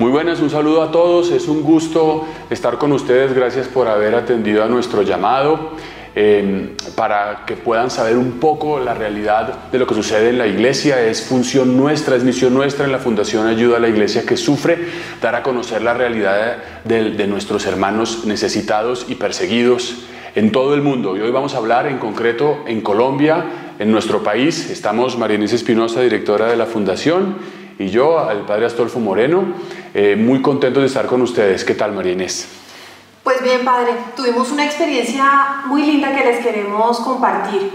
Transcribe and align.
Muy 0.00 0.10
buenas, 0.10 0.40
un 0.40 0.48
saludo 0.48 0.82
a 0.82 0.90
todos, 0.90 1.30
es 1.30 1.46
un 1.46 1.62
gusto 1.62 2.26
estar 2.48 2.78
con 2.78 2.90
ustedes, 2.92 3.34
gracias 3.34 3.68
por 3.68 3.86
haber 3.86 4.14
atendido 4.14 4.64
a 4.64 4.66
nuestro 4.66 5.02
llamado. 5.02 5.72
eh, 6.16 6.74
para 6.96 7.44
que 7.46 7.54
puedan 7.54 7.88
saber 7.90 8.16
un 8.16 8.40
poco 8.40 8.80
la 8.80 8.94
realidad 8.94 9.70
de 9.70 9.78
lo 9.78 9.86
que 9.86 9.94
sucede 9.94 10.30
en 10.30 10.38
la 10.38 10.46
iglesia. 10.46 11.00
Es 11.02 11.22
función 11.22 11.76
nuestra, 11.76 12.16
es 12.16 12.24
misión 12.24 12.54
nuestra 12.54 12.86
en 12.86 12.92
la 12.92 12.98
Fundación 12.98 13.46
Ayuda 13.46 13.76
a 13.76 13.80
la 13.80 13.88
Iglesia 13.88 14.24
que 14.26 14.36
sufre, 14.36 14.78
dar 15.20 15.34
a 15.34 15.42
conocer 15.42 15.82
la 15.82 15.94
realidad 15.94 16.56
de, 16.84 17.26
nuestros 17.28 17.66
hermanos 17.66 18.24
necesitados 18.24 19.06
y 19.08 19.16
perseguidos 19.16 19.98
en 20.34 20.50
todo 20.50 20.74
el 20.74 20.80
mundo. 20.80 21.16
Y 21.16 21.20
hoy 21.20 21.30
vamos 21.30 21.54
a 21.54 21.58
hablar 21.58 21.86
en 21.86 21.98
concreto 21.98 22.64
en 22.66 22.80
Colombia, 22.80 23.44
en 23.78 23.92
nuestro 23.92 24.22
país. 24.24 24.68
Estamos 24.70 25.16
María 25.16 25.38
Espinosa, 25.38 26.00
directora 26.00 26.48
de 26.48 26.56
la 26.56 26.66
Fundación, 26.66 27.36
y 27.80 27.88
yo, 27.88 28.30
el 28.30 28.40
padre 28.40 28.66
Astolfo 28.66 29.00
Moreno, 29.00 29.42
eh, 29.94 30.14
muy 30.14 30.42
contentos 30.42 30.82
de 30.82 30.86
estar 30.86 31.06
con 31.06 31.22
ustedes. 31.22 31.64
¿Qué 31.64 31.74
tal, 31.74 31.92
María 31.92 32.12
Inés? 32.12 32.46
Pues 33.24 33.42
bien, 33.42 33.64
padre, 33.64 33.92
tuvimos 34.14 34.52
una 34.52 34.66
experiencia 34.66 35.62
muy 35.64 35.84
linda 35.84 36.14
que 36.14 36.22
les 36.22 36.44
queremos 36.44 37.00
compartir. 37.00 37.72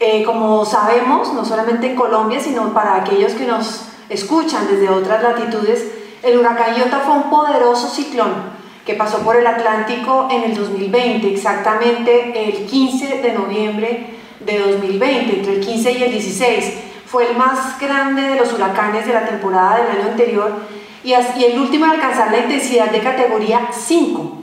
Eh, 0.00 0.24
como 0.24 0.64
sabemos, 0.64 1.32
no 1.32 1.44
solamente 1.44 1.86
en 1.86 1.94
Colombia, 1.94 2.40
sino 2.40 2.74
para 2.74 2.96
aquellos 2.96 3.34
que 3.34 3.46
nos 3.46 3.82
escuchan 4.08 4.66
desde 4.68 4.88
otras 4.88 5.22
latitudes, 5.22 5.92
el 6.24 6.38
huracán 6.38 6.76
Iota 6.76 6.98
fue 7.06 7.14
un 7.14 7.30
poderoso 7.30 7.88
ciclón 7.88 8.32
que 8.84 8.94
pasó 8.94 9.18
por 9.18 9.36
el 9.36 9.46
Atlántico 9.46 10.26
en 10.28 10.42
el 10.42 10.56
2020, 10.56 11.32
exactamente 11.32 12.48
el 12.48 12.66
15 12.66 13.22
de 13.22 13.32
noviembre 13.32 14.06
de 14.40 14.58
2020, 14.58 15.38
entre 15.38 15.52
el 15.54 15.60
15 15.60 15.92
y 15.92 16.02
el 16.02 16.10
16. 16.10 16.85
Fue 17.06 17.30
el 17.30 17.36
más 17.36 17.78
grande 17.80 18.22
de 18.22 18.36
los 18.36 18.52
huracanes 18.52 19.06
de 19.06 19.12
la 19.12 19.24
temporada 19.24 19.76
del 19.76 19.98
año 19.98 20.10
anterior 20.10 20.52
y, 21.04 21.12
el 21.12 21.58
último 21.58 21.84
en 21.84 21.92
alcanzar 21.92 22.32
la 22.32 22.38
intensidad 22.38 22.90
de 22.90 23.00
categoría 23.00 23.68
5. 23.70 24.38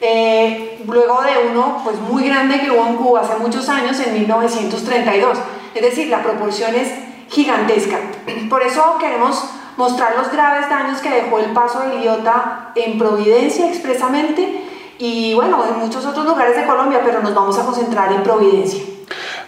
Eh, 0.00 0.82
luego 0.86 1.22
de 1.22 1.50
uno 1.50 1.80
pues 1.82 1.98
muy 1.98 2.24
grande 2.24 2.60
que 2.60 2.70
hubo 2.70 2.86
en 2.86 2.96
Cuba 2.96 3.22
hace 3.22 3.36
muchos 3.38 3.68
años, 3.70 3.98
en 4.00 4.12
1932. 4.12 5.38
Es 5.74 5.82
decir, 5.82 6.08
la 6.08 6.22
proporción 6.22 6.74
es 6.74 6.92
gigantesca. 7.30 7.98
Por 8.50 8.62
eso 8.62 8.98
queremos 9.00 9.44
mostrar 9.78 10.14
los 10.16 10.30
graves 10.30 10.68
daños 10.68 11.00
que 11.00 11.10
dejó 11.10 11.38
el 11.38 11.52
paso 11.52 11.80
del 11.80 12.00
idiota 12.00 12.72
en 12.74 12.98
Providencia 12.98 13.66
expresamente 13.66 14.62
y 14.98 15.34
bueno, 15.34 15.64
en 15.66 15.78
muchos 15.78 16.04
otros 16.04 16.24
lugares 16.26 16.54
de 16.54 16.66
Colombia, 16.66 17.00
pero 17.04 17.20
nos 17.22 17.34
vamos 17.34 17.58
a 17.58 17.64
concentrar 17.64 18.12
en 18.12 18.22
Providencia. 18.22 18.84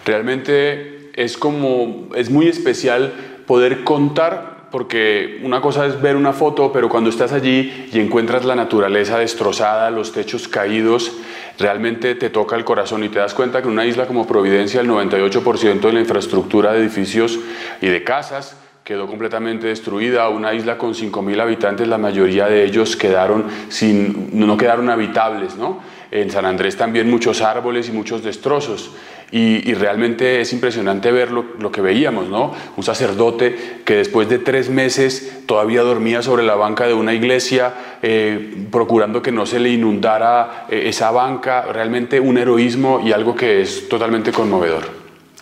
Realmente 0.05 0.96
es 1.17 1.35
como, 1.35 2.07
es 2.15 2.29
muy 2.29 2.47
especial 2.47 3.11
poder 3.45 3.83
contar 3.83 4.55
porque 4.71 5.39
una 5.43 5.61
cosa 5.61 5.85
es 5.85 6.01
ver 6.01 6.15
una 6.15 6.33
foto, 6.33 6.71
pero 6.71 6.89
cuando 6.89 7.09
estás 7.09 7.31
allí 7.31 7.89
y 7.91 7.99
encuentras 7.99 8.45
la 8.45 8.55
naturaleza 8.55 9.17
destrozada, 9.17 9.89
los 9.91 10.11
techos 10.11 10.47
caídos, 10.47 11.13
realmente 11.57 12.15
te 12.15 12.29
toca 12.29 12.55
el 12.55 12.65
corazón 12.65 13.03
y 13.03 13.09
te 13.09 13.19
das 13.19 13.33
cuenta 13.33 13.61
que 13.61 13.67
una 13.67 13.85
isla 13.85 14.07
como 14.07 14.27
Providencia 14.27 14.81
el 14.81 14.87
98% 14.87 15.79
de 15.79 15.93
la 15.93 15.99
infraestructura 16.01 16.73
de 16.73 16.79
edificios 16.79 17.39
y 17.81 17.87
de 17.87 18.03
casas 18.03 18.57
quedó 18.83 19.07
completamente 19.07 19.67
destruida, 19.67 20.29
una 20.29 20.53
isla 20.53 20.77
con 20.77 20.93
5.000 20.93 21.41
habitantes, 21.41 21.87
la 21.87 21.97
mayoría 21.97 22.47
de 22.47 22.63
ellos 22.63 22.95
quedaron 22.95 23.45
sin, 23.67 24.29
no 24.33 24.55
quedaron 24.55 24.89
habitables, 24.89 25.57
¿no? 25.57 25.81
En 26.11 26.31
San 26.31 26.45
Andrés 26.45 26.77
también 26.77 27.09
muchos 27.09 27.41
árboles 27.41 27.89
y 27.89 27.91
muchos 27.91 28.23
destrozos. 28.23 28.91
Y, 29.29 29.69
y, 29.69 29.73
realmente 29.73 30.39
es 30.39 30.53
impresionante 30.53 31.11
ver 31.11 31.31
lo, 31.31 31.43
lo, 31.59 31.69
que 31.69 31.81
veíamos, 31.81 32.29
¿no? 32.29 32.53
Un 32.77 32.83
sacerdote 32.83 33.81
que 33.83 33.97
después 33.97 34.29
de 34.29 34.39
tres 34.39 34.69
meses 34.69 35.43
todavía 35.45 35.81
dormía 35.81 36.21
sobre 36.21 36.43
la 36.43 36.55
banca 36.55 36.87
de 36.87 36.93
una 36.93 37.13
iglesia, 37.13 37.73
eh, 38.01 38.67
procurando 38.71 39.21
que 39.21 39.33
no 39.33 39.45
se 39.45 39.59
le 39.59 39.67
inundara 39.67 40.67
eh, 40.69 40.83
esa 40.85 41.11
banca, 41.11 41.63
realmente 41.63 42.21
un 42.21 42.37
heroísmo 42.37 43.01
y 43.03 43.11
algo 43.11 43.35
que 43.35 43.61
es 43.61 43.89
totalmente 43.89 44.31
conmovedor. 44.31 44.83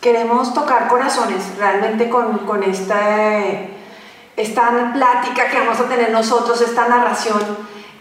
Queremos 0.02 0.52
tocar 0.56 0.88
corazones 0.88 1.56
realmente 1.60 2.10
con, 2.10 2.40
con 2.40 2.64
esta, 2.64 3.44
esta 4.36 4.94
plática 4.94 5.48
que 5.48 5.60
vamos 5.60 5.80
a 5.80 5.88
tener 5.88 6.10
nosotros, 6.12 6.60
esta 6.60 6.88
narración 6.88 7.40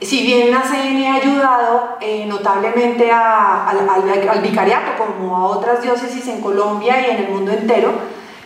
si 0.00 0.22
bien 0.22 0.50
la 0.50 0.62
CN 0.62 1.06
ha 1.06 1.14
ayudado 1.14 1.96
eh, 2.00 2.26
notablemente 2.26 3.10
al, 3.10 4.40
vicariato, 4.42 4.92
como 4.98 5.36
a 5.36 5.46
otras 5.46 5.82
diócesis 5.82 6.26
en 6.28 6.40
Colombia 6.40 7.00
y 7.00 7.10
en 7.10 7.24
el 7.24 7.28
mundo 7.30 7.52
entero, 7.52 7.92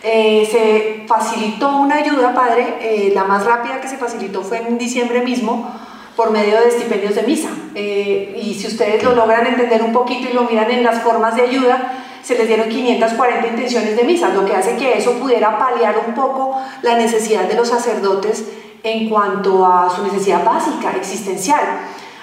eh, 0.02 0.46
se 0.50 1.06
facilitó 1.06 1.76
una 1.76 1.96
ayuda, 1.96 2.34
padre, 2.34 2.76
eh, 2.80 3.12
la 3.14 3.24
más 3.24 3.44
rápida 3.44 3.80
que 3.80 3.88
se 3.88 3.96
facilitó 3.96 4.42
fue 4.42 4.58
en 4.58 4.78
diciembre 4.78 5.22
mismo, 5.22 5.74
por 6.14 6.30
medio 6.30 6.60
de 6.60 6.68
estipendios 6.68 7.14
de 7.14 7.22
misa. 7.22 7.48
y 7.76 8.56
si 8.58 8.66
ustedes 8.66 9.04
lo 9.04 9.14
logran 9.14 9.46
entender 9.46 9.82
un 9.84 9.92
poquito 9.92 10.28
y 10.28 10.32
lo 10.32 10.42
miran 10.42 10.68
en 10.68 10.82
las 10.82 11.00
formas 11.00 11.36
de 11.36 11.42
ayuda, 11.42 11.92
se 12.22 12.36
les 12.36 12.48
dieron 12.48 12.68
540 12.68 13.46
intenciones 13.46 13.96
de 13.96 14.02
misa, 14.02 14.30
lo 14.30 14.44
que 14.44 14.54
hace 14.54 14.76
que 14.76 14.98
eso 14.98 15.12
pudiera 15.12 15.56
paliar 15.58 15.94
un 16.06 16.14
poco 16.14 16.60
la 16.82 16.96
necesidad 16.96 17.44
de 17.44 17.54
los 17.54 17.68
sacerdotes 17.68 18.44
en 18.82 19.08
cuanto 19.08 19.66
a 19.66 19.90
su 19.94 20.02
necesidad 20.02 20.44
básica, 20.44 20.92
existencial. 20.92 21.60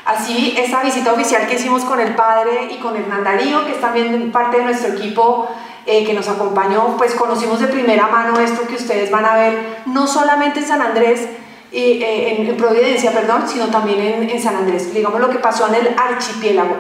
Así, 0.06 0.56
esta 0.58 0.84
visita 0.84 1.14
oficial 1.14 1.48
que 1.48 1.56
hicimos 1.56 1.84
con 1.84 2.00
el 2.00 2.14
padre 2.14 2.70
y 2.72 2.78
con 2.78 2.96
Hernán 2.96 3.24
Darío, 3.24 3.66
que 3.66 3.72
es 3.72 3.82
también 3.82 4.32
parte 4.32 4.58
de 4.58 4.64
nuestro 4.64 4.94
equipo 4.94 5.48
eh, 5.88 6.06
que 6.06 6.14
nos 6.14 6.28
acompañó, 6.28 6.96
pues 6.98 7.16
conocimos 7.16 7.60
de 7.60 7.68
primera 7.68 8.08
mano 8.08 8.40
esto 8.40 8.68
que 8.68 8.76
ustedes 8.76 9.10
van 9.10 9.26
a 9.26 9.36
ver, 9.36 9.82
no 9.88 10.06
solamente 10.08 10.60
en 10.60 10.68
San 10.68 10.82
Andrés, 10.82 11.28
eh, 11.72 12.38
en, 12.38 12.48
en, 12.48 12.56
Providencia, 12.56 13.12
perdón, 13.12 13.48
sino 13.48 13.68
también 13.68 14.00
en, 14.00 14.30
en, 14.30 14.42
San 14.42 14.56
Andrés, 14.56 14.94
digamos 14.94 15.20
lo 15.20 15.30
que 15.30 15.40
pasó 15.40 15.68
en 15.68 15.76
el 15.76 15.96
archipiélago. 15.98 16.78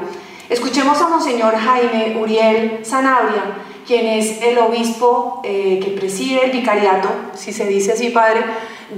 Escuchemos 0.47 1.02
a 1.02 1.08
Monseñor 1.08 1.56
Jaime 1.56 2.16
Uriel 2.18 2.80
Sanabria, 2.84 3.44
quien 3.85 4.06
es 4.07 4.41
el 4.41 4.57
obispo 4.57 5.41
eh, 5.43 5.79
que 5.84 5.91
preside 5.91 6.46
el 6.46 6.52
vicariato, 6.52 7.09
si 7.35 7.53
se 7.53 7.67
dice 7.67 7.93
así, 7.93 8.09
padre, 8.09 8.41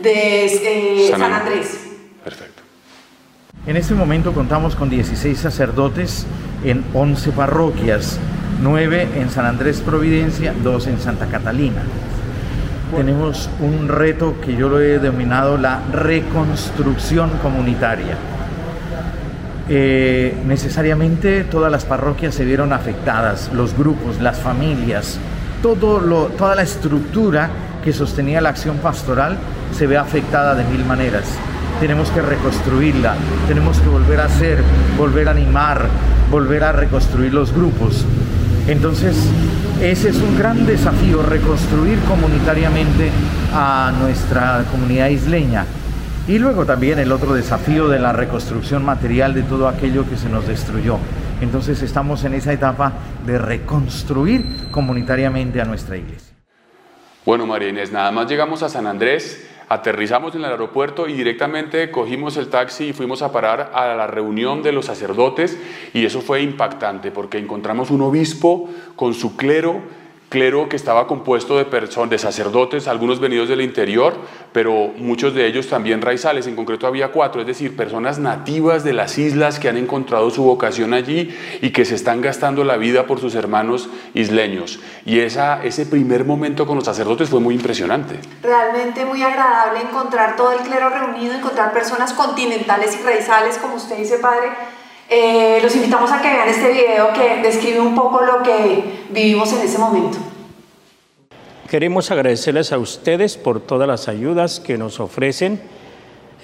de 0.02 0.46
eh, 0.46 1.08
San, 1.10 1.20
San 1.20 1.34
Andrés. 1.34 1.80
Perfecto. 2.24 2.64
En 3.66 3.76
este 3.76 3.94
momento 3.94 4.34
contamos 4.34 4.76
con 4.76 4.90
16 4.90 5.38
sacerdotes 5.38 6.26
en 6.64 6.86
11 6.94 7.32
parroquias, 7.32 8.18
9 8.62 9.10
en 9.16 9.30
San 9.30 9.46
Andrés 9.46 9.82
Providencia, 9.82 10.54
2 10.64 10.88
en 10.88 11.00
Santa 11.00 11.28
Catalina. 11.28 11.84
Tenemos 12.96 13.50
un 13.60 13.90
reto 13.90 14.40
que 14.40 14.56
yo 14.56 14.70
lo 14.70 14.80
he 14.80 15.00
denominado 15.00 15.58
la 15.58 15.82
reconstrucción 15.92 17.30
comunitaria. 17.42 18.18
Eh, 19.70 20.34
necesariamente 20.46 21.44
todas 21.44 21.70
las 21.72 21.84
parroquias 21.84 22.34
se 22.34 22.46
vieron 22.46 22.72
afectadas, 22.72 23.52
los 23.54 23.78
grupos, 23.78 24.22
las 24.22 24.40
familias, 24.40 25.20
toda 25.62 26.56
la 26.56 26.62
estructura 26.62 27.50
que 27.84 27.92
sostenía 27.92 28.40
la 28.40 28.50
acción 28.50 28.78
pastoral 28.78 29.38
se 29.74 29.88
ve 29.88 29.98
afectada 29.98 30.56
de 30.56 30.64
mil 30.66 30.86
maneras. 30.86 31.26
Tenemos 31.82 32.10
que 32.12 32.22
reconstruirla, 32.22 33.16
tenemos 33.48 33.80
que 33.80 33.90
volver 33.90 34.22
a 34.22 34.26
hacer, 34.26 34.60
volver 34.98 35.28
a 35.28 35.32
animar, 35.32 35.88
volver 36.32 36.64
a 36.64 36.72
reconstruir 36.72 37.34
los 37.34 37.54
grupos. 37.54 38.06
Entonces, 38.68 39.16
ese 39.82 40.10
es 40.10 40.18
un 40.18 40.38
gran 40.38 40.66
desafío, 40.66 41.22
reconstruir 41.24 42.00
comunitariamente 42.08 43.12
a 43.54 43.92
nuestra 44.00 44.64
comunidad 44.72 45.10
isleña. 45.10 45.66
Y 46.28 46.40
luego 46.40 46.66
también 46.66 47.00
el 47.00 47.14
otro 47.14 47.34
desafío 47.34 47.88
de 47.88 48.00
la 48.00 48.12
reconstrucción 48.12 48.84
material 48.84 49.34
de 49.34 49.44
todo 49.44 49.70
aquello 49.70 50.08
que 50.10 50.18
se 50.18 50.28
nos 50.28 50.46
destruyó. 50.46 50.98
Entonces 51.40 51.82
estamos 51.82 52.26
en 52.26 52.34
esa 52.34 52.52
etapa 52.52 52.92
de 53.26 53.38
reconstruir 53.38 54.70
comunitariamente 54.70 55.62
a 55.62 55.66
nuestra 55.66 55.96
iglesia. 55.96 56.36
Bueno, 57.26 57.46
María 57.46 57.70
Inés, 57.70 57.94
nada 57.94 58.12
más 58.12 58.28
llegamos 58.28 58.62
a 58.62 58.68
San 58.68 58.88
Andrés, 58.88 59.50
aterrizamos 59.70 60.36
en 60.36 60.44
el 60.44 60.52
aeropuerto 60.52 61.08
y 61.08 61.14
directamente 61.14 61.92
cogimos 61.92 62.36
el 62.36 62.50
taxi 62.50 62.90
y 62.90 62.94
fuimos 62.94 63.22
a 63.22 63.32
parar 63.32 63.72
a 63.74 63.96
la 63.96 64.08
reunión 64.08 64.62
de 64.64 64.74
los 64.74 64.88
sacerdotes 64.88 65.58
y 65.94 66.06
eso 66.06 66.20
fue 66.20 66.42
impactante 66.42 67.10
porque 67.10 67.38
encontramos 67.38 67.90
un 67.90 68.02
obispo 68.02 68.70
con 68.98 69.14
su 69.14 69.38
clero 69.38 69.82
clero 70.30 70.68
que 70.68 70.76
estaba 70.76 71.08
compuesto 71.08 71.58
de, 71.58 71.66
personas, 71.66 72.10
de 72.10 72.18
sacerdotes, 72.18 72.88
algunos 72.88 73.20
venidos 73.20 73.48
del 73.48 73.62
interior, 73.62 74.14
pero 74.52 74.92
muchos 74.98 75.34
de 75.34 75.48
ellos 75.48 75.68
también 75.68 76.02
raizales, 76.02 76.48
en 76.48 76.56
concreto 76.56 76.86
había 76.86 77.12
cuatro, 77.12 77.42
es 77.42 77.48
decir, 77.48 77.78
personas 77.78 78.20
nativas 78.20 78.84
de 78.84 78.94
las 78.94 79.18
islas 79.18 79.60
que 79.60 79.70
han 79.70 79.78
encontrado 79.78 80.30
su 80.30 80.44
vocación 80.44 80.94
allí 80.94 81.36
y 81.62 81.72
que 81.72 81.86
se 81.86 81.96
están 81.96 82.22
gastando 82.22 82.64
la 82.64 82.78
vida 82.78 83.08
por 83.08 83.20
sus 83.20 83.36
hermanos 83.36 83.90
isleños. 84.14 84.80
Y 85.06 85.20
esa, 85.20 85.64
ese 85.64 85.86
primer 85.86 86.26
momento 86.26 86.68
con 86.68 86.76
los 86.76 86.86
sacerdotes 86.86 87.30
fue 87.30 87.40
muy 87.40 87.56
impresionante. 87.56 88.20
Realmente 88.44 89.06
muy 89.06 89.24
agradable 89.24 89.82
encontrar 89.82 90.36
todo 90.36 90.52
el 90.52 90.60
clero 90.60 90.90
reunido, 90.90 91.34
encontrar 91.34 91.72
personas 91.72 92.14
continentales 92.14 92.98
y 93.00 93.04
raizales, 93.04 93.58
como 93.58 93.76
usted 93.76 93.98
dice, 93.98 94.18
padre, 94.18 94.50
eh, 95.10 95.60
los 95.62 95.76
invitamos 95.76 96.12
a 96.12 96.22
que 96.22 96.30
vean 96.30 96.50
este 96.50 96.72
video 96.72 97.14
que 97.14 97.42
describe 97.42 97.80
un 97.80 97.96
poco 97.96 98.22
lo 98.22 98.44
que 98.44 98.84
vivimos 99.10 99.52
en 99.54 99.62
ese 99.62 99.78
momento. 99.78 100.18
Queremos 101.70 102.12
agradecerles 102.12 102.72
a 102.72 102.78
ustedes 102.78 103.38
por 103.38 103.60
todas 103.60 103.88
las 103.88 104.08
ayudas 104.08 104.60
que 104.60 104.78
nos 104.78 105.00
ofrecen 105.00 105.60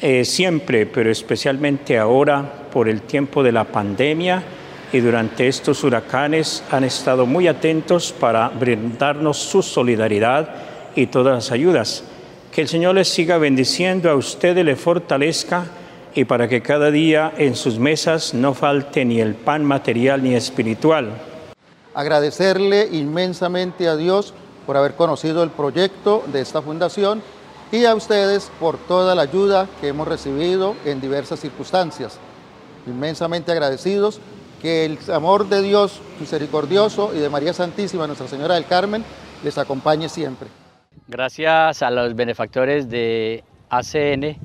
eh, 0.01 0.25
siempre, 0.25 0.86
pero 0.86 1.10
especialmente 1.10 1.98
ahora 1.98 2.68
por 2.71 2.89
el 2.89 3.04
tiempo 3.04 3.42
de 3.44 3.54
la 3.54 3.63
pandemia 3.63 4.44
y 4.92 5.00
durante 5.00 5.48
estos 5.48 5.83
huracanes 5.83 6.63
han 6.71 6.83
estado 6.83 7.25
muy 7.25 7.48
atentos 7.48 8.12
para 8.12 8.50
brindarnos 8.50 9.38
su 9.38 9.62
solidaridad 9.62 10.50
y 10.95 11.07
todas 11.07 11.36
las 11.36 11.51
ayudas. 11.51 12.04
Que 12.51 12.62
el 12.62 12.68
Señor 12.68 12.95
les 12.95 13.07
siga 13.07 13.38
bendiciendo, 13.38 14.10
a 14.10 14.15
ustedes 14.15 14.63
le 14.63 14.75
fortalezca 14.75 15.65
y 16.15 16.25
para 16.25 16.48
que 16.48 16.62
cada 16.62 16.92
día 16.92 17.33
en 17.38 17.56
sus 17.56 17.80
mesas 17.80 18.33
no 18.33 18.54
falte 18.54 19.06
ni 19.06 19.19
el 19.19 19.36
pan 19.36 19.63
material 19.63 20.24
ni 20.24 20.36
espiritual. 20.36 21.12
Agradecerle 21.94 22.88
inmensamente 22.92 23.88
a 23.88 23.95
Dios 23.95 24.33
por 24.65 24.77
haber 24.77 24.95
conocido 24.95 25.44
el 25.44 25.50
proyecto 25.50 26.24
de 26.31 26.42
esta 26.42 26.62
fundación 26.62 27.21
y 27.71 27.86
a 27.86 27.95
ustedes 27.95 28.51
por 28.60 28.77
toda 28.77 29.15
la 29.15 29.24
ayuda 29.24 29.68
que 29.81 29.88
hemos 29.88 30.07
recibido 30.07 30.75
en 30.86 31.01
diversas 31.01 31.39
circunstancias. 31.39 32.19
Inmensamente 32.86 33.51
agradecidos, 33.51 34.19
que 34.62 34.86
el 34.86 34.98
amor 35.12 35.50
de 35.50 35.62
Dios 35.62 36.00
misericordioso 36.19 37.12
y 37.13 37.19
de 37.19 37.30
María 37.30 37.54
Santísima, 37.54 38.07
Nuestra 38.07 38.27
Señora 38.27 38.56
del 38.56 38.65
Carmen, 38.65 39.04
les 39.44 39.57
acompañe 39.57 40.07
siempre. 40.07 40.48
Gracias 41.07 41.81
a 41.81 41.92
los 41.92 42.15
benefactores 42.15 42.89
de 42.89 43.44
ACN 43.69 44.38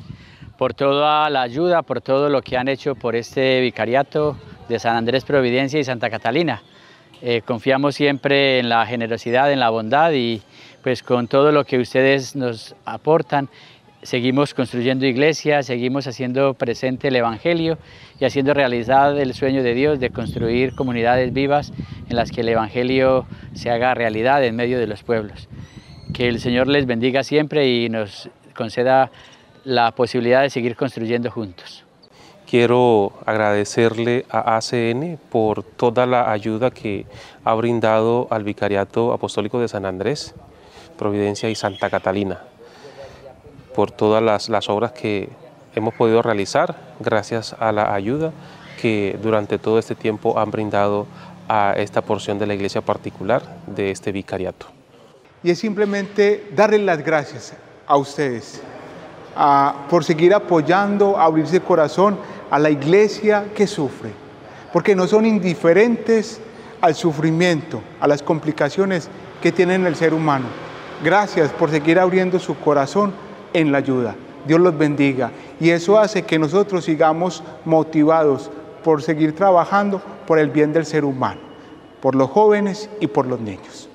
por 0.58 0.74
toda 0.74 1.30
la 1.30 1.42
ayuda, 1.42 1.82
por 1.82 2.00
todo 2.00 2.28
lo 2.28 2.42
que 2.42 2.56
han 2.56 2.66
hecho 2.66 2.96
por 2.96 3.14
este 3.14 3.60
vicariato 3.60 4.36
de 4.68 4.80
San 4.80 4.96
Andrés 4.96 5.24
Providencia 5.24 5.78
y 5.78 5.84
Santa 5.84 6.10
Catalina. 6.10 6.62
Eh, 7.22 7.42
confiamos 7.44 7.94
siempre 7.94 8.58
en 8.58 8.68
la 8.68 8.84
generosidad, 8.84 9.52
en 9.52 9.60
la 9.60 9.70
bondad 9.70 10.12
y 10.12 10.42
pues 10.82 11.04
con 11.04 11.28
todo 11.28 11.52
lo 11.52 11.64
que 11.64 11.78
ustedes 11.78 12.34
nos 12.34 12.74
aportan, 12.84 13.48
seguimos 14.02 14.52
construyendo 14.52 15.06
iglesias, 15.06 15.66
seguimos 15.66 16.08
haciendo 16.08 16.54
presente 16.54 17.08
el 17.08 17.16
Evangelio 17.16 17.78
y 18.18 18.24
haciendo 18.24 18.52
realidad 18.52 19.16
el 19.18 19.34
sueño 19.34 19.62
de 19.62 19.74
Dios 19.74 20.00
de 20.00 20.10
construir 20.10 20.74
comunidades 20.74 21.32
vivas 21.32 21.72
en 22.08 22.16
las 22.16 22.32
que 22.32 22.40
el 22.40 22.48
Evangelio 22.48 23.26
se 23.54 23.70
haga 23.70 23.94
realidad 23.94 24.44
en 24.44 24.56
medio 24.56 24.80
de 24.80 24.88
los 24.88 25.04
pueblos. 25.04 25.48
Que 26.12 26.28
el 26.28 26.40
Señor 26.40 26.66
les 26.66 26.86
bendiga 26.86 27.22
siempre 27.22 27.68
y 27.68 27.88
nos 27.88 28.28
conceda 28.54 29.10
la 29.68 29.92
posibilidad 29.92 30.40
de 30.40 30.48
seguir 30.48 30.76
construyendo 30.76 31.30
juntos. 31.30 31.84
Quiero 32.48 33.12
agradecerle 33.26 34.24
a 34.30 34.56
ACN 34.56 35.18
por 35.28 35.62
toda 35.62 36.06
la 36.06 36.32
ayuda 36.32 36.70
que 36.70 37.04
ha 37.44 37.52
brindado 37.52 38.28
al 38.30 38.44
Vicariato 38.44 39.12
Apostólico 39.12 39.60
de 39.60 39.68
San 39.68 39.84
Andrés, 39.84 40.34
Providencia 40.96 41.50
y 41.50 41.54
Santa 41.54 41.90
Catalina, 41.90 42.40
por 43.74 43.90
todas 43.90 44.22
las, 44.22 44.48
las 44.48 44.70
obras 44.70 44.92
que 44.92 45.28
hemos 45.74 45.92
podido 45.92 46.22
realizar 46.22 46.74
gracias 46.98 47.54
a 47.60 47.70
la 47.70 47.92
ayuda 47.92 48.32
que 48.80 49.18
durante 49.22 49.58
todo 49.58 49.78
este 49.78 49.94
tiempo 49.94 50.38
han 50.38 50.50
brindado 50.50 51.06
a 51.46 51.74
esta 51.76 52.00
porción 52.00 52.38
de 52.38 52.46
la 52.46 52.54
iglesia 52.54 52.80
particular 52.80 53.42
de 53.66 53.90
este 53.90 54.12
vicariato. 54.12 54.64
Y 55.42 55.50
es 55.50 55.58
simplemente 55.58 56.48
darles 56.56 56.80
las 56.80 57.04
gracias 57.04 57.52
a 57.86 57.98
ustedes 57.98 58.62
por 59.88 60.04
seguir 60.04 60.34
apoyando, 60.34 61.18
abrirse 61.18 61.56
el 61.56 61.62
corazón 61.62 62.18
a 62.50 62.58
la 62.58 62.70
iglesia 62.70 63.46
que 63.54 63.66
sufre, 63.66 64.10
porque 64.72 64.96
no 64.96 65.06
son 65.06 65.26
indiferentes 65.26 66.40
al 66.80 66.94
sufrimiento, 66.94 67.80
a 68.00 68.08
las 68.08 68.22
complicaciones 68.22 69.08
que 69.40 69.52
tiene 69.52 69.76
el 69.76 69.94
ser 69.94 70.12
humano. 70.12 70.46
Gracias 71.04 71.50
por 71.52 71.70
seguir 71.70 71.98
abriendo 71.98 72.38
su 72.40 72.58
corazón 72.58 73.12
en 73.52 73.70
la 73.70 73.78
ayuda. 73.78 74.16
Dios 74.46 74.60
los 74.60 74.76
bendiga. 74.76 75.30
Y 75.60 75.70
eso 75.70 75.98
hace 75.98 76.22
que 76.22 76.38
nosotros 76.38 76.84
sigamos 76.84 77.42
motivados 77.64 78.50
por 78.82 79.02
seguir 79.02 79.34
trabajando 79.34 80.00
por 80.26 80.38
el 80.38 80.50
bien 80.50 80.72
del 80.72 80.86
ser 80.86 81.04
humano, 81.04 81.40
por 82.00 82.14
los 82.14 82.30
jóvenes 82.30 82.90
y 83.00 83.06
por 83.06 83.26
los 83.26 83.40
niños. 83.40 83.88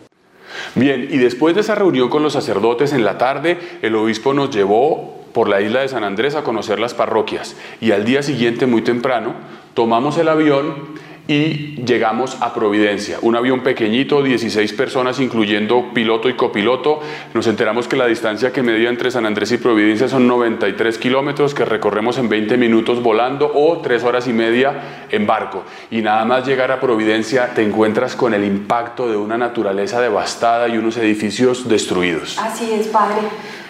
Bien, 0.76 1.08
y 1.10 1.18
después 1.18 1.56
de 1.56 1.62
esa 1.62 1.76
reunión 1.76 2.10
con 2.10 2.24
los 2.24 2.34
sacerdotes 2.34 2.94
en 2.94 3.04
la 3.04 3.18
tarde, 3.18 3.60
el 3.82 3.96
obispo 3.96 4.34
nos 4.34 4.52
llevó 4.52 5.23
por 5.34 5.50
la 5.50 5.62
isla 5.62 5.82
de 5.82 5.88
San 5.88 6.04
Andrés 6.04 6.36
a 6.36 6.44
conocer 6.44 6.80
las 6.80 6.94
parroquias 6.94 7.56
y 7.82 7.92
al 7.92 8.06
día 8.06 8.24
siguiente, 8.24 8.66
muy 8.66 8.82
temprano, 8.82 9.34
tomamos 9.74 10.18
el 10.18 10.30
avión 10.30 10.94
y 11.26 11.82
llegamos 11.86 12.38
a 12.42 12.54
Providencia, 12.54 13.18
un 13.22 13.38
avión 13.38 13.62
pequeñito, 13.62 14.22
16 14.22 14.74
personas 14.74 15.22
incluyendo 15.22 15.94
piloto 15.94 16.28
y 16.28 16.34
copiloto. 16.34 17.00
Nos 17.34 17.48
enteramos 17.48 17.88
que 17.88 17.96
la 17.96 18.08
distancia 18.08 18.52
que 18.52 18.62
medía 18.62 18.90
entre 18.90 19.10
San 19.10 19.26
Andrés 19.26 19.54
y 19.54 19.58
Providencia 19.58 20.10
son 20.10 20.28
93 20.28 20.98
kilómetros 20.98 21.54
que 21.54 21.64
recorremos 21.64 22.18
en 22.18 22.28
20 22.28 22.58
minutos 22.58 23.02
volando 23.02 23.50
o 23.56 23.78
3 23.78 24.04
horas 24.04 24.28
y 24.28 24.34
media 24.34 25.06
en 25.10 25.26
barco. 25.26 25.64
Y 25.92 26.02
nada 26.02 26.26
más 26.26 26.46
llegar 26.46 26.74
a 26.74 26.82
Providencia 26.82 27.54
te 27.54 27.64
encuentras 27.64 28.18
con 28.18 28.34
el 28.34 28.44
impacto 28.44 29.08
de 29.08 29.16
una 29.16 29.38
naturaleza 29.38 30.02
devastada 30.02 30.68
y 30.68 30.78
unos 30.78 30.98
edificios 30.98 31.70
destruidos. 31.70 32.38
Así 32.38 32.70
es, 32.74 32.88
padre. 32.88 33.22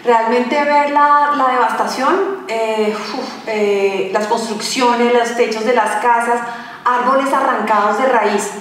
Realmente 0.03 0.55
ver 0.55 0.91
la, 0.91 1.33
la 1.37 1.47
devastación, 1.49 2.43
eh, 2.47 2.93
eh, 3.47 4.09
las 4.11 4.27
construcciones, 4.27 5.13
los 5.13 5.35
techos 5.35 5.65
de 5.65 5.73
las 5.73 6.01
casas, 6.01 6.41
árboles 6.83 7.31
arrancados 7.31 7.97
de 7.99 8.05
raíz. 8.07 8.51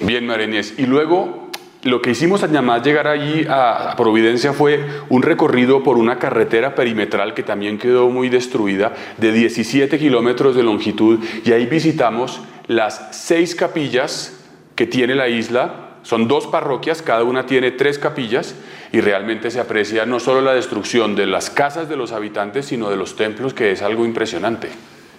Bien, 0.00 0.26
Marenés. 0.26 0.74
Y 0.78 0.86
luego 0.86 1.46
lo 1.86 2.02
que 2.02 2.10
hicimos 2.10 2.42
llamar 2.50 2.82
llegar 2.82 3.06
allí 3.06 3.46
a 3.48 3.94
Providencia 3.96 4.52
fue 4.52 4.84
un 5.08 5.22
recorrido 5.22 5.82
por 5.82 5.98
una 5.98 6.18
carretera 6.18 6.74
perimetral 6.74 7.34
que 7.34 7.42
también 7.42 7.78
quedó 7.78 8.08
muy 8.08 8.28
destruida, 8.28 8.92
de 9.18 9.32
17 9.32 9.98
kilómetros 9.98 10.56
de 10.56 10.62
longitud, 10.62 11.20
y 11.44 11.52
ahí 11.52 11.66
visitamos 11.66 12.40
las 12.66 13.08
seis 13.12 13.54
capillas 13.54 14.44
que 14.74 14.86
tiene 14.86 15.14
la 15.14 15.28
isla. 15.28 15.85
Son 16.06 16.28
dos 16.28 16.46
parroquias, 16.46 17.02
cada 17.02 17.24
una 17.24 17.46
tiene 17.46 17.72
tres 17.72 17.98
capillas, 17.98 18.54
y 18.92 19.00
realmente 19.00 19.50
se 19.50 19.58
aprecia 19.58 20.06
no 20.06 20.20
solo 20.20 20.40
la 20.40 20.54
destrucción 20.54 21.16
de 21.16 21.26
las 21.26 21.50
casas 21.50 21.88
de 21.88 21.96
los 21.96 22.12
habitantes, 22.12 22.66
sino 22.66 22.88
de 22.88 22.94
los 22.94 23.16
templos, 23.16 23.54
que 23.54 23.72
es 23.72 23.82
algo 23.82 24.04
impresionante. 24.04 24.70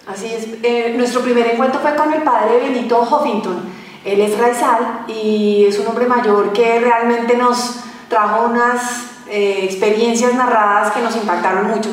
Así 0.06 0.32
es. 0.32 0.48
Eh, 0.62 0.94
nuestro 0.96 1.20
primer 1.20 1.46
encuentro 1.46 1.78
fue 1.80 1.94
con 1.94 2.10
el 2.14 2.22
padre 2.22 2.60
Benito 2.60 3.02
Huffington. 3.02 3.60
Él 4.02 4.18
es 4.22 4.38
raizal 4.38 5.04
y 5.06 5.66
es 5.68 5.78
un 5.78 5.88
hombre 5.88 6.06
mayor 6.06 6.54
que 6.54 6.80
realmente 6.80 7.36
nos 7.36 7.80
trajo 8.08 8.46
unas 8.46 9.10
eh, 9.28 9.60
experiencias 9.64 10.32
narradas 10.32 10.94
que 10.94 11.02
nos 11.02 11.14
impactaron 11.16 11.66
mucho. 11.66 11.90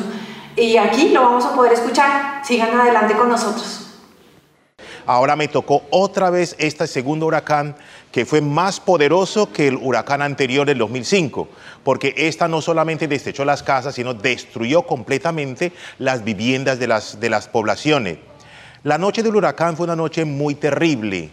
Y 0.56 0.78
aquí 0.78 1.10
lo 1.10 1.20
vamos 1.20 1.44
a 1.44 1.54
poder 1.54 1.74
escuchar. 1.74 2.40
Sigan 2.42 2.70
adelante 2.80 3.12
con 3.12 3.28
nosotros. 3.28 3.85
Ahora 5.06 5.36
me 5.36 5.46
tocó 5.46 5.84
otra 5.90 6.30
vez 6.30 6.56
este 6.58 6.88
segundo 6.88 7.26
huracán 7.26 7.76
que 8.10 8.26
fue 8.26 8.40
más 8.40 8.80
poderoso 8.80 9.52
que 9.52 9.68
el 9.68 9.76
huracán 9.76 10.20
anterior 10.20 10.66
del 10.66 10.78
2005, 10.78 11.48
porque 11.84 12.12
esta 12.16 12.48
no 12.48 12.60
solamente 12.60 13.06
destrechó 13.06 13.44
las 13.44 13.62
casas, 13.62 13.94
sino 13.94 14.14
destruyó 14.14 14.82
completamente 14.82 15.72
las 15.98 16.24
viviendas 16.24 16.80
de 16.80 16.88
las, 16.88 17.20
de 17.20 17.30
las 17.30 17.46
poblaciones. 17.46 18.18
La 18.82 18.98
noche 18.98 19.22
del 19.22 19.36
huracán 19.36 19.76
fue 19.76 19.84
una 19.84 19.96
noche 19.96 20.24
muy 20.24 20.54
terrible. 20.56 21.30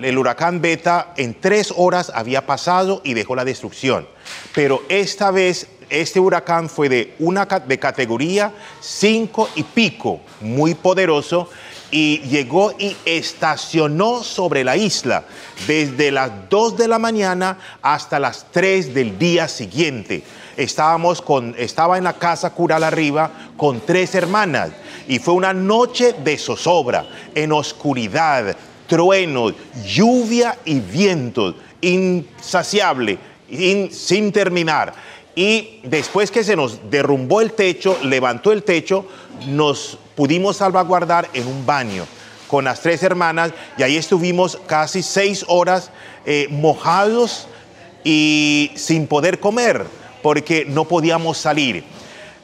el 0.00 0.18
huracán 0.18 0.60
Beta 0.60 1.14
en 1.16 1.34
tres 1.40 1.72
horas 1.76 2.12
había 2.14 2.46
pasado 2.46 3.00
y 3.02 3.14
dejó 3.14 3.34
la 3.34 3.44
destrucción. 3.44 4.06
Pero 4.54 4.82
esta 4.88 5.30
vez 5.30 5.68
este 5.88 6.18
huracán 6.18 6.68
fue 6.68 6.88
de 6.88 7.14
una 7.18 7.46
de 7.46 7.78
categoría 7.78 8.52
5 8.80 9.50
y 9.54 9.62
pico, 9.62 10.20
muy 10.40 10.74
poderoso, 10.74 11.48
y 11.90 12.18
llegó 12.20 12.72
y 12.78 12.96
estacionó 13.04 14.22
sobre 14.22 14.64
la 14.64 14.76
isla 14.76 15.24
desde 15.66 16.10
las 16.10 16.48
2 16.50 16.76
de 16.76 16.88
la 16.88 16.98
mañana 16.98 17.58
hasta 17.82 18.18
las 18.18 18.46
3 18.50 18.94
del 18.94 19.18
día 19.18 19.48
siguiente. 19.48 20.22
Estábamos 20.56 21.20
con, 21.22 21.54
estaba 21.58 21.98
en 21.98 22.04
la 22.04 22.14
casa 22.14 22.50
cural 22.50 22.82
arriba 22.82 23.30
con 23.56 23.80
tres 23.80 24.14
hermanas 24.14 24.70
y 25.06 25.18
fue 25.18 25.34
una 25.34 25.52
noche 25.52 26.14
de 26.24 26.38
zozobra, 26.38 27.06
en 27.34 27.52
oscuridad, 27.52 28.56
truenos, 28.86 29.54
lluvia 29.84 30.58
y 30.64 30.80
vientos, 30.80 31.56
insaciable, 31.80 33.18
sin 33.90 34.32
terminar. 34.32 34.94
Y 35.34 35.80
después 35.82 36.30
que 36.30 36.42
se 36.42 36.56
nos 36.56 36.90
derrumbó 36.90 37.42
el 37.42 37.52
techo, 37.52 37.98
levantó 38.02 38.52
el 38.52 38.62
techo, 38.62 39.06
nos 39.46 39.98
pudimos 40.16 40.56
salvaguardar 40.56 41.28
en 41.34 41.46
un 41.46 41.64
baño 41.64 42.04
con 42.48 42.64
las 42.64 42.80
tres 42.80 43.02
hermanas 43.02 43.52
y 43.76 43.82
ahí 43.82 43.96
estuvimos 43.96 44.58
casi 44.66 45.02
seis 45.02 45.44
horas 45.46 45.90
eh, 46.24 46.48
mojados 46.50 47.46
y 48.02 48.72
sin 48.74 49.06
poder 49.06 49.38
comer 49.38 49.84
porque 50.22 50.64
no 50.66 50.84
podíamos 50.86 51.38
salir. 51.38 51.84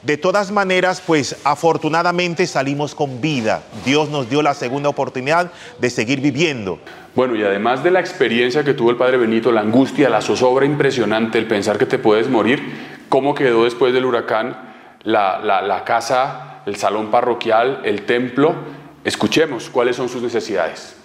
De 0.03 0.17
todas 0.17 0.51
maneras, 0.51 1.01
pues 1.05 1.37
afortunadamente 1.45 2.45
salimos 2.45 2.93
con 2.93 3.21
vida. 3.21 3.63
Dios 3.85 4.09
nos 4.09 4.29
dio 4.29 4.41
la 4.41 4.53
segunda 4.53 4.89
oportunidad 4.89 5.49
de 5.79 5.89
seguir 5.89 6.19
viviendo. 6.19 6.79
Bueno, 7.15 7.37
y 7.37 7.43
además 7.43 7.83
de 7.85 7.91
la 7.91 8.01
experiencia 8.01 8.65
que 8.65 8.73
tuvo 8.73 8.89
el 8.89 8.97
Padre 8.97 9.15
Benito, 9.15 9.53
la 9.53 9.61
angustia, 9.61 10.09
la 10.09 10.21
zozobra 10.21 10.65
impresionante, 10.65 11.37
el 11.37 11.47
pensar 11.47 11.77
que 11.77 11.85
te 11.85 11.99
puedes 11.99 12.27
morir, 12.27 12.61
¿cómo 13.07 13.33
quedó 13.33 13.63
después 13.63 13.93
del 13.93 14.03
huracán 14.03 14.73
la, 15.03 15.39
la 15.39 15.83
casa, 15.85 16.52
el 16.65 16.75
salón 16.75 17.11
parroquial, 17.11 17.81
el 17.83 18.05
templo? 18.05 18.55
Escuchemos 19.03 19.69
cuáles 19.69 19.95
son 19.95 20.09
sus 20.09 20.21
necesidades. 20.21 20.95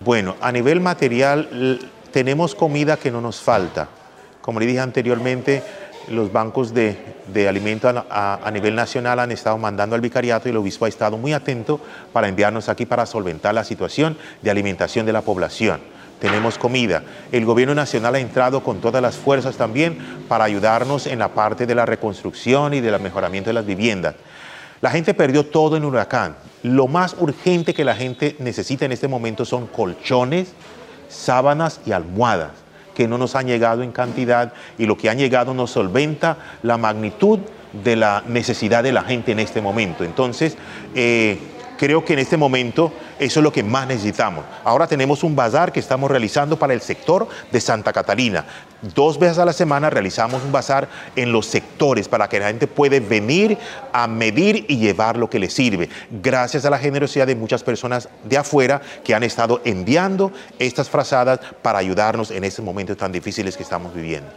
Bueno, 0.00 0.36
a 0.40 0.52
nivel 0.52 0.80
material 0.80 1.80
tenemos 2.12 2.54
comida 2.54 2.96
que 2.96 3.10
no 3.10 3.20
nos 3.20 3.40
falta. 3.40 3.88
Como 4.40 4.60
le 4.60 4.66
dije 4.66 4.80
anteriormente, 4.80 5.62
los 6.08 6.32
bancos 6.32 6.72
de, 6.72 6.96
de 7.32 7.48
alimentos 7.48 8.04
a, 8.10 8.50
nivel 8.52 8.74
nacional 8.74 9.18
han 9.18 9.32
estado 9.32 9.58
mandando 9.58 9.94
al 9.94 10.00
vicariato 10.00 10.48
y 10.48 10.52
el 10.52 10.56
obispo 10.56 10.84
ha 10.84 10.88
estado 10.88 11.16
muy 11.16 11.32
atento 11.32 11.80
para 12.12 12.28
enviarnos 12.28 12.68
aquí 12.68 12.86
para 12.86 13.06
solventar 13.06 13.54
la 13.54 13.64
situación 13.64 14.16
de 14.42 14.50
alimentación 14.50 15.06
de 15.06 15.12
la 15.12 15.22
población. 15.22 15.80
Tenemos 16.20 16.56
comida. 16.56 17.02
El 17.30 17.44
gobierno 17.44 17.74
nacional 17.74 18.14
ha 18.14 18.18
entrado 18.18 18.62
con 18.62 18.80
todas 18.80 19.02
las 19.02 19.16
fuerzas 19.16 19.56
también 19.56 19.98
para 20.28 20.44
ayudarnos 20.44 21.06
en 21.06 21.18
la 21.18 21.28
parte 21.28 21.66
de 21.66 21.74
la 21.74 21.84
reconstrucción 21.84 22.72
y 22.72 22.80
del 22.80 22.98
mejoramiento 23.00 23.50
de 23.50 23.54
las 23.54 23.66
viviendas. 23.66 24.14
La 24.80 24.90
gente 24.90 25.14
perdió 25.14 25.46
todo 25.46 25.76
en 25.76 25.84
huracán. 25.84 26.36
Lo 26.62 26.86
más 26.88 27.16
urgente 27.18 27.74
que 27.74 27.84
la 27.84 27.94
gente 27.94 28.36
necesita 28.38 28.84
en 28.84 28.92
este 28.92 29.08
momento 29.08 29.44
son 29.44 29.66
colchones, 29.66 30.52
sábanas 31.08 31.80
y 31.86 31.92
almohadas 31.92 32.66
que 32.96 33.06
no 33.06 33.18
nos 33.18 33.36
han 33.36 33.46
llegado 33.46 33.82
en 33.82 33.92
cantidad 33.92 34.54
y 34.78 34.86
lo 34.86 34.96
que 34.96 35.10
han 35.10 35.18
llegado 35.18 35.52
nos 35.52 35.70
solventa 35.70 36.38
la 36.62 36.78
magnitud 36.78 37.40
de 37.84 37.94
la 37.94 38.22
necesidad 38.26 38.82
de 38.82 38.92
la 38.92 39.02
gente 39.02 39.32
en 39.32 39.38
este 39.38 39.60
momento. 39.60 40.02
Entonces, 40.02 40.56
eh, 40.94 41.38
creo 41.76 42.04
que 42.04 42.12
en 42.12 42.18
este 42.18 42.36
momento 42.36 42.92
eso 43.18 43.40
es 43.40 43.44
lo 43.44 43.52
que 43.52 43.62
más 43.62 43.86
necesitamos. 43.86 44.44
Ahora 44.64 44.86
tenemos 44.86 45.22
un 45.22 45.36
bazar 45.36 45.72
que 45.72 45.80
estamos 45.80 46.10
realizando 46.10 46.58
para 46.58 46.74
el 46.74 46.80
sector 46.80 47.28
de 47.50 47.60
Santa 47.60 47.92
Catalina. 47.92 48.44
Dos 48.94 49.18
veces 49.18 49.38
a 49.38 49.44
la 49.44 49.52
semana 49.52 49.90
realizamos 49.90 50.42
un 50.42 50.52
bazar 50.52 50.88
en 51.16 51.32
los 51.32 51.46
sectores 51.46 52.08
para 52.08 52.28
que 52.28 52.38
la 52.38 52.48
gente 52.48 52.66
pueda 52.66 53.00
venir 53.00 53.58
a 53.92 54.06
medir 54.06 54.66
y 54.68 54.76
llevar 54.76 55.16
lo 55.16 55.30
que 55.30 55.38
le 55.38 55.50
sirve. 55.50 55.88
Gracias 56.10 56.64
a 56.64 56.70
la 56.70 56.78
generosidad 56.78 57.26
de 57.26 57.36
muchas 57.36 57.62
personas 57.62 58.08
de 58.24 58.38
afuera 58.38 58.80
que 59.02 59.14
han 59.14 59.22
estado 59.22 59.60
enviando 59.64 60.32
estas 60.58 60.90
frazadas 60.90 61.40
para 61.62 61.78
ayudarnos 61.78 62.30
en 62.30 62.44
estos 62.44 62.64
momentos 62.64 62.96
tan 62.96 63.12
difíciles 63.12 63.56
que 63.56 63.62
estamos 63.62 63.94
viviendo. 63.94 64.30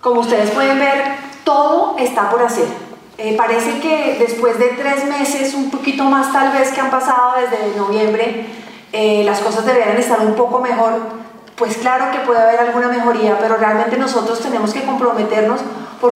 Como 0.00 0.20
ustedes 0.20 0.50
pueden 0.50 0.78
ver, 0.78 1.02
todo 1.44 1.96
está 1.98 2.30
por 2.30 2.42
hacer 2.42 2.87
eh, 3.18 3.34
parece 3.36 3.80
que 3.80 4.16
después 4.20 4.58
de 4.60 4.68
tres 4.68 5.04
meses, 5.06 5.52
un 5.52 5.70
poquito 5.70 6.04
más 6.04 6.32
tal 6.32 6.56
vez 6.56 6.70
que 6.70 6.80
han 6.80 6.88
pasado 6.88 7.34
desde 7.40 7.76
noviembre, 7.76 8.46
eh, 8.92 9.24
las 9.24 9.40
cosas 9.40 9.66
deberían 9.66 9.96
estar 9.96 10.20
un 10.20 10.36
poco 10.36 10.60
mejor. 10.60 11.00
Pues 11.56 11.76
claro 11.76 12.12
que 12.12 12.20
puede 12.20 12.38
haber 12.38 12.60
alguna 12.60 12.88
mejoría, 12.88 13.36
pero 13.40 13.56
realmente 13.56 13.98
nosotros 13.98 14.40
tenemos 14.40 14.72
que 14.72 14.84
comprometernos. 14.84 15.60
Por 16.00 16.10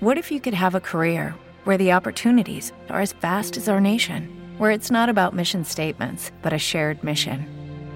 What 0.00 0.16
if 0.16 0.32
you 0.32 0.40
could 0.40 0.54
have 0.54 0.74
a 0.74 0.80
career 0.80 1.34
where 1.64 1.76
the 1.76 1.92
opportunities 1.92 2.72
are 2.88 3.02
as 3.02 3.12
vast 3.20 3.58
as 3.58 3.68
our 3.68 3.80
nation, 3.80 4.30
where 4.58 4.70
it's 4.70 4.90
not 4.90 5.10
about 5.10 5.34
mission 5.34 5.66
statements, 5.66 6.32
but 6.42 6.54
a 6.54 6.58
shared 6.58 7.04
mission? 7.04 7.44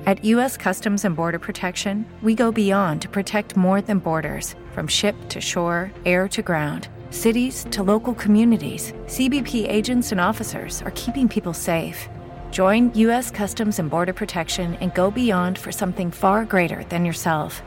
At 0.04 0.22
U.S. 0.24 0.58
Customs 0.58 1.06
and 1.06 1.16
Border 1.16 1.38
Protection, 1.38 2.04
we 2.22 2.34
go 2.34 2.52
beyond 2.52 3.00
to 3.00 3.08
protect 3.08 3.56
more 3.56 3.80
than 3.80 3.98
borders, 3.98 4.54
from 4.74 4.86
ship 4.88 5.14
to 5.30 5.40
shore, 5.40 5.90
air 6.04 6.28
to 6.28 6.42
ground 6.42 6.88
cities 7.10 7.66
to 7.70 7.82
local 7.82 8.14
communities, 8.14 8.94
CBP 9.06 9.70
agents 9.70 10.10
and 10.10 10.18
officers 10.20 10.80
are 10.82 10.90
keeping 10.92 11.28
people 11.28 11.52
safe. 11.52 12.08
Join 12.50 12.90
U.S. 12.94 13.30
Customs 13.30 13.78
and 13.78 13.90
Border 13.90 14.14
Protection 14.14 14.76
and 14.80 14.94
go 14.94 15.10
beyond 15.10 15.58
for 15.58 15.70
something 15.70 16.10
far 16.10 16.46
greater 16.46 16.84
than 16.84 17.04
yourself. 17.04 17.62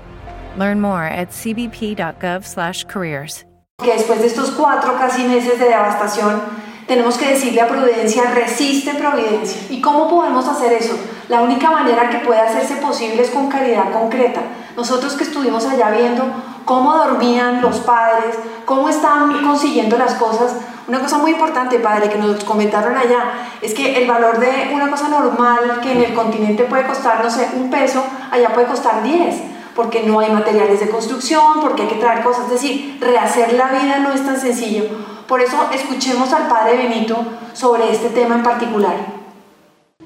Learn 0.58 0.82
more 0.82 1.04
at 1.04 1.30
cbp.gov/careers. 1.30 3.46
Que 3.84 3.94
después 3.94 4.20
de 4.20 4.28
estos 4.28 4.52
cuatro 4.52 4.96
casi 4.98 5.24
meses 5.24 5.58
de 5.60 5.66
devastación, 5.66 6.42
tenemos 6.88 7.18
que 7.18 7.28
decirle 7.28 7.62
a 7.62 7.68
Providencia, 7.68 8.24
resiste 8.34 8.94
Providencia. 8.96 9.62
¿Y 9.70 9.82
cómo 9.82 10.10
podemos 10.10 10.48
hacer 10.48 10.74
eso? 10.74 10.98
La 11.30 11.42
única 11.42 11.72
manera 11.72 12.10
que 12.10 12.20
puede 12.20 12.42
hacerse 12.42 12.76
posible 12.76 13.22
es 13.22 13.30
con 13.30 13.50
caridad 13.50 13.92
concreta. 13.92 14.42
Nosotros 14.76 15.14
que 15.14 15.24
estuvimos 15.24 15.66
allá 15.66 15.92
viendo 15.92 16.24
cómo 16.66 16.96
dormían 16.96 17.62
los 17.62 17.80
padres, 17.80 18.36
cómo 18.66 18.90
estaban 18.90 19.44
consiguiendo 19.44 19.98
las 19.98 20.16
cosas. 20.16 20.56
Una 20.88 21.00
cosa 21.00 21.18
muy 21.18 21.32
importante, 21.32 21.80
padre, 21.80 22.10
que 22.10 22.18
nos 22.18 22.44
comentaron 22.44 22.98
allá, 22.98 23.48
es 23.62 23.74
que 23.74 23.96
el 23.98 24.08
valor 24.08 24.40
de 24.40 24.72
una 24.74 24.90
cosa 24.90 25.08
normal 25.08 25.80
que 25.82 25.92
en 25.92 26.04
el 26.04 26.14
continente 26.14 26.64
puede 26.64 26.86
costar, 26.86 27.24
no 27.24 27.30
sé, 27.30 27.50
un 27.56 27.70
peso, 27.70 28.04
allá 28.32 28.54
puede 28.54 28.68
costar 28.68 29.04
10, 29.04 29.36
porque 29.76 30.04
no 30.04 30.20
hay 30.20 30.32
materiales 30.32 30.80
de 30.80 30.90
construcción, 30.90 31.62
porque 31.62 31.84
hay 31.84 31.88
que 31.88 31.96
traer 31.96 32.24
cosas. 32.24 32.46
Es 32.46 32.62
decir, 32.62 32.98
rehacer 33.00 33.54
la 33.54 33.68
vida 33.68 34.00
no 34.00 34.12
es 34.12 34.26
tan 34.26 34.40
sencillo. 34.40 34.86
Por 35.28 35.40
eso 35.42 35.58
escuchemos 35.72 36.34
al 36.34 36.48
padre 36.48 36.78
Benito 36.78 37.18
sobre 37.54 37.92
este 37.92 38.10
tema 38.10 38.36
en 38.36 38.44
particular. 38.44 38.96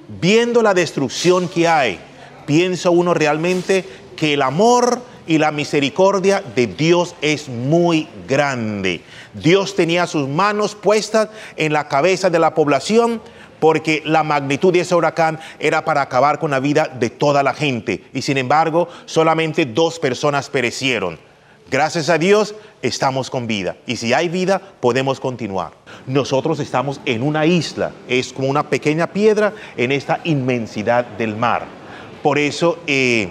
Viendo 0.08 0.62
la 0.62 0.74
destrucción 0.74 1.48
que 1.48 1.68
hay, 1.68 2.00
piensa 2.46 2.92
uno 2.92 3.14
realmente 3.14 4.07
que 4.18 4.34
el 4.34 4.42
amor 4.42 5.02
y 5.28 5.38
la 5.38 5.52
misericordia 5.52 6.44
de 6.56 6.68
Dios 6.68 7.16
es 7.22 7.48
muy 7.48 8.10
grande. 8.28 9.02
Dios 9.34 9.76
tenía 9.76 10.08
sus 10.08 10.28
manos 10.28 10.76
puestas 10.76 11.30
en 11.56 11.72
la 11.72 11.88
cabeza 11.88 12.30
de 12.30 12.40
la 12.40 12.54
población 12.54 13.22
porque 13.60 14.02
la 14.06 14.24
magnitud 14.24 14.74
de 14.74 14.82
ese 14.82 14.96
huracán 14.96 15.40
era 15.60 15.84
para 15.84 16.02
acabar 16.02 16.40
con 16.40 16.52
la 16.52 16.60
vida 16.60 16.88
de 16.88 17.10
toda 17.10 17.44
la 17.44 17.54
gente. 17.54 18.04
Y 18.14 18.22
sin 18.22 18.38
embargo, 18.38 18.88
solamente 19.06 19.66
dos 19.66 20.00
personas 20.00 20.50
perecieron. 20.50 21.20
Gracias 21.70 22.10
a 22.10 22.18
Dios 22.18 22.56
estamos 22.82 23.30
con 23.30 23.46
vida. 23.46 23.76
Y 23.86 23.98
si 23.98 24.14
hay 24.14 24.30
vida, 24.30 24.62
podemos 24.80 25.20
continuar. 25.20 25.72
Nosotros 26.06 26.60
estamos 26.60 27.02
en 27.06 27.24
una 27.24 27.46
isla, 27.46 27.92
es 28.08 28.32
como 28.32 28.48
una 28.48 28.70
pequeña 28.70 29.08
piedra 29.08 29.54
en 29.76 29.92
esta 29.92 30.22
inmensidad 30.24 31.06
del 31.06 31.36
mar. 31.36 31.66
Por 32.24 32.40
eso... 32.40 32.80
Eh, 32.88 33.30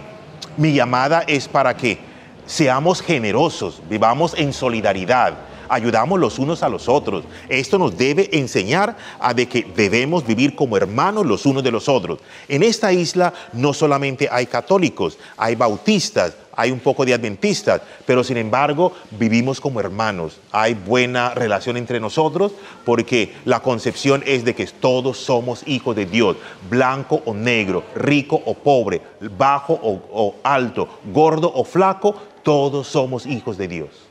mi 0.57 0.73
llamada 0.73 1.23
es 1.27 1.49
para 1.49 1.77
que 1.77 1.99
seamos 2.47 3.03
generosos, 3.03 3.83
vivamos 3.89 4.35
en 4.37 4.53
solidaridad, 4.53 5.35
ayudamos 5.69 6.19
los 6.19 6.39
unos 6.39 6.63
a 6.63 6.69
los 6.69 6.89
otros. 6.89 7.25
Esto 7.49 7.79
nos 7.79 7.97
debe 7.97 8.29
enseñar 8.33 8.97
a 9.19 9.35
de 9.35 9.47
que 9.47 9.67
debemos 9.75 10.27
vivir 10.27 10.55
como 10.55 10.77
hermanos 10.77 11.27
los 11.27 11.47
unos 11.47 11.63
de 11.63 11.71
los 11.71 11.89
otros. 11.89 12.19
En 12.49 12.63
esta 12.63 12.93
isla 12.93 13.33
no 13.53 13.73
solamente 13.73 14.29
hay 14.31 14.47
católicos, 14.47 15.19
hay 15.37 15.55
bautistas, 15.55 16.35
hay 16.57 16.71
un 16.71 16.81
poco 16.81 17.05
de 17.05 17.13
adventistas, 17.13 17.83
pero 18.07 18.25
sin 18.25 18.39
embargo 18.39 18.93
vivimos 19.11 19.61
como 19.61 19.79
hermanos. 19.79 20.39
Hay 20.51 20.75
buena 20.75 21.35
relación 21.35 21.77
entre 21.77 22.01
nosotros 22.01 22.53
porque 22.85 23.35
la 23.45 23.61
concepción 23.61 24.23
es 24.27 24.45
de 24.45 24.55
que 24.55 24.67
todos 24.67 25.19
somos 25.19 25.63
hijos 25.67 25.95
de 25.95 26.07
Dios, 26.07 26.37
blanco 26.71 27.23
o 27.27 27.35
negro, 27.35 27.85
rico 27.95 28.41
o 28.45 28.55
pobre, 28.55 29.03
bajo 29.37 29.79
o, 29.83 30.35
alto, 30.43 30.89
gordo 31.13 31.53
o 31.55 31.65
flaco, 31.65 32.17
todos 32.43 32.87
somos 32.87 33.27
hijos 33.27 33.59
de 33.59 33.69
Dios. 33.69 34.06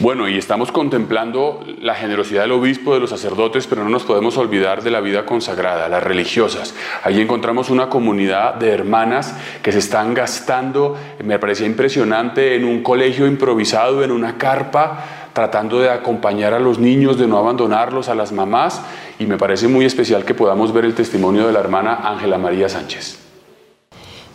Bueno, 0.00 0.30
y 0.30 0.38
estamos 0.38 0.72
contemplando 0.72 1.62
la 1.82 1.94
generosidad 1.94 2.40
del 2.40 2.52
obispo, 2.52 2.94
de 2.94 3.00
los 3.00 3.10
sacerdotes, 3.10 3.66
pero 3.66 3.84
no 3.84 3.90
nos 3.90 4.04
podemos 4.04 4.38
olvidar 4.38 4.82
de 4.82 4.90
la 4.90 5.02
vida 5.02 5.26
consagrada, 5.26 5.90
las 5.90 6.02
religiosas. 6.02 6.74
Allí 7.04 7.20
encontramos 7.20 7.68
una 7.68 7.90
comunidad 7.90 8.54
de 8.54 8.70
hermanas 8.70 9.34
que 9.62 9.72
se 9.72 9.78
están 9.78 10.14
gastando, 10.14 10.96
me 11.22 11.38
parecía 11.38 11.66
impresionante, 11.66 12.56
en 12.56 12.64
un 12.64 12.82
colegio 12.82 13.26
improvisado, 13.26 14.02
en 14.02 14.10
una 14.10 14.38
carpa, 14.38 15.04
tratando 15.34 15.78
de 15.80 15.90
acompañar 15.90 16.54
a 16.54 16.60
los 16.60 16.78
niños, 16.78 17.18
de 17.18 17.26
no 17.26 17.36
abandonarlos, 17.36 18.08
a 18.08 18.14
las 18.14 18.32
mamás, 18.32 18.80
y 19.18 19.26
me 19.26 19.36
parece 19.36 19.68
muy 19.68 19.84
especial 19.84 20.24
que 20.24 20.32
podamos 20.32 20.72
ver 20.72 20.86
el 20.86 20.94
testimonio 20.94 21.46
de 21.46 21.52
la 21.52 21.60
hermana 21.60 22.00
Ángela 22.04 22.38
María 22.38 22.70
Sánchez. 22.70 23.18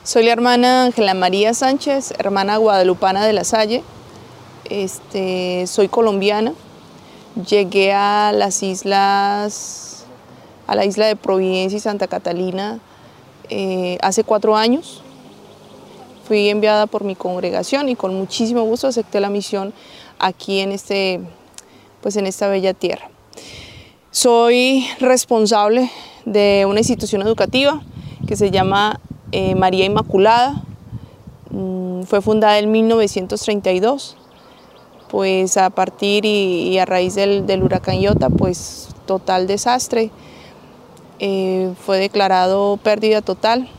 Soy 0.03 0.25
la 0.25 0.34
hermana 0.34 0.84
Ángela 0.84 1.15
María 1.15 1.55
Sánchez, 1.55 2.13
hermana 2.19 2.57
guadalupana 2.57 3.25
de 3.25 3.34
la 3.34 3.43
Salle 3.43 3.81
este, 4.69 5.67
soy 5.67 5.88
colombiana, 5.88 6.53
llegué 7.48 7.93
a 7.93 8.31
las 8.34 8.63
islas, 8.63 10.05
a 10.67 10.75
la 10.75 10.86
isla 10.86 11.05
de 11.05 11.15
Providencia 11.15 11.77
y 11.77 11.79
Santa 11.79 12.07
Catalina 12.07 12.79
eh, 13.50 13.98
hace 14.01 14.24
cuatro 14.24 14.55
años. 14.55 15.01
Fui 16.27 16.50
enviada 16.50 16.88
por 16.88 17.03
mi 17.03 17.15
congregación 17.15 17.88
y 17.89 17.95
con 17.95 18.15
muchísimo 18.15 18.63
gusto 18.63 18.88
acepté 18.88 19.19
la 19.19 19.29
misión 19.29 19.74
aquí 20.17 20.60
en, 20.60 20.72
este, 20.72 21.22
pues 22.01 22.15
en 22.15 22.25
esta 22.25 22.48
bella 22.48 22.74
tierra. 22.74 23.10
Soy 24.10 24.88
responsable 25.00 25.91
de 26.25 26.65
una 26.67 26.79
institución 26.79 27.22
educativa 27.22 27.84
que 28.25 28.36
se 28.36 28.50
llama 28.50 29.00
eh, 29.31 29.53
María 29.53 29.86
Inmaculada. 29.86 30.63
Mm, 31.51 32.03
fue 32.03 32.22
fundada 32.22 32.57
en 32.57 32.72
1932 32.72 34.17
pues 35.15 35.55
a 35.55 35.69
partir 35.69 36.25
y, 36.25 36.77
a 36.77 36.84
raíz 36.84 37.15
del, 37.15 37.63
huracán 37.63 38.01
Iota, 38.01 38.29
pues 38.29 38.89
total 39.05 39.48
desastre. 39.48 40.12
Eh, 41.19 41.72
fue 41.86 42.00
declarado 42.00 42.75
pérdida 42.75 43.22
total, 43.22 43.69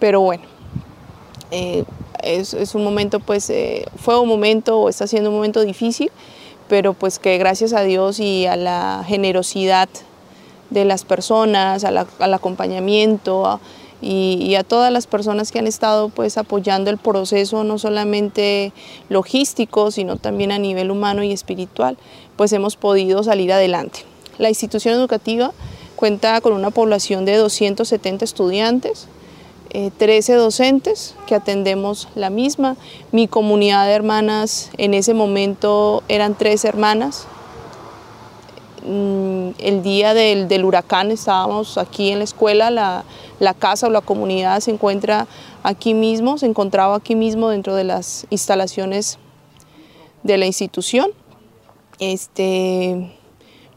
pero 0.00 0.20
bueno, 0.22 0.42
eh, 1.52 1.84
es, 2.20 2.74
un 2.74 2.82
momento, 2.82 3.20
pues 3.20 3.48
eh, 3.48 3.86
fue 3.96 4.18
un 4.18 4.28
momento 4.28 4.80
o 4.80 4.88
está 4.88 5.06
siendo 5.06 5.30
un 5.30 5.36
momento 5.36 5.60
difícil, 5.60 6.10
pero 6.68 6.94
pues 6.94 7.20
que 7.20 7.38
gracias 7.38 7.72
a 7.72 7.82
Dios 7.82 8.18
y 8.18 8.46
a 8.46 8.56
la 8.56 9.04
generosidad 9.06 9.88
de 10.70 10.84
las 10.84 11.04
personas, 11.04 11.84
al 11.84 12.34
acompañamiento, 12.34 13.60
y, 14.00 14.54
a 14.56 14.64
todas 14.64 14.92
las 14.92 15.06
personas 15.06 15.50
que 15.50 15.58
han 15.58 15.66
estado 15.66 16.08
pues 16.08 16.36
apoyando 16.36 16.90
el 16.90 16.98
proceso, 16.98 17.64
no 17.64 17.78
solamente 17.78 18.72
logístico, 19.08 19.90
sino 19.90 20.16
también 20.16 20.52
a 20.52 20.58
nivel 20.58 20.90
humano 20.90 21.22
y 21.22 21.32
espiritual, 21.32 21.96
pues 22.36 22.52
hemos 22.52 22.76
podido 22.76 23.22
salir 23.22 23.52
adelante. 23.52 24.00
La 24.38 24.48
institución 24.48 24.94
educativa 24.94 25.52
cuenta 25.96 26.40
con 26.40 26.52
una 26.52 26.70
población 26.70 27.24
de 27.24 27.36
270 27.36 28.24
estudiantes, 28.24 29.08
13 29.96 30.32
eh, 30.32 30.36
docentes 30.36 31.14
que 31.26 31.34
atendemos 31.34 32.08
la 32.14 32.30
misma. 32.30 32.76
Mi 33.10 33.26
comunidad 33.26 33.86
de 33.86 33.92
hermanas 33.92 34.70
en 34.76 34.94
ese 34.94 35.14
momento 35.14 36.02
eran 36.08 36.36
tres 36.36 36.64
hermanas, 36.64 37.26
Mm, 38.86 39.52
el 39.60 39.82
día 39.82 40.12
del, 40.12 40.62
huracán 40.62 41.10
estábamos 41.10 41.78
aquí 41.78 42.10
en 42.10 42.18
la 42.18 42.24
escuela, 42.24 42.70
la, 42.70 43.04
casa 43.54 43.86
o 43.86 43.90
la 43.90 44.00
comunidad 44.00 44.60
se 44.60 44.70
encuentra 44.70 45.26
aquí 45.62 45.94
mismo, 45.94 46.38
se 46.38 46.46
encontraba 46.46 46.96
aquí 46.96 47.14
mismo 47.14 47.48
dentro 47.48 47.74
de 47.74 47.84
las 47.84 48.26
instalaciones 48.30 49.18
de 50.22 50.38
la 50.38 50.46
institución. 50.46 51.10
Este, 51.98 53.12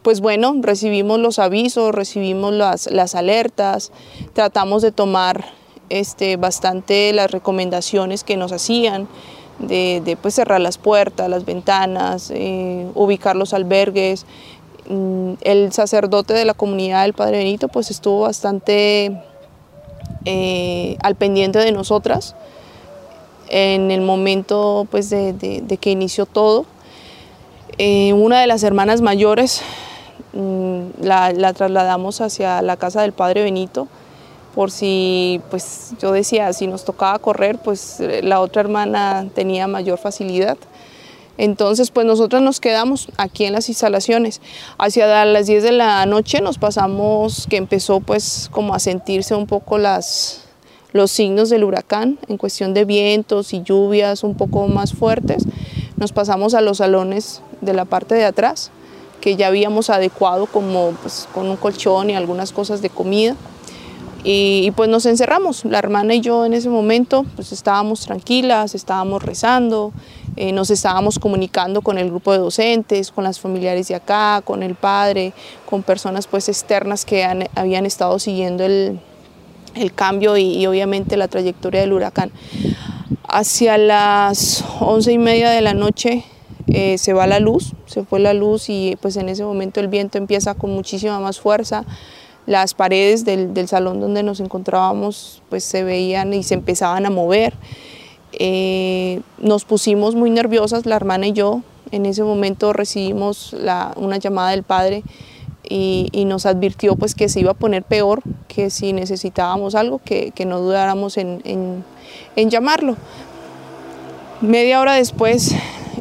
pues 0.02 0.22
bueno, 0.22 0.56
recibimos 0.62 1.20
los 1.20 1.40
avisos, 1.40 1.94
recibimos 1.94 2.54
las, 2.54 3.16
alertas, 3.16 3.92
tratamos 4.34 4.82
de 4.82 4.92
tomar 4.92 5.46
este, 5.90 6.38
bastante 6.38 7.14
las 7.14 7.32
recomendaciones 7.32 8.24
que 8.24 8.38
nos 8.38 8.52
hacían, 8.52 9.08
de, 9.60 10.18
pues, 10.22 10.36
cerrar 10.36 10.62
las 10.62 10.78
puertas, 10.78 11.28
las 11.30 11.44
ventanas, 11.44 12.32
eh, 12.32 12.88
ubicar 12.94 13.36
los 13.36 13.56
albergues, 13.56 14.26
Mm, 14.90 15.34
el 15.42 15.74
sacerdote 15.74 16.34
de 16.34 16.46
la 16.46 16.54
comunidad 16.54 17.04
del 17.04 17.14
Padre 17.14 17.40
Benito 17.40 17.68
pues 17.68 17.92
estuvo 17.92 18.22
bastante 18.22 19.22
eh, 20.30 20.98
al 21.02 21.16
pendiente 21.16 21.60
de 21.60 21.72
nosotras 21.72 22.36
en 23.50 23.92
el 23.92 24.02
momento 24.02 24.86
pues 24.92 25.10
de, 25.10 25.78
que 25.80 25.90
inició 25.90 26.26
todo. 26.26 26.66
Eh, 27.78 28.12
una 28.12 28.42
de 28.42 28.48
las 28.48 28.64
hermanas 28.64 29.02
mayores 29.02 29.62
mm, 30.34 31.02
la, 31.02 31.32
la, 31.32 31.54
trasladamos 31.54 32.20
hacia 32.20 32.62
la 32.62 32.76
casa 32.76 33.04
del 33.04 33.14
Padre 33.14 33.44
Benito 33.44 33.88
por 34.54 34.70
si, 34.70 35.40
pues 35.50 35.94
yo 36.00 36.12
decía, 36.12 36.52
si 36.52 36.68
nos 36.68 36.84
tocaba 36.84 37.20
correr, 37.20 37.60
pues 37.60 38.02
la 38.24 38.42
otra 38.42 38.64
hermana 38.64 39.28
tenía 39.34 39.68
mayor 39.68 39.98
facilidad. 39.98 40.58
Entonces, 41.38 41.92
pues 41.92 42.06
nosotros 42.06 42.42
nos 42.42 42.60
quedamos 42.60 43.10
aquí 43.18 43.46
en 43.46 43.54
las 43.54 43.70
instalaciones. 43.70 44.42
Hacia 44.78 45.26
las 45.26 45.48
10 45.48 45.64
de 45.64 45.72
la 45.72 46.06
noche 46.06 46.42
nos 46.42 46.58
pasamos, 46.58 47.48
que 47.50 47.58
empezó 47.58 48.00
pues 48.00 48.50
como 48.52 48.74
a 48.74 48.80
sentirse 48.80 49.36
un 49.36 49.46
poco 49.46 49.78
las, 49.78 50.46
los 50.94 51.12
signos 51.12 51.50
del 51.50 51.64
huracán 51.64 52.18
en 52.28 52.38
cuestión 52.38 52.74
de 52.74 52.86
vientos 52.86 53.54
y 53.54 53.62
lluvias 53.62 54.24
un 54.24 54.36
poco 54.36 54.68
más 54.68 54.94
fuertes. 54.94 55.44
Nos 55.96 56.12
pasamos 56.12 56.54
a 56.54 56.62
los 56.62 56.78
salones 56.78 57.42
de 57.62 57.74
la 57.74 57.86
parte 57.86 58.16
de 58.16 58.26
atrás, 58.26 58.72
que 59.22 59.36
ya 59.36 59.48
habíamos 59.48 59.90
adecuado 59.90 60.46
como 60.48 60.92
pues, 61.02 61.28
con 61.34 61.48
un 61.48 61.58
colchón 61.58 62.10
y 62.10 62.16
algunas 62.16 62.52
cosas 62.52 62.82
de 62.82 62.90
comida. 62.90 63.36
Y, 64.24 64.72
pues 64.72 64.90
nos 64.90 65.06
encerramos, 65.06 65.64
la 65.66 65.80
hermana 65.80 66.16
y 66.16 66.22
yo 66.22 66.46
en 66.46 66.54
ese 66.54 66.70
momento 66.70 67.26
pues 67.36 67.52
estábamos 67.52 68.02
tranquilas, 68.02 68.76
estábamos 68.76 69.24
rezando, 69.24 69.94
eh, 70.36 70.52
nos 70.52 70.70
estábamos 70.70 71.20
comunicando 71.20 71.82
con 71.82 71.98
el 71.98 72.10
grupo 72.10 72.32
de 72.32 72.40
docentes, 72.40 73.12
con 73.12 73.24
las 73.24 73.40
familiares 73.40 73.88
de 73.88 73.96
acá, 73.96 74.42
con 74.44 74.64
el 74.64 74.76
padre, 74.76 75.34
con 75.70 75.84
personas 75.84 76.28
pues 76.28 76.50
externas 76.50 77.06
que 77.06 77.26
habían 77.56 77.86
estado 77.86 78.20
siguiendo 78.20 78.64
el, 78.66 79.00
cambio 79.96 80.36
y, 80.38 80.66
obviamente 80.66 81.18
la 81.18 81.28
trayectoria 81.28 81.82
del 81.82 81.94
huracán. 81.94 82.32
Hacia 83.30 83.78
las 83.78 84.64
once 84.80 85.12
y 85.12 85.18
media 85.20 85.52
de 85.52 85.62
la 85.62 85.74
noche 85.74 86.26
eh, 86.68 86.98
se 86.98 87.14
va 87.14 87.28
la 87.28 87.40
luz, 87.40 87.74
se 87.86 88.04
fue 88.04 88.20
la 88.20 88.34
luz 88.34 88.70
y 88.70 88.98
pues 89.02 89.16
en 89.18 89.30
ese 89.30 89.44
momento 89.44 89.80
el 89.80 89.88
viento 89.88 90.18
empieza 90.18 90.56
con 90.56 90.72
muchísima 90.72 91.20
más 91.20 91.40
fuerza 91.40 91.86
las 92.48 92.74
paredes 92.74 93.26
del, 93.26 93.68
salón 93.68 94.00
donde 94.00 94.24
nos 94.24 94.40
encontrábamos 94.40 95.44
pues 95.50 95.64
se 95.64 95.84
veían 95.84 96.34
y 96.34 96.42
se 96.44 96.56
empezaban 96.56 97.06
a 97.06 97.10
mover. 97.12 97.54
Eh, 98.32 99.22
nos 99.38 99.66
pusimos 99.66 100.16
muy 100.16 100.32
nerviosas, 100.32 100.86
la 100.86 100.96
hermana 100.96 101.28
y 101.28 101.34
yo. 101.34 101.62
En 101.92 102.06
ese 102.06 102.24
momento 102.24 102.74
recibimos 102.74 103.54
una 103.96 104.18
llamada 104.18 104.52
del 104.52 104.64
padre 104.64 105.04
y, 105.70 106.24
nos 106.26 106.46
advirtió 106.46 106.96
pues 106.96 107.16
que 107.16 107.30
se 107.30 107.42
iba 107.42 107.52
a 107.52 107.54
poner 107.54 107.84
peor, 107.84 108.22
que 108.48 108.70
si 108.70 108.94
necesitábamos 108.94 109.76
algo, 109.76 110.00
que, 110.04 110.34
no 110.46 110.60
dudáramos 110.60 111.18
en, 111.18 111.84
llamarlo. 112.36 112.96
Media 114.40 114.80
hora 114.80 114.94
después, 114.94 115.54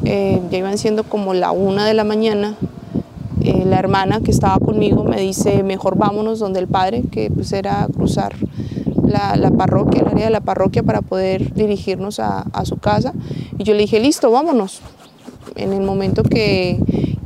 eh, 0.05 0.41
ya 0.49 0.57
iban 0.57 0.77
siendo 0.77 1.03
como 1.03 1.33
la 1.33 1.51
una 1.51 1.85
de 1.85 1.93
la 1.93 2.03
mañana, 2.03 2.55
eh, 3.47 3.63
la 3.65 3.79
hermana 3.79 4.19
que 4.19 4.31
estaba 4.31 4.59
conmigo 4.59 5.05
me 5.05 5.21
dice, 5.21 5.63
mejor 5.63 5.97
vámonos 5.97 6.39
donde 6.39 6.59
el 6.59 6.67
padre, 6.67 7.03
que 7.09 7.31
pues 7.31 7.53
era 7.53 7.87
cruzar 7.95 8.35
la, 9.07 9.51
parroquia, 9.51 10.01
el 10.01 10.07
área 10.07 10.25
de 10.25 10.31
la 10.31 10.41
parroquia 10.41 10.83
para 10.83 11.01
poder 11.01 11.53
dirigirnos 11.53 12.19
a, 12.19 12.45
su 12.65 12.75
casa. 12.75 13.13
Y 13.57 13.63
yo 13.63 13.73
le 13.73 13.79
dije, 13.79 14.01
listo, 14.01 14.31
vámonos. 14.31 14.81
En 15.55 15.71
el 15.71 15.81
momento 15.81 16.23
que, 16.23 16.77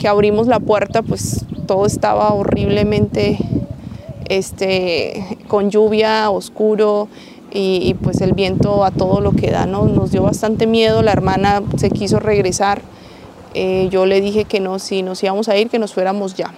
abrimos 0.07 0.45
la 0.45 0.60
puerta, 0.60 1.01
pues 1.01 1.43
todo 1.65 1.88
estaba 1.88 2.34
horriblemente 2.34 3.39
este, 4.29 5.39
con 5.47 5.71
lluvia, 5.71 6.29
oscuro, 6.29 7.07
y, 7.51 7.95
pues 7.95 8.21
el 8.21 8.34
viento 8.34 8.86
a 8.86 8.91
todo 8.91 9.21
lo 9.21 9.31
que 9.31 9.49
da, 9.49 9.65
¿no? 9.65 9.86
Nos 9.86 10.12
dio 10.12 10.21
bastante 10.21 10.67
miedo, 10.67 11.01
la 11.01 11.13
hermana 11.13 11.63
se 11.77 11.89
quiso 11.89 12.19
regresar, 12.19 12.84
eh, 13.53 13.87
yo 13.91 14.05
le 14.05 14.21
dije 14.21 14.45
que 14.45 14.59
no, 14.59 14.79
si 14.79 15.01
nos 15.03 15.21
íbamos 15.23 15.49
a 15.49 15.57
ir, 15.57 15.69
que 15.69 15.79
nos 15.79 15.93
fuéramos 15.93 16.35
ya. 16.35 16.53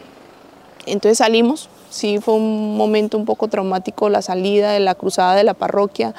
Entonces 0.86 1.18
salimos, 1.20 1.70
sí 1.90 2.20
fue 2.20 2.34
un 2.36 2.76
momento 2.76 3.18
un 3.18 3.26
poco 3.26 3.48
traumático 3.48 4.10
la 4.10 4.22
salida 4.22 4.72
de 4.72 4.80
la 4.80 4.96
cruzada 4.96 5.36
de 5.36 5.44
la 5.44 5.54
parroquia. 5.54 6.14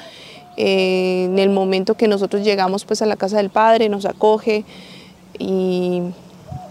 Eh, 0.56 1.24
en 1.24 1.38
el 1.38 1.50
momento 1.50 1.94
que 1.96 2.08
nosotros 2.08 2.42
llegamos 2.42 2.84
pues 2.84 3.02
a 3.02 3.06
la 3.06 3.16
casa 3.16 3.38
del 3.38 3.50
padre, 3.50 3.88
nos 3.88 4.06
acoge 4.06 4.64
y 5.38 6.02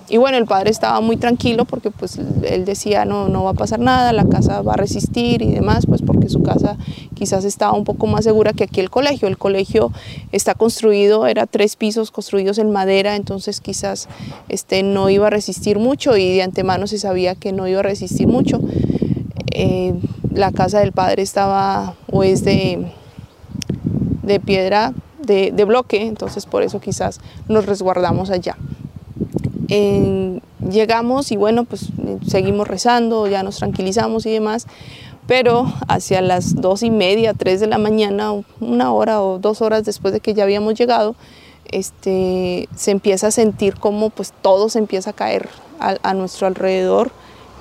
y 0.10 0.18
bueno, 0.18 0.38
el 0.38 0.46
padre 0.46 0.70
estaba 0.70 1.00
muy 1.02 1.18
tranquilo 1.18 1.66
porque 1.66 1.90
pues 1.90 2.20
él 2.44 2.66
decía 2.66 3.06
no, 3.06 3.30
no 3.30 3.44
va 3.44 3.52
a 3.52 3.54
pasar 3.54 3.80
nada, 3.80 4.12
la 4.12 4.26
casa 4.26 4.62
va 4.62 4.74
a 4.74 4.78
resistir 4.78 5.42
y 5.42 5.52
demás, 5.52 5.86
pues 5.86 6.02
porque 6.02 6.30
su 6.30 6.44
casa 6.44 6.78
quizás 7.14 7.46
estaba 7.46 7.74
un 7.74 7.84
poco 7.84 8.08
más 8.08 8.24
segura 8.24 8.54
que 8.54 8.66
aquí 8.66 8.80
el 8.80 8.90
colegio. 8.90 9.28
El 9.28 9.38
colegio 9.38 9.92
está 10.32 10.56
construido, 10.56 11.26
era 11.28 11.46
tres 11.48 11.76
pisos 11.76 12.12
construidos 12.12 12.58
en 12.58 12.72
madera, 12.72 13.16
entonces 13.16 13.62
quizás 13.62 14.10
este, 14.50 14.84
no 14.84 15.10
iba 15.10 15.28
a 15.28 15.30
resistir 15.30 15.80
mucho 15.80 16.18
y 16.18 16.36
de 16.36 16.44
antemano 16.44 16.88
se 16.88 17.00
sabía 17.00 17.36
que 17.36 17.52
no 17.52 17.68
iba 17.68 17.80
a 17.80 17.84
resistir 17.84 18.28
mucho. 18.28 18.60
Eh, 19.52 19.94
la 20.34 20.52
casa 20.52 20.80
del 20.80 20.92
padre 20.92 21.22
estaba 21.22 21.96
o 22.12 22.24
es 22.24 22.44
de, 22.44 22.92
de 24.24 24.40
piedra 24.40 24.94
de, 25.22 25.52
de 25.52 25.64
bloque, 25.64 26.06
entonces 26.06 26.46
por 26.46 26.64
eso 26.64 26.82
quizás 26.82 27.22
nos 27.48 27.66
resguardamos 27.66 28.30
allá 28.30 28.58
llegamos 29.68 31.32
y 31.32 31.38
bueno, 31.38 31.64
pues 31.66 31.88
seguimos 32.28 32.68
rezando, 32.68 33.28
ya 33.28 33.44
nos 33.44 33.58
tranquilizamos 33.58 34.26
y 34.26 34.32
demás, 34.32 34.68
pero 35.28 35.72
hacia 35.88 36.22
las 36.22 36.56
dos 36.56 36.84
y 36.84 36.92
media, 36.92 37.34
tres 37.34 37.60
de 37.60 37.68
la 37.68 37.78
mañana, 37.78 38.32
una 38.60 38.92
hora 38.92 39.22
o 39.22 39.40
dos 39.40 39.62
horas 39.62 39.86
después 39.86 40.14
de 40.14 40.20
que 40.20 40.34
ya 40.34 40.44
habíamos 40.44 40.76
llegado, 40.76 41.16
este, 41.72 42.68
se 42.76 42.92
empieza 42.92 43.28
a 43.28 43.32
sentir 43.32 43.76
como 43.76 44.10
pues 44.10 44.34
todo 44.42 44.70
se 44.70 44.80
empieza 44.80 45.12
a 45.12 45.14
caer 45.14 45.50
a, 45.80 46.14
nuestro 46.14 46.48
alrededor, 46.48 47.12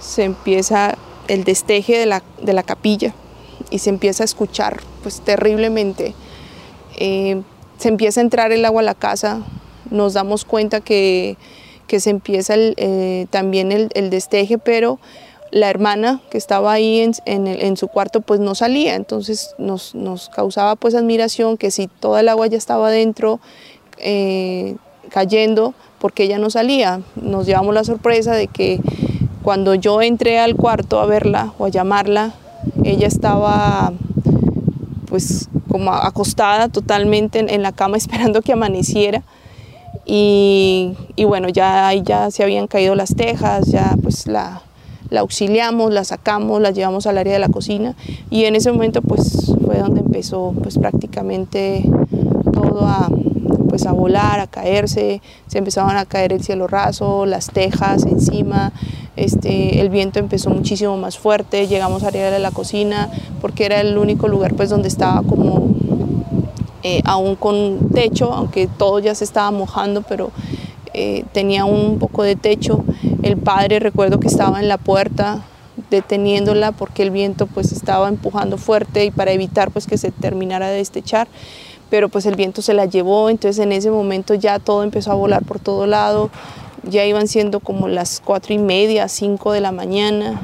se 0.01 0.25
empieza 0.25 0.97
el 1.29 1.45
desteje 1.45 1.99
de 1.99 2.07
la, 2.07 2.23
de 2.41 2.53
la, 2.53 2.63
capilla 2.63 3.15
y 3.71 3.79
se 3.79 3.91
empieza 3.91 4.23
a 4.23 4.27
escuchar 4.27 4.81
pues 5.03 5.21
terriblemente. 5.21 6.15
Eh, 6.99 7.43
se 7.79 7.89
empieza 7.89 8.21
a 8.21 8.23
entrar 8.23 8.53
el 8.53 8.65
agua 8.65 8.83
a 8.83 8.85
la 8.85 8.95
casa, 8.95 9.43
nos 9.91 10.15
damos 10.15 10.45
cuenta 10.45 10.81
que 10.81 11.37
que 11.93 12.01
se 12.01 12.09
empieza 12.09 12.55
eh, 12.57 13.27
también 13.29 13.71
el, 13.71 14.09
desteje, 14.09 14.57
pero 14.57 14.99
la 15.51 15.69
hermana 15.69 16.23
que 16.31 16.39
estaba 16.39 16.73
ahí 16.73 17.07
en, 17.27 17.77
su 17.77 17.89
cuarto 17.89 18.23
pues 18.23 18.41
no 18.41 18.55
salía, 18.55 18.95
entonces 18.95 19.55
nos, 19.59 20.31
causaba 20.35 20.75
pues 20.75 20.95
admiración 20.95 21.59
que 21.59 21.71
si 21.71 21.89
toda 21.89 22.21
el 22.21 22.31
agua 22.31 22.47
ya 22.47 22.57
estaba 22.57 22.91
dentro 22.91 23.41
eh, 23.99 24.77
cayendo, 25.11 25.75
porque 25.99 26.23
ella 26.23 26.39
no 26.39 26.49
salía. 26.49 27.03
Nos 27.15 27.45
llevamos 27.45 27.75
la 27.75 27.85
sorpresa 27.85 28.33
de 28.33 28.47
que 28.47 28.81
cuando 29.43 29.75
yo 29.75 30.01
entré 30.01 30.39
al 30.39 30.57
cuarto 30.57 30.99
a 30.99 31.05
verla 31.05 31.53
o 31.59 31.67
a 31.67 31.69
llamarla, 31.69 32.33
ella 32.85 33.07
estaba 33.07 33.93
pues 35.11 35.51
como 35.69 35.93
acostada 35.93 36.71
totalmente 36.71 37.41
en 37.55 37.63
la 37.63 37.73
cama 37.73 37.97
esperando 37.99 38.41
que 38.41 38.55
amaneciera 38.55 39.23
y, 40.05 40.95
bueno, 41.27 41.49
ya 41.49 41.93
ya 41.95 42.31
se 42.31 42.43
habían 42.43 42.67
caído 42.67 42.95
las 42.95 43.15
tejas, 43.15 43.67
ya 43.67 43.97
pues 44.03 44.27
la, 44.27 44.63
la 45.11 45.21
auxiliamos, 45.21 45.93
la 45.93 46.05
sacamos, 46.05 46.61
la 46.61 46.71
llevamos 46.71 47.07
al 47.07 47.19
área 47.19 47.35
de 47.35 47.39
la 47.39 47.49
cocina 47.49 47.95
y 48.31 48.45
en 48.45 48.57
ese 48.57 48.73
momento 48.73 49.03
pues 49.03 49.53
fue 49.65 49.79
donde 49.79 50.01
empezó 50.01 50.55
pues 50.61 50.79
prácticamente 50.79 51.85
todo 52.53 52.87
a, 52.87 53.09
pues 53.69 53.87
a 53.87 53.93
volar, 53.93 54.41
a 54.41 54.47
caerse, 54.47 55.23
se 55.47 55.59
empezaban 55.59 55.97
a 55.97 56.07
caer 56.07 56.33
el 56.33 56.43
cielo 56.43 56.67
raso, 56.67 57.27
las 57.27 57.51
tejas 57.51 58.05
encima, 58.05 58.73
este, 59.17 59.81
el 59.81 59.91
viento 59.91 60.19
empezó 60.19 60.51
muchísimo 60.51 60.97
más 60.97 61.19
fuerte, 61.19 61.69
llegamos 61.69 62.03
al 62.03 62.09
área 62.09 62.31
de 62.31 62.39
la 62.39 62.51
cocina 62.51 63.09
porque 63.41 63.67
era 63.67 63.81
el 63.81 63.99
único 63.99 64.29
lugar 64.29 64.55
pues 64.55 64.71
donde 64.71 64.89
estaba 64.89 65.23
como 65.23 65.75
eh, 66.83 67.03
aún 67.05 67.37
con 67.37 67.91
techo, 67.93 68.33
aunque 68.33 68.67
todo 68.67 68.99
ya 68.99 69.15
se 69.15 69.25
estaba 69.25 69.51
mojando, 69.51 70.03
pero 70.03 70.31
eh, 70.95 71.25
tenía 71.33 71.65
un 71.65 71.99
poco 71.99 72.23
de 72.23 72.37
techo. 72.37 72.85
El 73.23 73.37
padre 73.37 73.79
recuerdo 73.79 74.21
que 74.21 74.29
estaba 74.29 74.61
en 74.61 74.69
la 74.69 74.79
puerta 74.79 75.45
deteniéndola 75.91 76.73
porque 76.73 77.03
el 77.03 77.11
viento 77.11 77.47
pues 77.47 77.73
estaba 77.73 78.09
empujando 78.09 78.59
fuerte 78.59 79.05
y 79.05 79.11
para 79.11 79.33
evitar 79.33 79.71
pues 79.71 79.87
que 79.87 79.97
se 79.99 80.11
terminara 80.11 80.69
de 80.69 80.77
destechar 80.77 81.29
pero 81.93 82.09
pues 82.09 82.25
el 82.25 82.37
viento 82.37 82.63
se 82.63 82.73
la 82.73 82.87
llevó. 82.87 83.29
Entonces 83.29 83.63
en 83.63 83.71
ese 83.71 83.91
momento 83.91 84.33
ya 84.33 84.59
todo 84.59 84.83
empezó 84.83 85.13
a 85.13 85.15
volar 85.15 85.45
por 85.45 85.61
todo 85.61 85.87
lado. 85.87 86.31
Ya 86.85 87.05
iban 87.05 87.29
siendo 87.29 87.61
como 87.61 87.87
las 87.87 88.23
cuatro 88.25 88.55
y 88.55 88.59
media 88.59 89.09
cinco 89.09 89.53
de 89.53 89.61
la 89.61 89.73
mañana. 89.73 90.41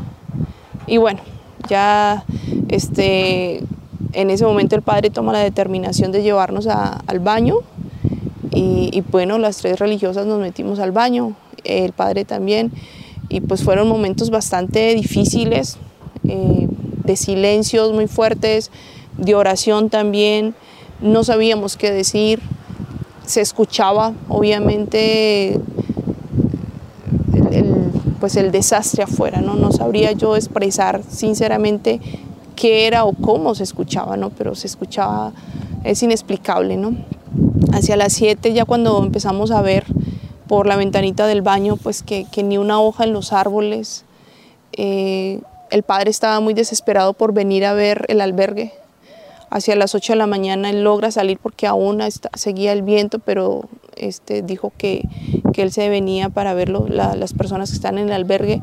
Y 0.87 0.98
bueno 0.98 1.20
ya 1.66 2.24
este 2.68 3.62
en 4.12 4.31
ese 4.31 4.44
momento 4.44 4.77
el 4.77 4.83
padre 4.83 5.11
toma 5.11 5.33
la 5.33 5.40
determinación 5.40 6.12
de 6.12 6.23
llevarnos 6.23 6.66
al 6.66 7.21
baño 7.21 7.59
y, 8.51 9.03
bueno, 9.11 9.38
las 9.38 9.59
tres 9.59 9.79
religiosas 9.79 10.27
nos 10.27 10.40
metimos 10.40 10.79
al 10.79 10.90
baño, 10.90 11.35
el 11.64 11.92
padre 11.92 12.25
también, 12.25 12.73
y 13.29 13.40
pues 13.40 13.62
fueron 13.62 13.88
momentos 13.88 14.31
bastante 14.31 14.94
difíciles, 14.94 15.77
eh, 16.27 16.66
de 17.05 17.16
silencios 17.16 17.92
muy 17.92 18.07
fuertes, 18.09 18.71
de 19.16 19.35
oración 19.35 19.90
también, 19.90 20.55
no 21.01 21.23
sabíamos 21.25 21.77
qué 21.77 21.92
decir, 21.92 22.40
se 23.27 23.42
escuchaba 23.42 24.14
obviamente 24.29 25.61
pues 28.21 28.37
el 28.37 28.51
desastre 28.51 29.05
afuera, 29.05 29.40
¿no? 29.40 29.55
no 29.55 29.71
sabría 29.71 30.12
yo 30.12 30.35
expresar 30.35 31.03
sinceramente 31.09 32.01
qué 32.59 32.88
era 32.88 33.05
o 33.05 33.12
cómo 33.12 33.55
se 33.55 33.62
escuchaba, 33.62 34.16
¿no? 34.16 34.31
Pero 34.31 34.57
se 34.57 34.66
escuchaba, 34.66 35.33
es 35.85 36.03
inexplicable, 36.03 36.77
¿no? 36.77 36.97
Hacia 37.73 37.97
las 37.97 38.12
7 38.14 38.53
ya 38.53 38.64
cuando 38.64 39.01
empezamos 39.03 39.53
a 39.53 39.62
ver 39.62 39.85
por 40.49 40.66
la 40.66 40.77
ventanita 40.77 41.29
del 41.29 41.42
baño, 41.42 41.77
pues 41.77 42.03
que, 42.03 42.27
ni 42.42 42.59
una 42.59 42.81
hoja 42.81 43.05
en 43.05 43.12
los 43.12 43.33
árboles. 43.33 44.05
Eh, 44.73 45.40
el 45.71 45.83
padre 45.85 46.11
estaba 46.11 46.40
muy 46.40 46.55
desesperado 46.55 47.12
por 47.12 47.33
venir 47.33 47.64
a 47.64 47.75
ver 47.75 48.07
el 48.09 48.21
albergue. 48.21 48.73
Hacia 49.51 49.77
las 49.77 49.94
8 49.94 50.14
de 50.14 50.16
la 50.18 50.27
mañana 50.27 50.71
él 50.71 50.83
logra 50.83 51.11
salir 51.11 51.38
porque 51.38 51.66
aún 51.66 52.03
seguía 52.35 52.73
el 52.73 52.83
viento, 52.83 53.18
pero 53.18 53.68
este, 53.97 54.42
dijo 54.42 54.73
que, 54.77 55.05
él 55.55 55.73
se 55.73 55.88
venía 55.88 56.29
para 56.29 56.55
ver 56.55 56.68
las 56.68 57.33
personas 57.33 57.71
que 57.71 57.75
están 57.75 57.99
en 57.99 58.07
el 58.07 58.12
albergue. 58.12 58.62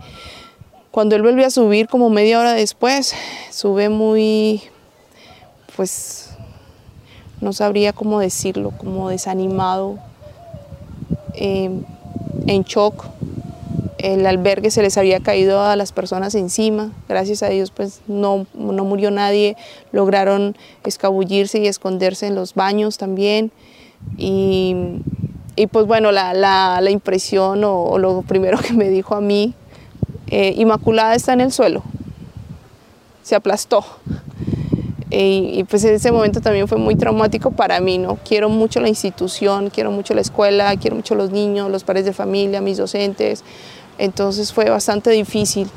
Cuando 0.96 1.18
él 1.18 1.24
vuelve 1.24 1.44
a 1.44 1.50
subir 1.50 1.90
como 1.90 2.10
media 2.10 2.40
hora 2.40 2.54
después, 2.54 3.14
sube 3.52 3.90
muy, 3.90 4.62
pues, 5.76 6.30
no 7.42 7.52
sabría 7.52 7.92
cómo 7.92 8.22
decirlo, 8.22 8.72
como 8.78 9.10
desanimado, 9.10 10.00
em, 11.34 11.84
en 12.48 12.64
shock. 12.64 13.08
El 13.98 14.26
albergue 14.26 14.72
se 14.72 14.82
les 14.82 14.98
había 14.98 15.20
caído 15.20 15.62
a 15.62 15.76
las 15.76 15.92
personas 15.92 16.34
encima, 16.34 16.94
gracias 17.10 17.44
a 17.44 17.50
Dios 17.50 17.72
pues 17.72 18.00
no, 18.08 18.48
murió 18.54 19.12
nadie, 19.12 19.58
lograron 19.92 20.56
escabullirse 20.86 21.60
y 21.60 21.68
esconderse 21.68 22.28
en 22.28 22.36
los 22.36 22.54
baños 22.54 22.98
también. 22.98 23.52
Y, 24.18 25.02
pues 25.74 25.88
bueno, 25.88 26.14
la, 26.14 26.90
impresión 26.90 27.66
o 27.66 27.98
lo 27.98 28.22
primero 28.22 28.58
que 28.66 28.72
me 28.72 28.88
dijo 28.88 29.14
a 29.14 29.20
mí 29.20 29.56
eh, 30.28 30.54
Inmaculada 30.58 31.16
está 31.16 31.34
en 31.34 31.42
el 31.42 31.52
suelo, 31.52 31.84
se 33.24 33.36
aplastó. 33.36 33.86
y 35.10 35.64
pues 35.66 35.84
ese 35.84 36.12
momento 36.12 36.42
también 36.42 36.68
fue 36.68 36.78
muy 36.78 36.96
traumático 36.96 37.52
para 37.52 37.80
mí, 37.80 37.98
¿no? 37.98 38.18
Quiero 38.28 38.50
mucho 38.50 38.82
la 38.82 38.90
institución, 38.90 39.70
quiero 39.70 39.92
mucho 39.92 40.14
la 40.14 40.22
escuela, 40.22 40.76
quiero 40.78 40.96
mucho 40.96 41.16
los 41.16 41.32
niños, 41.32 41.72
los 41.72 41.84
padres 41.84 42.06
de 42.06 42.14
familia, 42.14 42.60
mis 42.60 42.78
docentes. 42.78 43.44
Entonces 43.98 44.52
fue 44.52 44.70
bastante 44.70 45.10
difícil. 45.12 45.70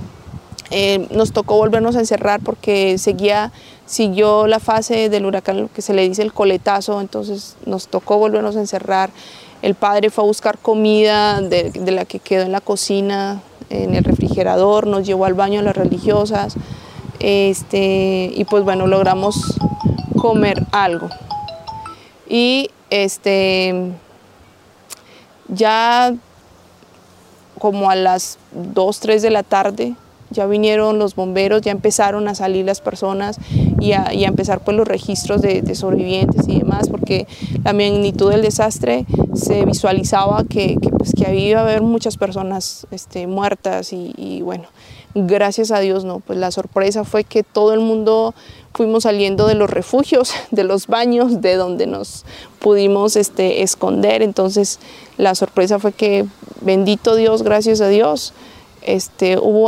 Eh, 0.70 1.06
nos 1.10 1.32
tocó 1.32 1.56
volvernos 1.56 1.96
a 1.96 2.00
encerrar 2.00 2.40
porque 2.44 2.98
seguía, 2.98 3.52
siguió 3.86 4.46
la 4.46 4.60
fase 4.60 5.08
del 5.08 5.24
huracán, 5.24 5.62
lo 5.62 5.72
que 5.72 5.80
se 5.80 5.94
le 5.94 6.06
dice 6.06 6.22
el 6.22 6.34
coletazo, 6.34 7.00
entonces 7.00 7.56
nos 7.64 7.88
tocó 7.88 8.18
volvernos 8.18 8.56
a 8.56 8.60
encerrar. 8.60 9.10
El 9.62 9.74
padre 9.74 10.10
fue 10.10 10.24
a 10.24 10.26
buscar 10.26 10.58
comida 10.58 11.40
de, 11.40 11.72
la 11.90 12.04
que 12.04 12.20
quedó 12.20 12.42
en 12.42 12.52
la 12.52 12.60
cocina, 12.60 13.42
en 13.70 13.94
el 13.94 14.04
refrigerador, 14.04 14.86
nos 14.86 15.06
llevó 15.06 15.24
al 15.24 15.34
baño 15.34 15.60
a 15.60 15.62
las 15.62 15.76
religiosas 15.76 16.54
este, 17.20 18.30
y 18.34 18.44
pues 18.44 18.64
bueno, 18.64 18.86
logramos 18.86 19.58
comer 20.16 20.64
algo. 20.72 21.08
Y 22.28 22.70
este, 22.90 23.92
ya 25.48 26.14
como 27.58 27.90
a 27.90 27.96
las 27.96 28.38
2, 28.52 29.00
3 29.00 29.22
de 29.22 29.30
la 29.30 29.42
tarde, 29.42 29.94
ya 30.30 30.46
vinieron 30.46 30.98
los 30.98 31.14
bomberos, 31.14 31.62
ya 31.62 31.72
empezaron 31.72 32.28
a 32.28 32.34
salir 32.34 32.64
las 32.64 32.80
personas 32.80 33.38
y 33.80 33.92
a, 33.92 34.10
empezar 34.12 34.60
pues 34.60 34.76
los 34.76 34.86
registros 34.86 35.42
de, 35.42 35.74
sobrevivientes 35.74 36.48
y 36.48 36.58
demás, 36.58 36.88
porque 36.88 37.26
la 37.64 37.72
magnitud 37.72 38.30
del 38.30 38.42
desastre 38.42 39.06
se 39.34 39.64
visualizaba 39.64 40.44
que, 40.44 40.76
pues, 40.96 41.12
que 41.14 41.26
había 41.26 41.60
haber 41.60 41.82
muchas 41.82 42.16
personas 42.16 42.86
este, 42.90 43.26
muertas 43.26 43.92
y, 43.92 44.42
bueno, 44.42 44.64
gracias 45.14 45.70
a 45.70 45.80
Dios 45.80 46.04
no, 46.04 46.20
pues 46.20 46.38
la 46.38 46.50
sorpresa 46.50 47.04
fue 47.04 47.24
que 47.24 47.42
todo 47.42 47.72
el 47.72 47.80
mundo 47.80 48.34
fuimos 48.74 49.04
saliendo 49.04 49.46
de 49.46 49.54
los 49.54 49.70
refugios, 49.70 50.32
de 50.50 50.64
los 50.64 50.86
baños, 50.86 51.40
de 51.40 51.56
donde 51.56 51.86
nos 51.86 52.24
pudimos 52.58 53.16
este, 53.16 53.62
esconder. 53.62 54.22
Entonces 54.22 54.78
la 55.16 55.34
sorpresa 55.34 55.78
fue 55.78 55.92
que 55.92 56.26
bendito 56.60 57.16
Dios, 57.16 57.42
gracias 57.42 57.80
a 57.80 57.88
Dios, 57.88 58.32
este, 58.82 59.38
hubo... 59.38 59.67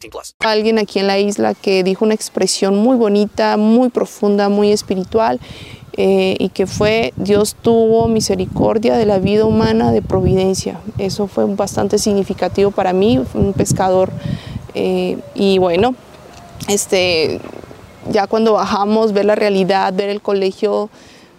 18 0.00 0.10
plus. 0.10 0.34
Alguien 0.40 0.78
aquí 0.78 0.98
en 0.98 1.06
la 1.06 1.18
isla 1.18 1.54
que 1.54 1.82
dijo 1.82 2.04
una 2.04 2.14
expresión 2.14 2.76
muy 2.76 2.96
bonita, 2.96 3.56
muy 3.56 3.88
profunda, 3.88 4.48
muy 4.48 4.72
espiritual. 4.72 5.40
Eh, 6.00 6.36
y 6.38 6.50
que 6.50 6.68
fue 6.68 7.12
Dios 7.16 7.56
tuvo 7.60 8.06
misericordia 8.06 8.96
de 8.96 9.04
la 9.04 9.18
vida 9.18 9.44
humana 9.44 9.90
de 9.90 10.00
providencia. 10.00 10.78
Eso 10.96 11.26
fue 11.26 11.44
bastante 11.46 11.98
significativo 11.98 12.70
para 12.70 12.92
mí, 12.92 13.20
un 13.34 13.52
pescador. 13.52 14.12
Eh, 14.74 15.18
y 15.34 15.58
bueno, 15.58 15.96
este, 16.68 17.40
ya 18.12 18.28
cuando 18.28 18.52
bajamos, 18.52 19.12
ver 19.12 19.24
la 19.24 19.34
realidad, 19.34 19.92
ver 19.92 20.08
el 20.08 20.22
colegio 20.22 20.88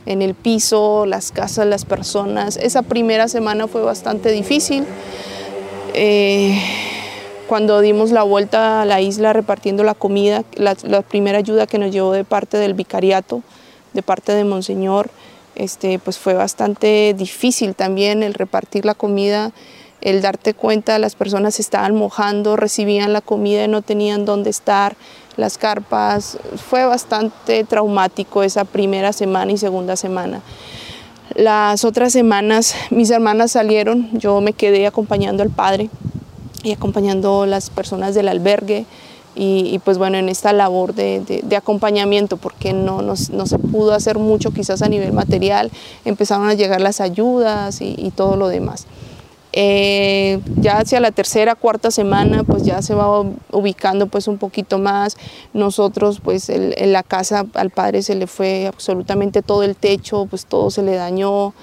en 0.06 0.22
el 0.22 0.34
piso, 0.36 1.06
las 1.06 1.32
casas, 1.32 1.66
las 1.66 1.86
personas, 1.86 2.58
esa 2.58 2.82
primera 2.82 3.30
semana 3.30 3.68
fue 3.68 3.82
bastante 3.82 4.30
difícil. 4.30 4.84
Eh, 5.94 6.62
cuando 7.50 7.82
dimos 7.82 8.12
la 8.12 8.22
vuelta 8.22 8.84
a 8.84 8.86
la 8.86 9.02
isla 9.02 9.34
repartiendo 9.34 9.84
la 9.84 9.96
comida, 9.96 10.44
la, 10.54 10.76
primera 11.02 11.40
ayuda 11.40 11.66
que 11.66 11.80
nos 11.80 11.92
llevó 11.92 12.12
de 12.12 12.24
parte 12.24 12.58
del 12.58 12.76
vicariato, 12.76 13.42
de 13.94 14.04
parte 14.04 14.34
de 14.34 14.44
Monseñor, 14.44 15.10
este, 15.56 15.98
pues 15.98 16.20
fue 16.20 16.36
bastante 16.36 17.16
difícil 17.18 17.74
también 17.74 18.22
el 18.22 18.36
repartir 18.36 18.86
la 18.86 18.94
comida, 18.94 19.52
el 20.02 20.22
darte 20.22 20.54
cuenta, 20.54 21.00
las 21.00 21.16
personas 21.16 21.56
se 21.56 21.64
estaban 21.64 21.96
mojando, 21.96 22.56
recibían 22.56 23.14
la 23.14 23.22
comida 23.22 23.64
y 23.64 23.68
no 23.68 23.82
tenían 23.82 24.26
dónde 24.26 24.52
estar, 24.52 24.96
las 25.36 25.58
carpas, 25.58 26.38
fue 26.56 26.86
bastante 26.86 27.64
traumático 27.64 28.44
esa 28.44 28.64
primera 28.64 29.12
semana 29.12 29.52
y 29.54 29.58
segunda 29.58 29.96
semana. 29.96 30.44
Las 31.34 31.84
otras 31.84 32.14
semanas 32.14 32.76
mis 32.92 33.10
hermanas 33.10 33.54
salieron, 33.54 34.08
yo 34.14 34.40
me 34.40 34.54
quedé 34.54 34.86
acompañando 34.86 35.42
al 35.42 35.50
padre 35.50 35.90
y 36.64 36.72
acompañando 36.72 37.46
las 37.46 37.70
personas 37.70 38.16
del 38.16 38.28
albergue, 38.28 38.86
y, 39.36 39.70
y, 39.74 39.80
pues 39.80 39.98
bueno, 39.98 40.18
en 40.18 40.28
esta 40.28 40.52
labor 40.54 40.94
de, 40.94 41.22
de, 41.22 41.42
de 41.44 41.56
acompañamiento, 41.56 42.38
porque 42.38 42.74
no, 42.74 43.02
no, 43.02 43.14
no, 43.32 43.46
se 43.46 43.60
pudo 43.60 43.94
hacer 43.94 44.18
mucho 44.18 44.52
quizás 44.52 44.82
a 44.82 44.90
nivel 44.90 45.14
material, 45.14 45.72
empezaron 46.04 46.50
a 46.50 46.56
llegar 46.56 46.82
las 46.82 47.00
ayudas 47.00 47.80
y, 47.80 47.96
y 47.98 48.12
todo 48.12 48.36
lo 48.36 48.48
demás. 48.48 48.88
Eh, 49.52 50.42
ya 50.58 50.78
hacia 50.78 51.00
la 51.00 51.12
tercera, 51.12 51.56
cuarta 51.56 51.90
semana, 51.90 52.44
pues 52.44 52.64
ya 52.64 52.82
se 52.82 52.94
va 52.94 53.22
ubicando 53.52 54.08
pues 54.08 54.28
un 54.28 54.38
poquito 54.38 54.78
más. 54.78 55.18
Nosotros, 55.54 56.20
pues 56.24 56.50
el, 56.50 56.76
en 56.78 56.94
la 56.94 57.04
casa 57.04 57.46
al 57.56 57.72
padre 57.72 58.04
se 58.04 58.16
le 58.16 58.28
fue 58.28 58.68
absolutamente 58.68 59.42
todo 59.42 59.64
el 59.64 59.76
techo, 59.76 60.28
pues 60.30 60.46
todo 60.46 60.70
se 60.70 60.84
le 60.84 60.96
dañó. 60.96 61.54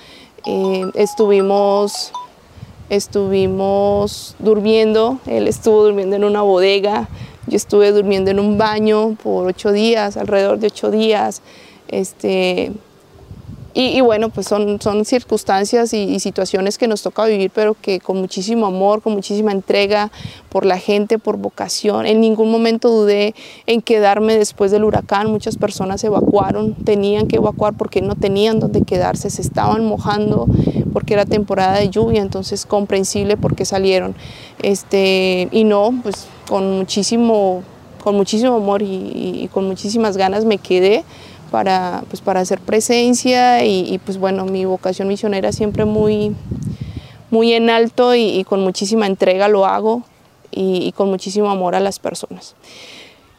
Eh, 0.47 0.85
estuvimos, 0.95 2.13
estuvimos 2.91 4.37
durmiendo, 4.39 5.19
él 5.27 5.49
estuvo 5.49 5.85
durmiendo 5.85 6.17
en 6.17 6.25
una 6.25 6.43
bodega, 6.43 7.09
yo 7.47 7.57
estuve 7.57 7.93
durmiendo 7.93 8.31
en 8.31 8.41
un 8.41 8.59
baño 8.59 9.17
por 9.23 9.47
ocho 9.47 9.73
días, 9.73 10.17
alrededor 10.17 10.59
de 10.59 10.67
ocho 10.69 10.91
días. 10.91 11.43
Este, 11.89 12.73
y, 13.79 14.01
bueno, 14.01 14.31
pues 14.31 14.47
son, 14.47 14.81
son 14.81 15.05
circunstancias 15.05 15.93
y, 15.93 16.19
situaciones 16.19 16.79
que 16.79 16.89
nos 16.89 17.03
toca 17.03 17.27
vivir, 17.27 17.51
pero 17.55 17.77
que 17.79 18.01
con 18.01 18.17
muchísimo 18.17 18.65
amor, 18.65 19.03
con 19.03 19.13
muchísima 19.13 19.53
entrega 19.53 20.11
por 20.49 20.65
la 20.65 20.79
gente, 20.79 21.19
por 21.19 21.37
vocación. 21.37 22.07
En 22.07 22.23
ningún 22.23 22.51
momento 22.51 22.89
dudé 22.89 23.35
en 23.67 23.83
quedarme 23.83 24.39
después 24.39 24.71
del 24.71 24.83
huracán. 24.83 25.31
Muchas 25.31 25.59
personas 25.59 26.03
evacuaron, 26.05 26.73
tenían 26.73 27.27
que 27.27 27.37
evacuar 27.37 27.75
porque 27.75 28.01
no 28.01 28.15
tenían 28.15 28.61
dónde 28.61 28.81
quedarse, 28.81 29.29
se 29.29 29.43
estaban 29.43 29.85
mojando 29.85 30.47
porque 30.95 31.13
era 31.13 31.27
temporada 31.27 31.79
de 31.79 31.91
lluvia, 31.91 32.23
entonces 32.23 32.65
comprensible 32.65 33.37
porque 33.37 33.67
salieron. 33.67 34.15
Este, 34.63 35.49
y 35.53 35.65
no, 35.65 35.93
pues 36.03 36.29
con 36.49 36.79
muchísimo, 36.79 37.63
con 38.03 38.15
muchísimo 38.15 38.55
amor 38.55 38.81
y 38.81 39.51
con 39.53 39.67
muchísimas 39.67 40.17
ganas 40.17 40.47
me 40.47 40.57
quedé 40.57 41.05
para, 41.51 42.03
pues 42.09 42.21
para 42.21 42.41
hacer 42.41 42.61
presencia 42.61 43.65
y, 43.65 43.99
pues 44.05 44.19
bueno, 44.19 44.45
mi 44.45 44.65
vocación 44.65 45.09
misionera 45.09 45.53
siempre 45.53 45.85
muy, 45.85 46.35
muy 47.31 47.53
en 47.53 47.71
alto 47.71 48.15
y, 48.15 48.45
con 48.45 48.61
muchísima 48.61 49.07
entrega 49.07 49.49
lo 49.49 49.67
hago 49.67 50.03
y, 50.51 50.93
con 50.93 51.09
muchísimo 51.09 51.51
amor 51.51 51.75
a 51.75 51.81
las 51.81 51.99
personas. 51.99 52.55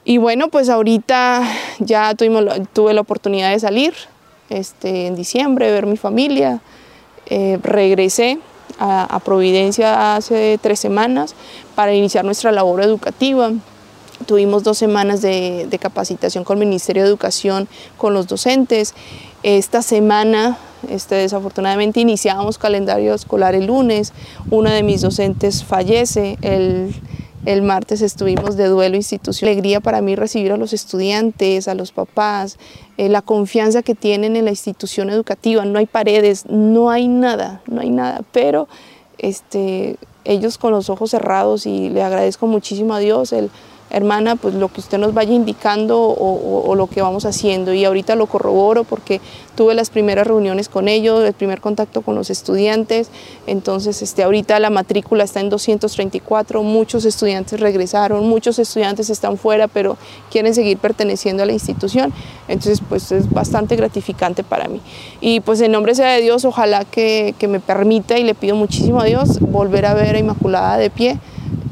Y 0.03 0.17
bueno, 0.17 0.47
pues 0.47 0.69
ahorita 0.69 1.43
ya 1.79 2.15
tuvimos, 2.15 2.45
tuve 2.73 2.93
la 2.93 3.01
oportunidad 3.01 3.51
de 3.51 3.59
salir 3.59 3.93
este, 4.49 5.07
en 5.07 5.15
diciembre, 5.15 5.71
ver 5.71 5.85
mi 5.85 5.97
familia, 5.97 6.61
eh, 7.25 7.59
regresé 7.61 8.39
a 8.79 9.19
Providencia 9.25 10.15
hace 10.15 10.59
tres 10.61 10.79
semanas 10.79 11.35
para 11.75 11.93
iniciar 11.93 12.23
nuestra 12.23 12.51
labor 12.51 12.81
educativa. 12.81 13.51
Tuvimos 14.25 14.63
dos 14.63 14.77
semanas 14.77 15.21
de, 15.21 15.67
de, 15.69 15.79
capacitación 15.79 16.43
con 16.43 16.57
el 16.57 16.67
Ministerio 16.67 17.03
de 17.03 17.09
Educación, 17.09 17.67
con 17.97 18.13
los 18.13 18.27
docentes. 18.27 18.93
Esta 19.43 19.81
semana, 19.81 20.57
este, 20.89 21.15
desafortunadamente, 21.15 21.99
iniciábamos 21.99 22.57
calendario 22.57 23.13
escolar 23.13 23.55
el 23.55 23.67
lunes. 23.67 24.13
Una 24.49 24.73
de 24.73 24.83
mis 24.83 25.01
docentes 25.01 25.63
fallece. 25.63 26.37
El, 26.41 26.93
el 27.47 27.61
martes 27.61 28.01
estuvimos 28.01 28.57
de 28.57 28.65
duelo 28.65 28.97
institucional. 28.97 29.53
Alegría 29.53 29.79
para 29.79 30.01
mí 30.01 30.15
recibir 30.15 30.51
a 30.51 30.57
los 30.57 30.73
estudiantes, 30.73 31.69
a 31.69 31.75
los 31.75 31.93
papás, 31.93 32.57
eh, 32.97 33.07
la 33.07 33.21
confianza 33.21 33.83
que 33.83 33.95
tienen 33.95 34.35
en 34.35 34.43
la 34.43 34.51
institución 34.51 35.09
educativa. 35.09 35.63
No 35.63 35.79
hay 35.79 35.85
paredes, 35.85 36.45
no 36.47 36.89
hay 36.89 37.07
nada, 37.07 37.61
no 37.67 37.79
hay 37.79 37.89
nada, 37.89 38.23
pero 38.33 38.67
este, 39.17 39.95
ellos 40.25 40.57
con 40.57 40.71
los 40.71 40.89
ojos 40.89 41.11
cerrados 41.11 41.65
y 41.65 41.89
le 41.89 42.03
agradezco 42.03 42.47
muchísimo 42.47 42.93
a 42.93 42.99
Dios 42.99 43.31
el 43.31 43.49
hermana, 43.89 44.35
pues 44.35 44.53
lo 44.53 44.67
que 44.67 44.81
usted 44.81 44.97
nos 44.97 45.13
vaya 45.13 45.33
indicando 45.33 45.99
o, 45.99 46.75
lo 46.75 46.87
que 46.87 47.01
vamos 47.01 47.25
haciendo. 47.25 47.73
Y 47.73 47.85
ahorita 47.85 48.15
lo 48.15 48.27
corroboro 48.27 48.83
porque 48.83 49.21
tuve 49.55 49.73
las 49.73 49.89
primeras 49.89 50.27
reuniones 50.27 50.69
con 50.69 50.87
ellos, 50.87 51.23
el 51.23 51.33
primer 51.33 51.61
contacto 51.61 52.01
con 52.01 52.15
los 52.15 52.29
estudiantes. 52.29 53.09
Entonces, 53.47 54.01
este, 54.01 54.23
ahorita 54.23 54.59
la 54.59 54.69
matrícula 54.69 55.23
está 55.23 55.39
en 55.39 55.49
234, 55.49 56.61
muchos 56.63 57.05
estudiantes 57.05 57.59
regresaron, 57.59 58.27
muchos 58.27 58.59
estudiantes 58.59 59.09
están 59.09 59.37
fuera, 59.37 59.67
pero 59.67 59.97
quieren 60.31 60.53
seguir 60.53 60.77
perteneciendo 60.77 61.43
a 61.43 61.45
la 61.45 61.53
institución. 61.53 62.13
Entonces, 62.47 62.81
pues 62.87 63.11
es 63.11 63.31
bastante 63.31 63.75
gratificante 63.75 64.43
para 64.43 64.67
mí. 64.67 64.81
Y 65.21 65.39
pues 65.39 65.61
en 65.61 65.71
nombre 65.71 65.95
sea 65.95 66.13
de 66.13 66.21
Dios, 66.21 66.45
ojalá 66.45 66.85
que, 66.85 67.33
que 67.39 67.47
me 67.47 67.59
permita 67.59 68.19
y 68.19 68.23
le 68.23 68.35
pido 68.35 68.55
muchísimo 68.55 69.01
a 69.01 69.05
Dios 69.05 69.39
volver 69.39 69.85
a 69.85 69.93
ver 69.93 70.15
a 70.15 70.19
Inmaculada 70.19 70.77
de 70.77 70.89
pie 70.89 71.19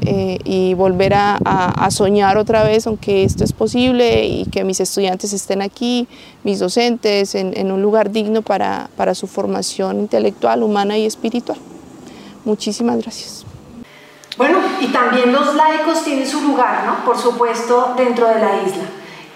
eh, 0.04 0.38
y 0.44 0.74
volver 0.74 1.14
a, 1.14 1.38
a, 1.44 1.84
a, 1.84 1.90
soñar 1.90 2.38
otra 2.38 2.62
vez, 2.62 2.86
aunque 2.86 3.24
esto 3.24 3.44
es 3.44 3.52
posible 3.52 4.26
y 4.26 4.44
que 4.46 4.62
mis 4.62 4.80
estudiantes 4.80 5.32
estén 5.32 5.62
aquí, 5.62 6.06
mis 6.44 6.60
docentes, 6.60 7.34
en, 7.34 7.56
en 7.56 7.72
un 7.72 7.82
lugar 7.82 8.10
digno 8.10 8.42
para, 8.42 8.88
para 8.96 9.14
su 9.14 9.26
formación 9.26 9.98
intelectual, 10.00 10.62
humana 10.62 10.96
y 10.96 11.06
espiritual. 11.06 11.58
Muchísimas 12.44 12.98
gracias. 12.98 13.44
Bueno, 14.36 14.58
y 14.80 14.88
también 14.88 15.32
los 15.32 15.54
laicos 15.54 16.04
tienen 16.04 16.26
su 16.26 16.40
lugar, 16.42 16.84
¿no? 16.86 17.04
Por 17.04 17.18
supuesto, 17.18 17.94
dentro 17.96 18.28
de 18.28 18.34
la 18.34 18.62
isla. 18.62 18.84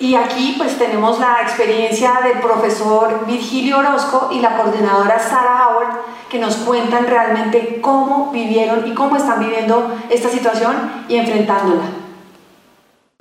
Y 0.00 0.14
aquí 0.14 0.54
pues 0.56 0.78
tenemos 0.78 1.20
la 1.20 1.42
experiencia 1.42 2.20
del 2.24 2.40
profesor 2.40 3.26
Virgilio 3.26 3.80
Orozco 3.80 4.30
y 4.32 4.40
la 4.40 4.56
coordinadora 4.56 5.18
Sara 5.18 5.68
Howard 5.68 5.98
que 6.30 6.38
nos 6.38 6.56
cuentan 6.56 7.06
realmente 7.06 7.80
cómo 7.82 8.32
vivieron 8.32 8.88
y 8.88 8.94
cómo 8.94 9.16
están 9.16 9.40
viviendo 9.40 9.94
esta 10.08 10.30
situación 10.30 10.74
y 11.06 11.16
enfrentándola. 11.16 11.82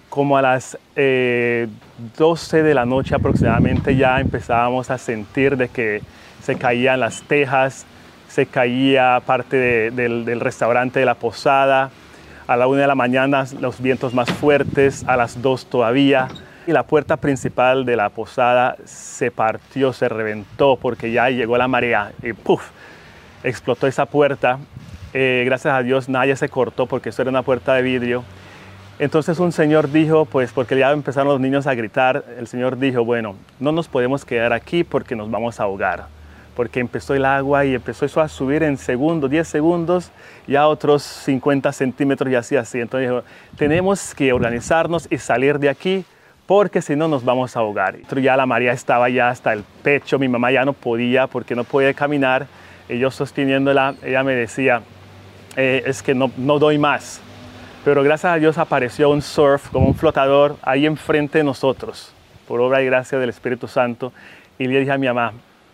Como 0.08 0.38
a 0.38 0.42
las 0.42 0.78
12 0.96 0.96
eh, 0.96 1.68
de 2.64 2.74
la 2.74 2.86
noche 2.86 3.14
aproximadamente 3.14 3.98
ya 3.98 4.22
empezábamos 4.22 4.90
a 4.90 4.98
sentir 4.98 5.58
de 5.58 5.68
que 5.68 6.02
se 6.42 6.56
caían 6.56 7.02
las 7.02 7.24
tejas, 7.24 7.86
se 8.30 8.46
caía 8.46 9.22
parte 9.26 9.92
del, 9.92 10.24
del 10.24 10.40
restaurante 10.40 11.02
de 11.02 11.06
la 11.06 11.16
posada, 11.16 11.90
a 12.48 12.56
la 12.56 12.68
una 12.68 12.82
de 12.82 12.88
la 12.88 12.96
mañana 12.96 13.46
los 13.60 13.82
vientos 13.82 14.14
más 14.14 14.32
fuertes, 14.32 15.04
a 15.08 15.18
las 15.18 15.42
2 15.42 15.66
todavía 15.66 16.30
y 16.70 16.72
la 16.72 16.84
puerta 16.84 17.18
principal 17.18 17.84
de 17.84 17.96
la 17.96 18.10
posada 18.10 18.76
se 18.86 19.32
partió, 19.32 19.92
se 19.92 20.08
reventó 20.08 20.76
porque 20.76 21.12
ya 21.12 21.32
llegó 21.32 21.58
la 21.58 21.68
marea 21.68 22.12
y 22.22 22.34
¡puf! 22.34 22.62
explotó 23.44 23.88
esa 23.88 24.06
puerta. 24.06 24.60
Eh, 25.16 25.42
gracias 25.48 25.74
a 25.74 25.82
Dios 25.82 26.10
nadie 26.10 26.36
se 26.36 26.48
cortó 26.48 26.86
porque 26.86 27.10
eso 27.10 27.24
era 27.24 27.32
una 27.32 27.42
puerta 27.42 27.74
de 27.74 27.82
vidrio. 27.82 28.24
Entonces 29.00 29.40
un 29.40 29.52
señor 29.52 29.92
dijo, 29.92 30.26
pues 30.26 30.52
porque 30.52 30.78
ya 30.78 30.92
empezaron 30.92 31.30
los 31.30 31.40
niños 31.40 31.66
a 31.66 31.74
gritar, 31.74 32.24
el 32.38 32.46
señor 32.46 32.78
dijo, 32.78 33.04
bueno, 33.04 33.36
no 33.60 33.72
nos 33.72 33.88
podemos 33.88 34.24
quedar 34.24 34.54
aquí 34.54 34.84
porque 34.84 35.16
nos 35.16 35.32
vamos 35.32 35.60
a 35.60 35.64
ahogar. 35.64 36.06
Porque 36.56 36.80
empezó 36.80 37.16
el 37.16 37.26
agua 37.26 37.66
y 37.66 37.74
empezó 37.74 38.06
eso 38.06 38.22
a 38.22 38.28
subir 38.28 38.62
en 38.62 38.78
segundos, 38.78 39.32
10 39.32 39.48
segundos, 39.48 40.12
ya 40.46 40.68
otros 40.68 41.02
50 41.02 41.72
centímetros 41.72 42.32
y 42.32 42.36
así, 42.36 42.56
así. 42.58 42.80
Entonces 42.80 43.10
dijo, 43.10 43.24
tenemos 43.58 44.14
que 44.14 44.32
organizarnos 44.34 45.08
y 45.10 45.18
salir 45.18 45.58
de 45.58 45.70
aquí 45.70 46.06
porque 46.50 46.82
si 46.82 46.96
no 46.96 47.08
nos 47.08 47.24
vamos 47.24 47.56
a 47.56 47.60
ahogar. 47.60 48.00
Ya 48.24 48.36
la 48.36 48.48
María 48.48 48.72
estaba 48.72 49.08
ya 49.08 49.30
hasta 49.30 49.54
el 49.54 49.64
pecho, 49.84 50.18
mi 50.18 50.28
mamá 50.28 50.52
ya 50.52 50.66
no 50.66 50.74
podía 50.74 51.28
porque 51.28 51.54
no 51.56 51.64
podía 51.64 51.94
caminar, 51.94 52.48
y 52.90 52.98
yo 52.98 53.12
sosteniéndola, 53.12 53.94
ella 54.02 54.24
me 54.24 54.34
decía, 54.34 54.82
eh, 55.56 55.84
es 55.86 56.02
que 56.02 56.16
no, 56.16 56.28
doy 56.58 56.80
más. 56.80 57.22
Pero 57.86 58.02
gracias 58.02 58.34
a 58.34 58.36
Dios 58.38 58.58
apareció 58.58 59.12
un 59.12 59.22
surf 59.22 59.70
como 59.70 59.86
un 59.86 59.94
flotador 59.94 60.56
ahí 60.64 60.88
enfrente 60.88 61.38
de 61.38 61.44
nosotros, 61.44 62.12
por 62.48 62.60
obra 62.62 62.82
y 62.82 62.88
gracia 62.88 63.20
del 63.20 63.30
Espíritu 63.30 63.68
Santo, 63.68 64.12
y 64.58 64.66
le 64.66 64.80
dije 64.80 64.92
a 64.92 64.98
mi 64.98 65.06
mamá, 65.06 65.34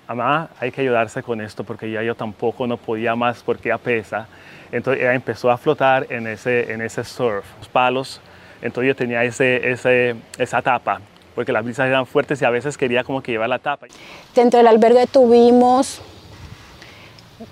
mamá, 0.10 0.50
hay 0.60 0.74
que 0.74 0.82
ayudarse 0.82 1.24
con 1.24 1.40
esto 1.40 1.64
porque 1.64 1.90
ya 1.90 2.04
yo 2.04 2.16
tampoco 2.16 2.68
no 2.68 2.76
podía 2.76 3.16
más 3.16 3.42
porque 3.44 3.70
ya 3.70 3.78
pesa. 3.78 4.28
Entonces 4.74 5.04
ella 5.04 5.14
empezó 5.14 5.50
a 5.50 5.58
flotar 5.58 6.08
en 6.10 6.28
ese, 6.28 6.74
en 6.74 6.82
ese 6.82 7.06
surf, 7.06 7.46
los 7.60 7.70
palos 7.70 8.20
entonces 8.66 8.88
yo 8.88 8.96
tenía 8.96 9.24
ese, 9.24 9.72
ese, 9.72 10.16
esa 10.40 10.60
tapa, 10.60 11.00
porque 11.36 11.52
las 11.52 11.64
brisas 11.64 11.88
eran 11.88 12.08
fuertes 12.08 12.42
y 12.42 12.46
a 12.46 12.50
veces 12.50 12.78
quería 12.78 13.04
como 13.04 13.22
que 13.22 13.32
llevar 13.32 13.48
la 13.48 13.60
tapa. 13.60 13.86
Dentro 14.34 14.58
del 14.58 14.66
albergue 14.66 15.06
tuvimos 15.06 16.02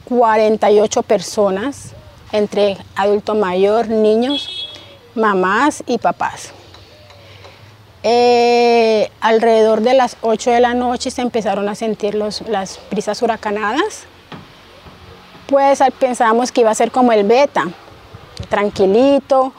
48 0.06 1.04
personas, 1.04 1.94
entre 2.32 2.78
adulto 2.96 3.36
mayor, 3.36 3.90
niños, 3.90 4.68
mamás 5.14 5.84
y 5.86 6.00
papás. 6.00 6.52
Eh, 8.02 9.12
alrededor 9.22 9.82
de 9.82 9.94
las 9.94 10.18
8 10.22 10.50
de 10.50 10.62
la 10.62 10.74
noche 10.74 11.12
se 11.12 11.22
empezaron 11.22 11.70
a 11.70 11.76
sentir 11.76 12.16
los, 12.16 12.42
las 12.50 12.80
brisas 12.90 13.22
huracanadas. 13.22 14.06
Pues 15.46 15.80
pensábamos 16.00 16.52
que 16.52 16.62
iba 16.62 16.72
a 16.72 16.76
ser 16.76 16.90
como 16.90 17.12
el 17.12 17.24
beta, 17.24 17.66
tranquilito, 18.50 19.54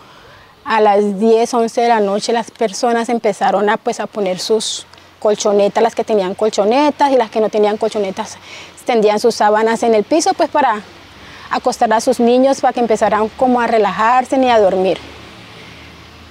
a 0.64 0.80
las 0.80 1.18
10, 1.18 1.54
11 1.54 1.80
de 1.80 1.88
la 1.88 2.00
noche 2.00 2.32
las 2.32 2.50
personas 2.50 3.08
empezaron 3.08 3.68
a, 3.68 3.76
pues, 3.76 4.00
a 4.00 4.06
poner 4.06 4.38
sus 4.38 4.86
colchonetas, 5.20 5.82
las 5.82 5.94
que 5.94 6.04
tenían 6.04 6.34
colchonetas 6.34 7.10
y 7.12 7.16
las 7.16 7.30
que 7.30 7.40
no 7.40 7.48
tenían 7.48 7.76
colchonetas 7.76 8.36
tendían 8.84 9.18
sus 9.18 9.34
sábanas 9.34 9.82
en 9.82 9.94
el 9.94 10.04
piso 10.04 10.34
pues 10.34 10.50
para 10.50 10.82
acostar 11.50 11.92
a 11.92 12.00
sus 12.00 12.20
niños 12.20 12.60
para 12.60 12.72
que 12.72 12.80
empezaran 12.80 13.28
como 13.30 13.60
a 13.60 13.66
relajarse 13.66 14.38
ni 14.38 14.50
a 14.50 14.60
dormir. 14.60 14.98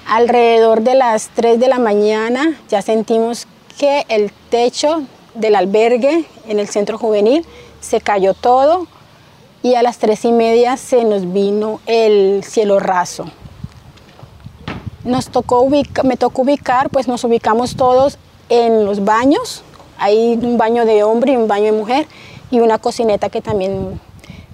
Alrededor 0.08 0.82
de 0.82 0.96
las 0.96 1.30
3 1.30 1.60
de 1.60 1.68
la 1.68 1.80
mañana 1.80 2.60
ya 2.70 2.82
sentimos 2.82 3.48
que 3.80 4.06
el 4.10 4.32
techo 4.50 5.04
del 5.34 5.56
albergue 5.56 6.26
en 6.48 6.60
el 6.60 6.68
centro 6.68 6.98
juvenil 6.98 7.46
se 7.82 8.02
cayó 8.02 8.34
todo 8.34 8.86
y 9.64 9.76
a 9.76 9.82
las 9.82 9.98
3 9.98 10.26
y 10.26 10.32
media 10.32 10.78
se 10.78 11.04
nos 11.04 11.34
vino 11.34 11.80
el 11.88 12.44
cielo 12.44 12.80
raso 12.80 13.26
nos 15.04 15.30
tocó 15.30 15.68
me 16.04 16.18
tocó 16.18 16.44
ubicar, 16.44 16.90
pues 16.90 17.08
nos 17.08 17.24
ubicamos 17.24 17.76
todos 17.76 18.18
en 18.50 18.86
los 18.86 19.04
baños. 19.04 19.64
Hay 19.98 20.40
un 20.42 20.58
baño 20.58 20.86
de 20.86 21.04
hombre 21.04 21.34
y 21.34 21.38
un 21.38 21.48
baño 21.48 21.66
de 21.66 21.72
mujer 21.74 22.08
y 22.52 22.60
una 22.60 22.78
cocineta 22.78 23.30
que 23.30 23.42
también 23.42 24.00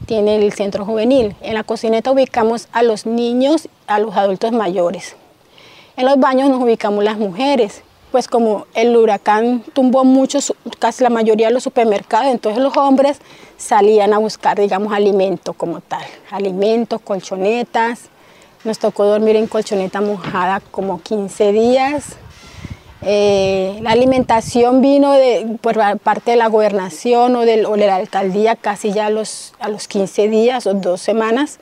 tiene 0.05 0.37
el 0.37 0.53
centro 0.53 0.85
juvenil. 0.85 1.35
En 1.41 1.53
la 1.53 1.63
cocineta 1.63 2.11
ubicamos 2.11 2.67
a 2.71 2.81
los 2.81 3.05
niños, 3.05 3.69
a 3.87 3.99
los 3.99 4.15
adultos 4.15 4.51
mayores. 4.51 5.15
En 5.97 6.05
los 6.05 6.19
baños 6.19 6.49
nos 6.49 6.61
ubicamos 6.61 7.03
las 7.03 7.17
mujeres, 7.17 7.83
pues 8.11 8.27
como 8.27 8.65
el 8.73 8.95
huracán 8.95 9.63
tumbó 9.73 10.03
muchos, 10.03 10.53
casi 10.79 11.03
la 11.03 11.09
mayoría 11.09 11.47
de 11.47 11.53
los 11.53 11.63
supermercados, 11.63 12.27
entonces 12.27 12.63
los 12.63 12.75
hombres 12.77 13.19
salían 13.57 14.13
a 14.13 14.17
buscar, 14.17 14.59
digamos, 14.59 14.93
alimento 14.93 15.53
como 15.53 15.81
tal, 15.81 16.05
alimentos, 16.31 17.01
colchonetas, 17.01 18.09
nos 18.63 18.79
tocó 18.79 19.05
dormir 19.05 19.35
en 19.35 19.47
colchoneta 19.47 20.01
mojada 20.01 20.61
como 20.71 21.01
15 21.01 21.51
días. 21.51 22.17
Eh, 23.01 23.79
la 23.81 23.91
alimentación 23.91 24.81
vino 24.81 25.13
por 25.61 25.77
parte 25.99 26.31
de 26.31 26.37
la 26.37 26.47
gobernación 26.47 27.35
o, 27.35 27.41
de 27.45 27.63
la 27.63 27.95
alcaldía 27.95 28.57
casi 28.57 28.91
ya 28.91 29.05
a 29.05 29.09
los, 29.09 29.53
a 29.59 29.69
los 29.69 29.87
15 29.87 30.27
días 30.27 30.67
o 30.67 30.73
dos 30.73 31.01
semanas. 31.01 31.59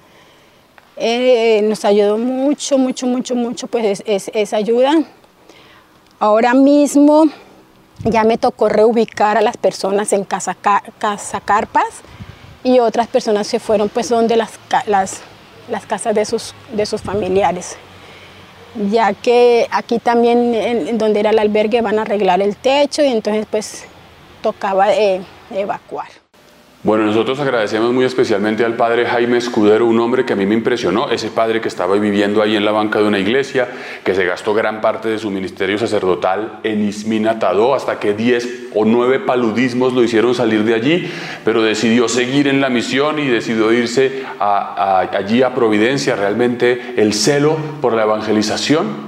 Eh, 0.95 1.62
nos 1.63 1.86
ayudó 1.86 2.17
mucho, 2.17 2.79
mucho, 2.79 3.05
mucho, 3.05 3.36
mucho 3.36 3.67
pues 3.67 4.03
esa 4.05 4.57
ayuda. 4.57 5.03
Ahora 6.19 6.55
mismo 6.55 7.25
ya 8.03 8.23
me 8.23 8.39
tocó 8.39 8.69
reubicar 8.69 9.38
a 9.38 9.41
las 9.41 9.57
personas 9.57 10.13
en 10.13 10.23
casa, 10.23 10.55
casa 10.55 11.41
carpas 11.41 12.01
y 12.63 12.79
otras 12.79 13.07
personas 13.07 13.45
se 13.45 13.60
fueron 13.60 13.89
pues 13.89 14.10
donde 14.10 14.36
las 14.36 15.21
las 15.69 15.86
casas 15.86 16.15
de 16.15 16.25
sus, 16.25 16.53
de 16.71 16.86
sus 16.86 17.01
familiares, 17.01 17.77
ya 18.89 19.13
que 19.13 19.67
aquí 19.71 19.99
también, 19.99 20.53
en, 20.53 20.97
donde 20.97 21.19
era 21.19 21.32
el 21.32 21.39
albergue, 21.39 21.82
van 21.82 21.99
a 21.99 22.03
arreglar 22.03 22.41
el 22.41 22.56
techo 22.56 23.03
y 23.03 23.08
entonces 23.08 23.45
pues 23.49 23.86
tocaba 24.41 24.93
eh, 24.93 25.21
evacuar. 25.51 26.08
Bueno, 26.88 27.04
nosotros 27.04 27.38
agradecemos 27.41 27.91
muy 27.91 28.06
especialmente 28.06 28.63
al 28.63 28.78
padre 28.78 29.06
Jaime 29.06 29.38
Escudero, 29.38 29.86
un 29.86 30.00
hombre 30.00 30.23
que 30.23 30.32
a 30.32 30.36
mí 30.38 30.45
me 30.45 30.54
impresionó, 30.54 31.10
ese 31.10 31.30
padre 31.30 31.60
que 31.60 31.67
estaba 31.67 31.95
viviendo 31.95 32.41
ahí 32.41 32.56
en 32.56 32.63
la 32.63 32.71
banca 32.71 33.00
de 33.00 33.06
una 33.10 33.19
iglesia, 33.19 33.67
que 34.06 34.15
se 34.15 34.23
gastó 34.23 34.54
gran 34.54 34.80
parte 34.80 35.10
de 35.10 35.19
su 35.19 35.30
ministerio 35.30 35.78
sacerdotal 35.78 36.62
en 36.63 36.88
Isminatadó, 36.88 37.76
hasta 37.76 38.00
que 38.00 38.13
10 38.13 38.69
o 38.73 38.86
9 38.86 39.19
paludismos 39.19 39.91
lo 39.91 40.02
hicieron 40.02 40.34
salir 40.34 40.63
de 40.63 40.76
allí, 40.76 41.12
pero 41.43 41.62
decidió 41.62 42.08
seguir 42.08 42.47
en 42.47 42.62
la 42.62 42.69
misión 42.69 43.19
y 43.19 43.28
decidió 43.28 43.73
irse 43.73 44.23
allí 44.39 45.43
a 45.43 45.54
Providencia, 45.54 46.15
realmente 46.15 46.93
el 46.95 47.12
celo 47.13 47.58
por 47.82 47.95
la 47.95 48.04
evangelización. 48.04 49.08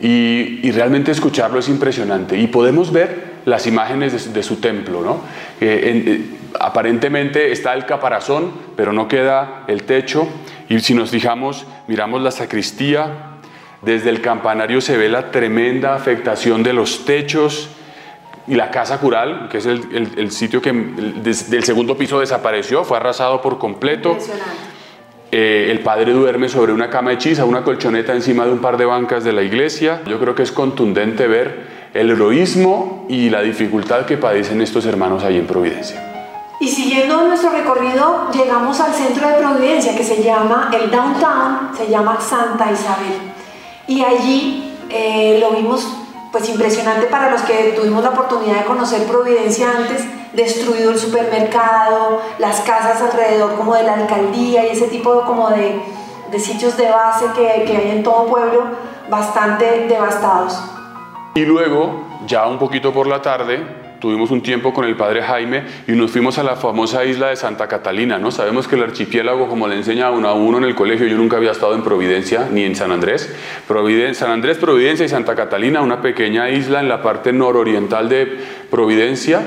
Y, 0.00 0.68
realmente 0.72 1.12
escucharlo 1.12 1.60
es 1.60 1.68
impresionante. 1.68 2.36
Y 2.36 2.48
podemos 2.48 2.92
ver 2.92 3.31
las 3.44 3.66
imágenes 3.66 4.32
de, 4.32 4.42
su 4.42 4.56
templo, 4.56 5.02
¿no? 5.02 5.20
Eh, 5.60 6.38
aparentemente 6.60 7.52
está 7.52 7.74
el 7.74 7.86
caparazón, 7.86 8.52
pero 8.76 8.92
no 8.92 9.08
queda 9.08 9.64
el 9.68 9.84
techo. 9.84 10.28
Y 10.68 10.80
si 10.80 10.94
nos 10.94 11.10
fijamos, 11.10 11.66
miramos 11.88 12.22
la 12.22 12.30
sacristía, 12.30 13.32
desde 13.82 14.10
el 14.10 14.20
campanario 14.20 14.80
se 14.80 14.96
ve 14.96 15.08
la 15.08 15.30
tremenda 15.30 15.94
afectación 15.94 16.62
de 16.62 16.72
los 16.72 17.04
techos 17.04 17.68
y 18.46 18.54
la 18.54 18.70
casa 18.70 18.98
cural, 18.98 19.48
que 19.50 19.58
es 19.58 19.66
el, 19.66 20.30
sitio 20.30 20.62
que 20.62 20.72
del 20.72 21.64
segundo 21.64 21.96
piso 21.96 22.20
desapareció, 22.20 22.84
fue 22.84 22.96
arrasado 22.96 23.40
por 23.40 23.58
completo. 23.58 24.16
Eh, 25.30 25.68
el 25.70 25.80
padre 25.80 26.12
duerme 26.12 26.48
sobre 26.48 26.72
una 26.72 26.90
cama 26.90 27.12
hechiza, 27.12 27.44
una 27.44 27.62
colchoneta 27.62 28.12
encima 28.12 28.44
de 28.44 28.52
un 28.52 28.58
par 28.58 28.76
de 28.76 28.84
bancas 28.84 29.24
de 29.24 29.32
la 29.32 29.42
iglesia. 29.42 30.02
Yo 30.06 30.20
creo 30.20 30.34
que 30.34 30.42
es 30.42 30.52
contundente 30.52 31.26
ver 31.26 31.71
el 31.94 32.10
heroísmo 32.10 33.04
y 33.08 33.28
la 33.28 33.42
dificultad 33.42 34.06
que 34.06 34.16
padecen 34.16 34.60
estos 34.60 34.86
hermanos 34.86 35.24
ahí 35.24 35.38
en 35.38 35.46
Providencia. 35.46 36.12
Y 36.58 36.68
siguiendo 36.68 37.26
nuestro 37.26 37.50
recorrido, 37.50 38.30
llegamos 38.32 38.80
al 38.80 38.94
centro 38.94 39.28
de 39.28 39.34
Providencia, 39.34 39.96
que 39.96 40.04
se 40.04 40.22
llama, 40.22 40.70
el 40.72 40.90
downtown, 40.90 41.70
se 41.76 41.88
llama 41.88 42.20
Santa 42.20 42.70
Isabel. 42.70 43.18
Y 43.88 44.02
allí 44.02 44.72
eh, 44.88 45.38
lo 45.40 45.50
vimos, 45.50 45.86
pues 46.30 46.48
impresionante 46.48 47.06
para 47.06 47.30
los 47.30 47.42
que 47.42 47.74
tuvimos 47.76 48.02
la 48.04 48.10
oportunidad 48.10 48.60
de 48.60 48.64
conocer 48.64 49.02
Providencia 49.08 49.70
antes, 49.76 50.04
destruido 50.32 50.92
el 50.92 50.98
supermercado, 50.98 52.22
las 52.38 52.60
casas 52.60 53.02
alrededor 53.02 53.56
como 53.56 53.74
de 53.74 53.82
la 53.82 53.94
alcaldía 53.94 54.64
y 54.66 54.70
ese 54.70 54.86
tipo 54.86 55.22
como 55.22 55.50
de, 55.50 55.82
de 56.30 56.38
sitios 56.38 56.76
de 56.76 56.88
base 56.88 57.26
que, 57.34 57.64
que 57.64 57.76
hay 57.76 57.90
en 57.90 58.02
todo 58.02 58.26
pueblo 58.26 58.62
bastante 59.10 59.88
devastados. 59.88 60.62
Y 61.34 61.46
luego, 61.46 62.20
ya 62.26 62.46
un 62.46 62.58
poquito 62.58 62.92
por 62.92 63.06
la 63.06 63.22
tarde, 63.22 63.60
tuvimos 64.00 64.30
un 64.30 64.42
tiempo 64.42 64.74
con 64.74 64.84
el 64.84 64.96
padre 64.96 65.22
Jaime 65.22 65.62
y 65.88 65.92
nos 65.92 66.10
fuimos 66.10 66.36
a 66.36 66.42
la 66.42 66.56
famosa 66.56 67.06
isla 67.06 67.28
de 67.28 67.36
Santa 67.36 67.68
Catalina, 67.68 68.18
¿no? 68.18 68.30
Sabemos 68.30 68.68
que 68.68 68.76
el 68.76 68.82
archipiélago, 68.82 69.48
como 69.48 69.66
le 69.66 69.76
enseña 69.76 70.10
uno 70.10 70.28
a 70.28 70.34
uno 70.34 70.58
en 70.58 70.64
el 70.64 70.74
colegio, 70.74 71.06
yo 71.06 71.16
nunca 71.16 71.38
había 71.38 71.52
estado 71.52 71.74
en 71.74 71.82
Providencia 71.82 72.48
ni 72.52 72.64
en 72.64 72.76
San 72.76 72.92
Andrés. 72.92 73.34
San 74.12 74.30
Andrés, 74.30 74.58
Providencia 74.58 75.06
y 75.06 75.08
Santa 75.08 75.34
Catalina, 75.34 75.80
una 75.80 76.02
pequeña 76.02 76.50
isla 76.50 76.80
en 76.80 76.90
la 76.90 77.00
parte 77.00 77.32
nororiental 77.32 78.10
de 78.10 78.38
Providencia, 78.70 79.40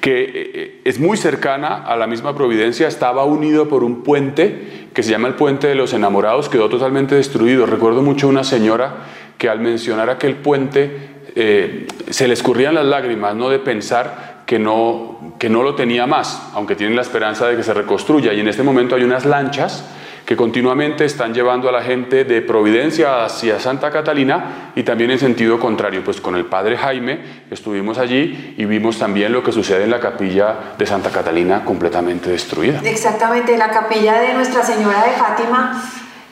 que 0.00 0.30
eh, 0.32 0.80
es 0.84 0.98
muy 0.98 1.18
cercana 1.18 1.84
a 1.84 1.96
la 1.96 2.06
misma 2.06 2.34
Providencia, 2.34 2.88
estaba 2.88 3.24
unido 3.24 3.68
por 3.68 3.84
un 3.84 4.02
puente 4.02 4.88
que 4.94 5.02
se 5.02 5.10
llama 5.10 5.28
el 5.28 5.34
Puente 5.34 5.66
de 5.66 5.74
los 5.74 5.92
Enamorados, 5.92 6.48
quedó 6.48 6.70
totalmente 6.70 7.16
destruido. 7.16 7.66
Recuerdo 7.66 8.00
mucho 8.00 8.28
una 8.28 8.44
señora 8.44 8.94
que 9.38 9.48
al 9.48 9.60
mencionar 9.60 10.10
aquel 10.10 10.36
puente 10.36 11.17
eh, 11.34 11.86
se 12.10 12.26
le 12.26 12.34
escurrían 12.34 12.74
las 12.74 12.86
lágrimas, 12.86 13.34
¿no? 13.34 13.48
De 13.48 13.58
pensar 13.58 14.42
que 14.46 14.58
no, 14.58 15.34
que 15.38 15.48
no 15.48 15.62
lo 15.62 15.74
tenía 15.74 16.06
más, 16.06 16.50
aunque 16.54 16.74
tienen 16.74 16.96
la 16.96 17.02
esperanza 17.02 17.46
de 17.46 17.56
que 17.56 17.62
se 17.62 17.74
reconstruya. 17.74 18.32
Y 18.32 18.40
en 18.40 18.48
este 18.48 18.62
momento 18.62 18.96
hay 18.96 19.04
unas 19.04 19.26
lanchas 19.26 19.84
que 20.28 20.36
continuamente 20.36 21.06
están 21.06 21.32
llevando 21.32 21.70
a 21.70 21.72
la 21.72 21.80
gente 21.80 22.24
de 22.24 22.42
Providencia 22.42 23.24
hacia 23.24 23.58
Santa 23.58 23.90
Catalina 23.90 24.72
y 24.74 24.82
también 24.82 25.10
en 25.10 25.18
sentido 25.18 25.58
contrario. 25.58 26.04
Pues 26.04 26.20
con 26.20 26.36
el 26.36 26.44
padre 26.44 26.76
Jaime 26.76 27.20
estuvimos 27.50 27.96
allí 27.96 28.54
y 28.58 28.66
vimos 28.66 28.98
también 28.98 29.32
lo 29.32 29.42
que 29.42 29.52
sucede 29.52 29.84
en 29.84 29.90
la 29.90 30.00
capilla 30.00 30.74
de 30.76 30.84
Santa 30.84 31.08
Catalina 31.08 31.64
completamente 31.64 32.28
destruida. 32.28 32.82
Exactamente, 32.84 33.56
la 33.56 33.70
capilla 33.70 34.20
de 34.20 34.34
Nuestra 34.34 34.62
Señora 34.62 35.02
de 35.02 35.12
Fátima, 35.12 35.82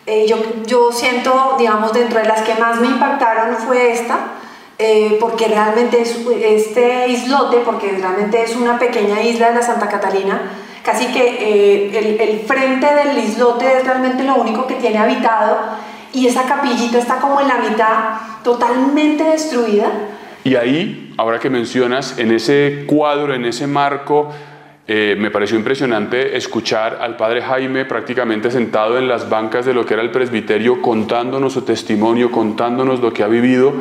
eh, 0.05 0.27
yo, 0.29 0.37
yo 0.67 0.93
siento, 0.93 1.57
digamos, 1.59 1.95
dentro 1.95 2.21
de 2.21 2.29
las 2.29 2.43
que 2.43 2.55
más 2.55 2.79
me 2.79 2.89
impactaron 2.89 3.57
fue 3.57 3.93
esta, 3.93 4.19
eh, 4.79 5.17
porque 5.21 5.49
realmente 5.49 6.03
es 6.03 6.19
este 6.41 7.09
islote, 7.09 7.59
porque 7.65 7.93
realmente 7.93 8.43
es 8.43 8.55
una 8.55 8.79
pequeña 8.79 9.23
isla 9.23 9.49
de 9.49 9.55
la 9.55 9.63
Santa 9.63 9.89
Catalina, 9.89 10.53
casi 10.83 11.07
que 11.07 11.25
eh, 11.25 11.99
el, 11.99 12.21
el, 12.21 12.41
frente 12.41 12.87
del 12.95 13.19
islote 13.19 13.67
es 13.79 13.85
realmente 13.85 14.23
lo 14.23 14.37
único 14.37 14.67
que 14.67 14.75
tiene 14.75 14.99
habitado 14.99 15.59
y 16.13 16.27
esa 16.27 16.45
capillita 16.45 16.99
está 16.99 17.17
como 17.17 17.41
en 17.41 17.49
la 17.49 17.57
mitad 17.57 18.43
totalmente 18.45 19.25
destruida. 19.25 19.91
Y 20.45 20.55
ahí, 20.55 21.13
ahora 21.17 21.41
que 21.41 21.51
mencionas, 21.51 22.19
en 22.19 22.31
ese 22.31 22.85
cuadro, 22.87 23.35
en 23.35 23.45
ese 23.45 23.67
marco, 23.67 24.31
eh, 24.89 25.17
me 25.19 25.33
pareció 25.33 25.57
impresionante 25.57 26.37
escuchar 26.37 26.99
al 27.01 27.17
padre 27.17 27.43
Jaime 27.43 27.85
prácticamente 27.87 28.53
sentado 28.53 28.99
en 28.99 29.09
las 29.09 29.29
bancas 29.29 29.67
de 29.67 29.75
lo 29.75 29.85
que 29.85 29.95
era 29.95 30.03
el 30.03 30.13
presbiterio, 30.13 30.81
contándonos 30.81 31.55
su 31.55 31.63
testimonio, 31.63 32.31
contándonos 32.31 33.01
lo 33.01 33.13
que 33.13 33.25
ha 33.25 33.27
vivido 33.27 33.73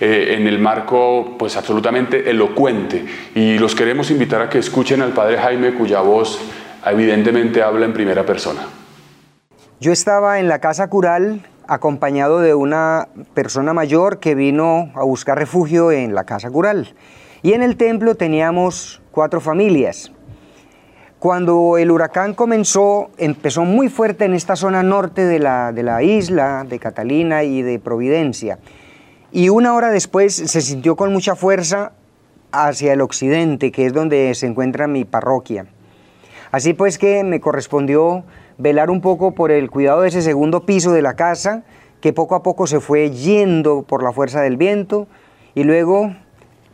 eh, 0.00 0.34
en 0.38 0.46
el 0.46 0.58
marco 0.58 1.36
pues 1.38 1.58
absolutamente 1.58 2.30
elocuente. 2.30 3.04
Y 3.34 3.58
los 3.58 3.74
queremos 3.74 4.10
invitar 4.10 4.40
a 4.40 4.48
que 4.48 4.58
escuchen 4.58 5.02
al 5.02 5.12
padre 5.12 5.36
Jaime, 5.36 5.74
cuya 5.74 6.00
voz 6.00 6.40
evidentemente 6.86 7.62
habla 7.62 7.84
en 7.84 7.92
primera 7.92 8.24
persona. 8.24 8.62
Yo 9.78 9.92
estaba 9.92 10.40
en 10.40 10.48
la 10.48 10.58
casa 10.58 10.88
cural 10.88 11.42
acompañado 11.68 12.40
de 12.40 12.54
una 12.54 13.08
persona 13.34 13.74
mayor 13.74 14.20
que 14.20 14.34
vino 14.34 14.90
a 14.94 15.04
buscar 15.04 15.36
refugio 15.36 15.92
en 15.92 16.14
la 16.14 16.24
casa 16.24 16.50
cural. 16.50 16.94
Y 17.42 17.52
en 17.52 17.62
el 17.62 17.76
templo 17.76 18.14
teníamos 18.14 19.02
cuatro 19.10 19.42
familias. 19.42 20.12
Cuando 21.26 21.76
el 21.76 21.90
huracán 21.90 22.34
comenzó, 22.34 23.10
empezó 23.18 23.64
muy 23.64 23.88
fuerte 23.88 24.26
en 24.26 24.32
esta 24.32 24.54
zona 24.54 24.84
norte 24.84 25.24
de 25.24 25.40
la, 25.40 25.72
de 25.72 25.82
la 25.82 26.00
isla, 26.04 26.62
de 26.62 26.78
Catalina 26.78 27.42
y 27.42 27.62
de 27.62 27.80
Providencia. 27.80 28.60
Y 29.32 29.48
una 29.48 29.74
hora 29.74 29.90
después 29.90 30.36
se 30.36 30.60
sintió 30.60 30.94
con 30.94 31.12
mucha 31.12 31.34
fuerza 31.34 31.90
hacia 32.52 32.92
el 32.92 33.00
occidente, 33.00 33.72
que 33.72 33.86
es 33.86 33.92
donde 33.92 34.32
se 34.36 34.46
encuentra 34.46 34.86
mi 34.86 35.04
parroquia. 35.04 35.66
Así 36.52 36.74
pues 36.74 36.96
que 36.96 37.24
me 37.24 37.40
correspondió 37.40 38.22
velar 38.56 38.88
un 38.88 39.00
poco 39.00 39.32
por 39.32 39.50
el 39.50 39.68
cuidado 39.68 40.02
de 40.02 40.10
ese 40.10 40.22
segundo 40.22 40.64
piso 40.64 40.92
de 40.92 41.02
la 41.02 41.16
casa, 41.16 41.64
que 42.00 42.12
poco 42.12 42.36
a 42.36 42.44
poco 42.44 42.68
se 42.68 42.78
fue 42.78 43.10
yendo 43.10 43.82
por 43.82 44.04
la 44.04 44.12
fuerza 44.12 44.42
del 44.42 44.56
viento, 44.56 45.08
y 45.56 45.64
luego 45.64 46.14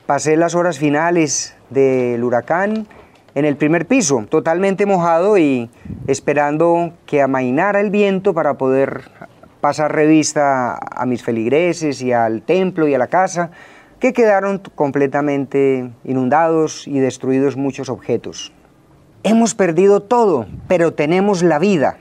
pasé 0.05 0.37
las 0.37 0.55
horas 0.55 0.79
finales 0.79 1.57
del 1.71 2.23
huracán 2.23 2.87
en 3.35 3.45
el 3.45 3.57
primer 3.57 3.87
piso, 3.87 4.27
totalmente 4.29 4.87
mojado 4.87 5.39
y 5.39 5.71
esperando 6.07 6.93
que 7.07 7.23
amainara 7.23 7.81
el 7.81 7.91
viento 7.91 8.35
para 8.35 8.55
poder 8.55 9.03
pasar 9.61 9.95
revista 9.95 10.77
a 10.77 11.07
mis 11.07 11.23
feligreses 11.23 12.03
y 12.03 12.13
al 12.13 12.43
templo 12.43 12.89
y 12.89 12.95
a 12.95 12.99
la 12.99 13.07
casa, 13.07 13.51
que 14.01 14.13
quedaron 14.13 14.61
completamente 14.75 15.93
inundados 16.05 16.89
y 16.89 16.99
destruidos 16.99 17.57
muchos 17.57 17.89
objetos. 17.89 18.53
Hemos 19.23 19.55
perdido 19.55 20.01
todo, 20.03 20.47
pero 20.67 20.93
tenemos 20.93 21.45
la 21.45 21.61
vida. 21.61 21.99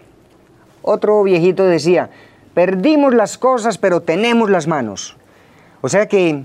Otro 0.81 1.21
viejito 1.21 1.63
decía, 1.65 2.09
perdimos 2.55 3.13
las 3.13 3.37
cosas, 3.37 3.77
pero 3.77 4.01
tenemos 4.01 4.49
las 4.49 4.67
manos. 4.67 5.15
O 5.81 5.89
sea 5.89 6.07
que 6.07 6.43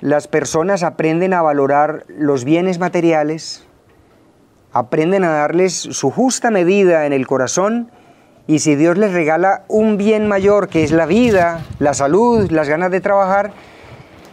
las 0.00 0.28
personas 0.28 0.84
aprenden 0.84 1.34
a 1.34 1.42
valorar 1.42 2.04
los 2.08 2.44
bienes 2.44 2.78
materiales, 2.78 3.66
aprenden 4.74 5.22
a 5.22 5.30
darles 5.30 5.72
su 5.72 6.10
justa 6.10 6.50
medida 6.50 7.06
en 7.06 7.12
el 7.12 7.26
corazón 7.26 7.90
y 8.46 8.58
si 8.58 8.74
Dios 8.74 8.98
les 8.98 9.12
regala 9.12 9.62
un 9.68 9.96
bien 9.96 10.26
mayor 10.26 10.68
que 10.68 10.82
es 10.82 10.90
la 10.90 11.06
vida, 11.06 11.64
la 11.78 11.94
salud, 11.94 12.50
las 12.50 12.68
ganas 12.68 12.90
de 12.90 13.00
trabajar, 13.00 13.52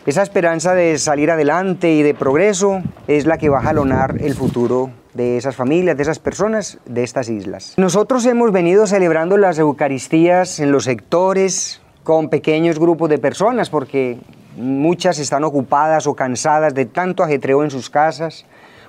esa 0.08 0.24
esperanza 0.24 0.74
de 0.74 0.98
salir 0.98 1.30
adelante 1.30 1.94
y 1.94 2.02
de 2.02 2.16
progreso 2.16 2.82
es 3.08 3.28
la 3.28 3.38
que 3.38 3.50
va 3.50 3.60
a 3.60 3.62
jalonar 3.62 4.16
el 4.20 4.34
futuro 4.34 4.90
de 5.14 5.38
esas 5.38 5.56
familias, 5.56 5.96
de 5.96 6.04
esas 6.04 6.18
personas, 6.18 6.80
de 6.86 7.04
estas 7.04 7.30
islas. 7.30 7.76
Nosotros 7.78 8.26
hemos 8.26 8.52
venido 8.52 8.88
celebrando 8.88 9.38
las 9.38 9.60
Eucaristías 9.60 10.60
en 10.60 10.72
los 10.72 10.86
sectores 10.86 11.82
con 12.04 12.30
pequeños 12.30 12.80
grupos 12.80 13.10
de 13.10 13.20
personas 13.20 13.70
porque 13.70 14.18
muchas 14.58 15.20
están 15.20 15.44
ocupadas 15.44 16.08
o 16.08 16.16
cansadas 16.16 16.74
de 16.74 16.88
tanto 16.88 17.24
ajetreo 17.24 17.64
en 17.64 17.70
sus 17.70 17.92
casas 17.92 18.46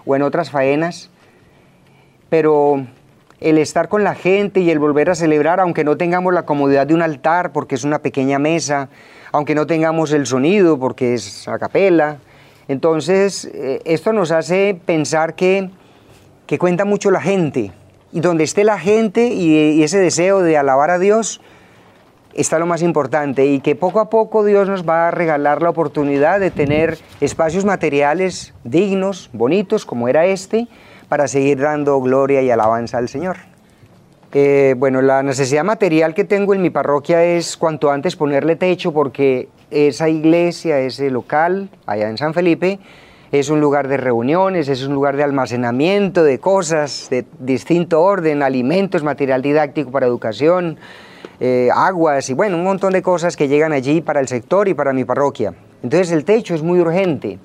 o 0.07 0.17
en 0.17 0.23
otras 0.23 0.51
faenas 0.51 1.12
pero 2.33 2.87
el 3.41 3.59
estar 3.59 3.91
con 3.91 4.05
la 4.05 4.15
gente 4.15 4.61
y 4.61 4.71
el 4.71 4.79
volver 4.79 5.11
a 5.11 5.15
celebrar, 5.15 5.61
aunque 5.61 5.85
no 5.85 5.99
tengamos 5.99 6.33
la 6.33 6.47
comodidad 6.47 6.87
de 6.87 6.95
un 6.95 7.03
altar 7.03 7.53
porque 7.53 7.75
es 7.75 7.85
una 7.85 7.99
pequeña 7.99 8.39
mesa, 8.39 8.89
aunque 9.33 9.55
no 9.55 9.67
tengamos 9.67 10.13
el 10.13 10.25
sonido 10.25 10.79
porque 10.79 11.13
es 11.13 11.47
a 11.47 11.59
capela, 11.59 12.17
entonces 12.69 13.45
eh, 13.53 13.83
esto 13.85 14.15
nos 14.15 14.31
hace 14.31 14.81
pensar 14.87 15.35
que, 15.35 15.69
que, 16.47 16.59
cuenta 16.59 16.87
mucho 16.87 17.11
la 17.11 17.21
gente. 17.21 17.71
Y 18.13 18.21
donde 18.21 18.45
esté 18.45 18.65
la 18.65 18.79
gente 18.79 19.27
y, 19.27 19.55
y 19.73 19.83
ese 19.83 19.99
deseo 19.99 20.41
de 20.41 20.57
alabar 20.57 20.89
a 20.89 20.99
Dios, 20.99 21.43
está 22.33 22.59
lo 22.59 22.65
más 22.65 22.81
importante. 22.81 23.45
Y 23.45 23.61
que 23.61 23.77
poco 23.77 24.01
a 24.01 24.09
poco 24.09 24.43
Dios 24.43 24.71
nos 24.71 24.89
va 24.89 25.09
a 25.09 25.11
regalar 25.11 25.61
la 25.61 25.69
oportunidad 25.69 26.41
de 26.41 26.51
tener 26.51 26.97
espacios 27.21 27.67
materiales 27.67 28.55
dignos, 28.65 29.29
bonitos 29.35 29.85
como 29.85 30.09
era 30.09 30.25
este, 30.25 30.67
para 31.13 31.29
seguir 31.29 31.59
dando 31.59 32.01
gloria 32.01 32.41
y 32.41 32.51
alabanza 32.51 32.97
al 32.97 33.07
Señor. 33.07 33.37
Eh, 34.33 34.75
bueno, 34.79 35.03
la 35.03 35.23
necesidad 35.23 35.63
material 35.63 36.15
que 36.15 36.25
tengo 36.25 36.55
en 36.55 36.63
mi 36.63 36.71
parroquia 36.71 37.23
es 37.23 37.59
cuanto 37.59 37.91
antes 37.91 38.17
ponerle 38.17 38.57
techo 38.57 38.95
porque 38.95 39.51
esa 39.71 40.09
iglesia, 40.09 40.79
ese 40.79 41.11
local 41.11 41.69
allá 41.85 42.09
en 42.09 42.17
San 42.17 42.33
Felipe, 42.33 42.79
es 43.31 43.51
un 43.51 43.61
lugar 43.61 43.89
de 43.89 43.99
reuniones, 43.99 44.71
es 44.71 44.87
un 44.87 44.95
lugar 44.95 45.19
de 45.19 45.23
almacenamiento 45.23 46.25
de 46.25 46.39
cosas 46.39 47.09
de 47.11 47.27
distinto 47.41 48.01
orden, 48.01 48.43
alimentos, 48.43 49.03
material 49.03 49.43
didáctico 49.43 49.91
para 49.91 50.07
educación, 50.07 50.79
eh, 51.41 51.69
aguas 51.75 52.31
y 52.31 52.33
bueno, 52.33 52.57
un 52.57 52.65
montón 52.65 52.95
de 52.95 53.03
cosas 53.03 53.37
que 53.37 53.49
llegan 53.49 53.75
allí 53.75 54.01
para 54.01 54.21
el 54.21 54.29
sector 54.29 54.67
y 54.67 54.73
para 54.73 54.95
mi 54.95 55.05
parroquia. 55.05 55.53
Entonces 55.83 56.11
el 56.11 56.25
techo 56.25 56.55
es 56.55 56.63
muy 56.63 56.81
urgente, 56.81 57.39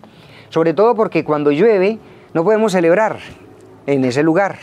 sobre 0.48 0.74
todo 0.74 0.96
porque 0.96 1.26
cuando 1.26 1.52
llueve 1.52 2.00
no 2.34 2.46
podemos 2.46 2.72
celebrar, 2.72 3.18
en 3.88 4.06
ese 4.06 4.22
lugar. 4.22 4.60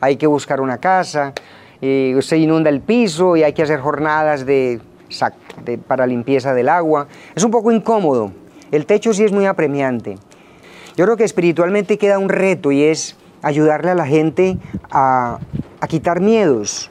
Hay 0.00 0.16
que 0.16 0.26
buscar 0.26 0.60
una 0.62 0.78
casa, 0.78 1.34
se 1.80 2.38
inunda 2.38 2.70
el 2.70 2.80
piso 2.80 3.36
y 3.36 3.42
hay 3.42 3.52
que 3.52 3.62
hacer 3.62 3.80
jornadas 3.80 4.46
de, 4.46 4.80
para 5.86 6.06
limpieza 6.06 6.54
del 6.54 6.68
agua. 6.68 7.08
Es 7.34 7.44
un 7.44 7.50
poco 7.50 7.70
incómodo. 7.70 8.32
El 8.70 8.86
techo 8.86 9.12
sí 9.12 9.24
es 9.24 9.32
muy 9.32 9.46
apremiante. 9.46 10.16
Yo 10.96 11.04
creo 11.04 11.16
que 11.16 11.24
espiritualmente 11.24 11.98
queda 11.98 12.18
un 12.18 12.28
reto 12.28 12.72
y 12.72 12.84
es 12.84 13.16
ayudarle 13.42 13.90
a 13.90 13.94
la 13.94 14.06
gente 14.06 14.56
a, 14.90 15.38
quitar 15.88 16.20
miedos. 16.20 16.90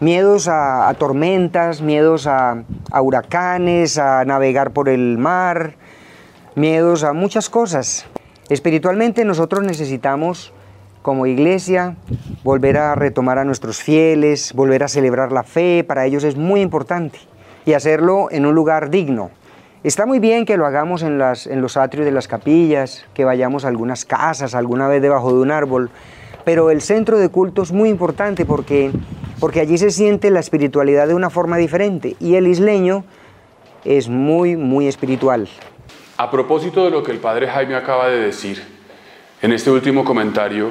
Miedos 0.00 0.48
a, 0.48 0.92
tormentas, 0.98 1.80
miedos 1.80 2.26
a, 2.26 2.64
a 2.90 3.02
huracanes, 3.02 3.96
a 3.98 4.24
navegar 4.26 4.72
por 4.72 4.90
el 4.90 5.16
mar, 5.16 5.76
miedos 6.54 7.02
a 7.02 7.14
muchas 7.14 7.48
cosas. 7.48 8.06
Espiritualmente 8.48 9.24
nosotros 9.24 9.64
necesitamos 9.64 10.52
como 11.06 11.28
iglesia, 11.28 11.94
volver 12.42 12.76
a 12.78 12.96
retomar 12.96 13.38
a 13.38 13.44
nuestros 13.44 13.80
fieles, 13.80 14.52
volver 14.54 14.82
a 14.82 14.88
celebrar 14.88 15.30
la 15.30 15.44
fe, 15.44 15.84
para 15.86 16.04
ellos 16.04 16.24
es 16.24 16.34
muy 16.34 16.60
importante 16.60 17.20
y 17.64 17.74
hacerlo 17.74 18.26
en 18.32 18.44
un 18.44 18.56
lugar 18.56 18.90
digno. 18.90 19.30
Está 19.84 20.04
muy 20.04 20.18
bien 20.18 20.44
que 20.44 20.56
lo 20.56 20.66
hagamos 20.66 21.04
en, 21.04 21.16
las, 21.16 21.46
en 21.46 21.62
los 21.62 21.76
atrios 21.76 22.04
de 22.04 22.10
las 22.10 22.26
capillas, 22.26 23.04
que 23.14 23.24
vayamos 23.24 23.64
a 23.64 23.68
algunas 23.68 24.04
casas, 24.04 24.56
alguna 24.56 24.88
vez 24.88 25.00
debajo 25.00 25.32
de 25.32 25.38
un 25.38 25.52
árbol, 25.52 25.90
pero 26.44 26.72
el 26.72 26.80
centro 26.80 27.18
de 27.18 27.28
culto 27.28 27.62
es 27.62 27.70
muy 27.70 27.88
importante 27.88 28.44
porque, 28.44 28.90
porque 29.38 29.60
allí 29.60 29.78
se 29.78 29.92
siente 29.92 30.32
la 30.32 30.40
espiritualidad 30.40 31.06
de 31.06 31.14
una 31.14 31.30
forma 31.30 31.56
diferente 31.56 32.16
y 32.18 32.34
el 32.34 32.48
isleño 32.48 33.04
es 33.84 34.08
muy, 34.08 34.56
muy 34.56 34.88
espiritual. 34.88 35.46
A 36.16 36.32
propósito 36.32 36.84
de 36.84 36.90
lo 36.90 37.04
que 37.04 37.12
el 37.12 37.18
padre 37.18 37.46
Jaime 37.46 37.76
acaba 37.76 38.08
de 38.08 38.18
decir, 38.18 38.60
en 39.40 39.52
este 39.52 39.70
último 39.70 40.04
comentario, 40.04 40.70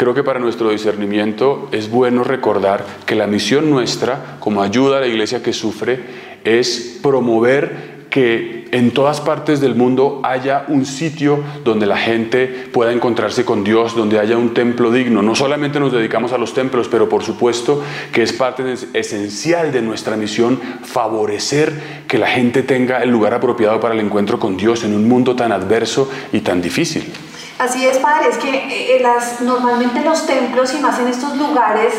creo 0.00 0.14
que 0.14 0.24
para 0.24 0.40
nuestro 0.40 0.70
discernimiento 0.70 1.68
es 1.72 1.90
bueno 1.90 2.24
recordar 2.24 2.86
que 3.04 3.14
la 3.14 3.26
misión 3.26 3.68
nuestra, 3.68 4.38
como 4.40 4.62
ayuda 4.62 4.96
a 4.96 5.00
la 5.00 5.06
iglesia 5.06 5.42
que 5.42 5.52
sufre, 5.52 6.00
es 6.42 6.98
promover 7.02 8.06
que 8.08 8.66
en 8.70 8.92
todas 8.92 9.20
partes 9.20 9.60
del 9.60 9.74
mundo 9.74 10.22
haya 10.24 10.64
un 10.68 10.86
sitio 10.86 11.44
donde 11.64 11.84
la 11.84 11.98
gente 11.98 12.46
pueda 12.72 12.94
encontrarse 12.94 13.44
con 13.44 13.62
Dios, 13.62 13.94
donde 13.94 14.18
haya 14.18 14.38
un 14.38 14.54
templo 14.54 14.90
digno. 14.90 15.20
No 15.20 15.34
solamente 15.34 15.78
nos 15.78 15.92
dedicamos 15.92 16.32
a 16.32 16.38
los 16.38 16.54
templos, 16.54 16.88
pero 16.88 17.06
por 17.10 17.22
supuesto 17.22 17.82
que 18.10 18.22
es 18.22 18.32
parte 18.32 18.64
esencial 18.94 19.70
de 19.70 19.82
nuestra 19.82 20.16
misión 20.16 20.58
favorecer 20.82 22.04
que 22.08 22.16
la 22.16 22.28
gente 22.28 22.62
tenga 22.62 23.02
el 23.02 23.10
lugar 23.10 23.34
apropiado 23.34 23.78
para 23.80 23.92
el 23.92 24.00
encuentro 24.00 24.38
con 24.38 24.56
Dios 24.56 24.82
en 24.82 24.94
un 24.94 25.06
mundo 25.06 25.36
tan 25.36 25.52
adverso 25.52 26.10
y 26.32 26.40
tan 26.40 26.62
difícil. 26.62 27.12
Así 27.60 27.86
es, 27.86 27.98
padre, 27.98 28.30
es 28.30 28.38
que 28.38 28.96
eh, 28.96 29.00
las, 29.02 29.42
normalmente 29.42 30.00
los 30.00 30.24
templos 30.24 30.72
y 30.72 30.78
más 30.78 30.98
en 30.98 31.08
estos 31.08 31.36
lugares, 31.36 31.92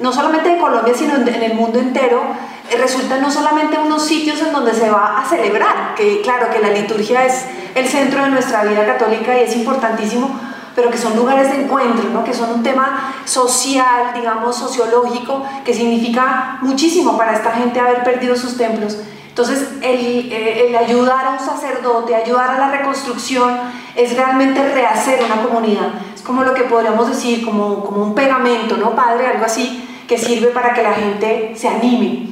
no 0.00 0.12
solamente 0.12 0.48
de 0.48 0.58
Colombia, 0.58 0.92
sino 0.92 1.14
en 1.14 1.28
el 1.28 1.54
mundo 1.54 1.78
entero, 1.78 2.20
eh, 2.68 2.76
resultan 2.78 3.22
no 3.22 3.30
solamente 3.30 3.78
unos 3.78 4.04
sitios 4.04 4.42
en 4.42 4.52
donde 4.52 4.74
se 4.74 4.90
va 4.90 5.20
a 5.20 5.24
celebrar, 5.24 5.94
que 5.94 6.20
claro 6.20 6.48
que 6.50 6.58
la 6.58 6.70
liturgia 6.70 7.24
es 7.24 7.44
el 7.76 7.86
centro 7.86 8.24
de 8.24 8.30
nuestra 8.30 8.64
vida 8.64 8.84
católica 8.84 9.38
y 9.38 9.44
es 9.44 9.54
importantísimo, 9.54 10.36
pero 10.74 10.90
que 10.90 10.98
son 10.98 11.14
lugares 11.14 11.48
de 11.48 11.62
encuentro, 11.62 12.10
¿no? 12.10 12.24
que 12.24 12.34
son 12.34 12.52
un 12.52 12.64
tema 12.64 13.14
social, 13.24 14.14
digamos, 14.16 14.56
sociológico, 14.56 15.44
que 15.64 15.72
significa 15.72 16.58
muchísimo 16.60 17.16
para 17.16 17.34
esta 17.34 17.52
gente 17.52 17.78
haber 17.78 18.02
perdido 18.02 18.34
sus 18.34 18.56
templos. 18.56 18.98
Entonces, 19.34 19.68
el, 19.82 20.30
eh, 20.32 20.68
el, 20.68 20.76
ayudar 20.76 21.26
a 21.26 21.30
un 21.32 21.40
sacerdote, 21.40 22.14
ayudar 22.14 22.50
a 22.50 22.58
la 22.58 22.70
reconstrucción, 22.70 23.52
es 23.96 24.14
realmente 24.14 24.62
rehacer 24.72 25.24
una 25.24 25.42
comunidad. 25.42 25.88
Es 26.14 26.22
como 26.22 26.44
lo 26.44 26.54
que 26.54 26.62
podríamos 26.62 27.08
decir, 27.08 27.44
como, 27.44 27.84
como 27.84 28.04
un 28.04 28.14
pegamento, 28.14 28.76
¿no, 28.76 28.94
padre? 28.94 29.26
Algo 29.26 29.44
así, 29.44 29.88
que 30.06 30.18
sirve 30.18 30.50
para 30.52 30.72
que 30.72 30.84
la 30.84 30.92
gente 30.92 31.52
se 31.56 31.66
anime. 31.66 32.28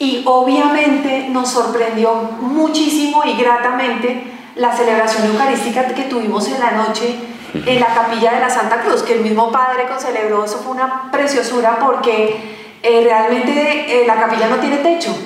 Y 0.00 0.24
obviamente 0.26 1.28
nos 1.30 1.48
sorprendió 1.48 2.12
muchísimo 2.40 3.22
y 3.24 3.36
gratamente 3.40 4.24
la 4.56 4.76
celebración 4.76 5.28
eucarística 5.28 5.86
que 5.86 6.02
tuvimos 6.02 6.48
en 6.48 6.58
la 6.58 6.72
noche 6.72 7.14
en 7.54 7.78
la 7.78 7.86
capilla 7.94 8.32
de 8.32 8.40
la 8.40 8.50
Santa 8.50 8.80
Cruz, 8.80 9.04
que 9.04 9.14
el 9.14 9.20
mismo 9.20 9.52
Padre 9.52 9.86
concelebró, 9.88 10.44
eso 10.44 10.58
fue 10.58 10.72
una 10.72 11.08
preciosura 11.12 11.78
porque 11.78 12.36
eh, 12.82 13.00
realmente 13.04 14.02
eh, 14.02 14.06
la 14.08 14.16
capilla 14.16 14.48
no 14.48 14.56
tiene 14.56 14.78
techo, 14.78 15.16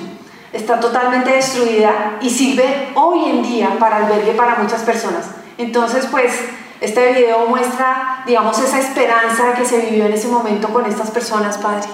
está 0.53 0.79
totalmente 0.79 1.31
destruida 1.31 2.17
y 2.21 2.29
sirve 2.29 2.89
hoy 2.95 3.29
en 3.29 3.43
día 3.43 3.77
para 3.79 3.97
albergue 3.97 4.33
para 4.33 4.55
muchas 4.55 4.81
personas. 4.81 5.25
Entonces, 5.57 6.07
pues, 6.09 6.33
este 6.81 7.13
video 7.13 7.47
muestra, 7.47 8.23
digamos, 8.25 8.57
esa 8.59 8.79
esperanza 8.79 9.53
que 9.53 9.65
se 9.65 9.79
vivió 9.79 10.05
en 10.05 10.13
ese 10.13 10.27
momento 10.27 10.69
con 10.69 10.85
estas 10.85 11.11
personas, 11.11 11.57
Padre. 11.57 11.87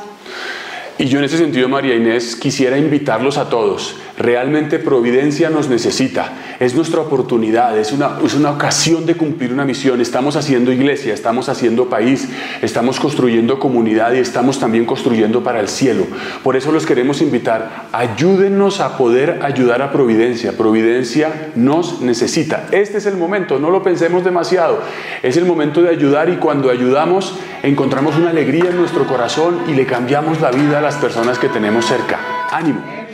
Y 1.00 1.06
yo 1.06 1.20
en 1.20 1.26
ese 1.26 1.38
sentido, 1.38 1.70
María 1.70 1.96
Inés, 1.96 2.36
quisiera 2.36 2.78
invitarlos 2.78 3.38
a 3.38 3.50
todos. 3.50 3.98
Realmente 4.18 4.80
Providencia 4.80 5.52
nos 5.52 5.70
necesita. 5.70 6.34
Es 6.60 6.74
nuestra 6.74 7.02
oportunidad, 7.02 7.78
es 7.78 7.92
una, 7.92 8.18
es 8.26 8.34
una 8.34 8.50
ocasión 8.50 9.06
de 9.06 9.14
cumplir 9.14 9.54
una 9.54 9.64
misión. 9.64 10.02
Estamos 10.02 10.36
haciendo 10.36 10.72
iglesia, 10.72 11.14
estamos 11.14 11.50
haciendo 11.50 11.88
país, 11.88 12.28
estamos 12.64 13.00
construyendo 13.00 13.60
comunidad 13.60 14.14
y 14.14 14.18
estamos 14.18 14.60
también 14.60 14.86
construyendo 14.86 15.44
para 15.44 15.60
el 15.60 15.68
cielo. 15.68 16.04
Por 16.44 16.56
eso 16.56 16.72
los 16.72 16.88
queremos 16.88 17.22
invitar. 17.22 17.90
Ayúdennos 17.92 18.80
a 18.80 18.98
poder 18.98 19.42
ayudar 19.44 19.84
a 19.84 19.92
Providencia. 19.92 20.54
Providencia 20.54 21.52
nos 21.54 22.02
necesita. 22.02 22.70
Este 22.72 22.98
es 22.98 23.06
el 23.06 23.18
momento, 23.18 23.60
no 23.60 23.70
lo 23.70 23.84
pensemos 23.84 24.24
demasiado. 24.24 24.82
Es 25.22 25.38
el 25.38 25.46
momento 25.46 25.84
de 25.84 25.90
ayudar 25.90 26.30
y 26.30 26.38
cuando 26.38 26.72
ayudamos 26.72 27.36
encontramos 27.62 28.16
una 28.16 28.32
alegría 28.32 28.70
en 28.70 28.78
nuestro 28.78 29.06
corazón 29.06 29.62
y 29.68 29.74
le 29.74 29.86
cambiamos 29.86 30.42
la 30.42 30.50
vida 30.52 30.80
a 30.80 30.82
las 30.88 30.96
personas 30.96 31.38
que 31.38 31.50
tenemos 31.50 31.86
cerca. 31.86 32.18
Ánimo. 32.50 33.07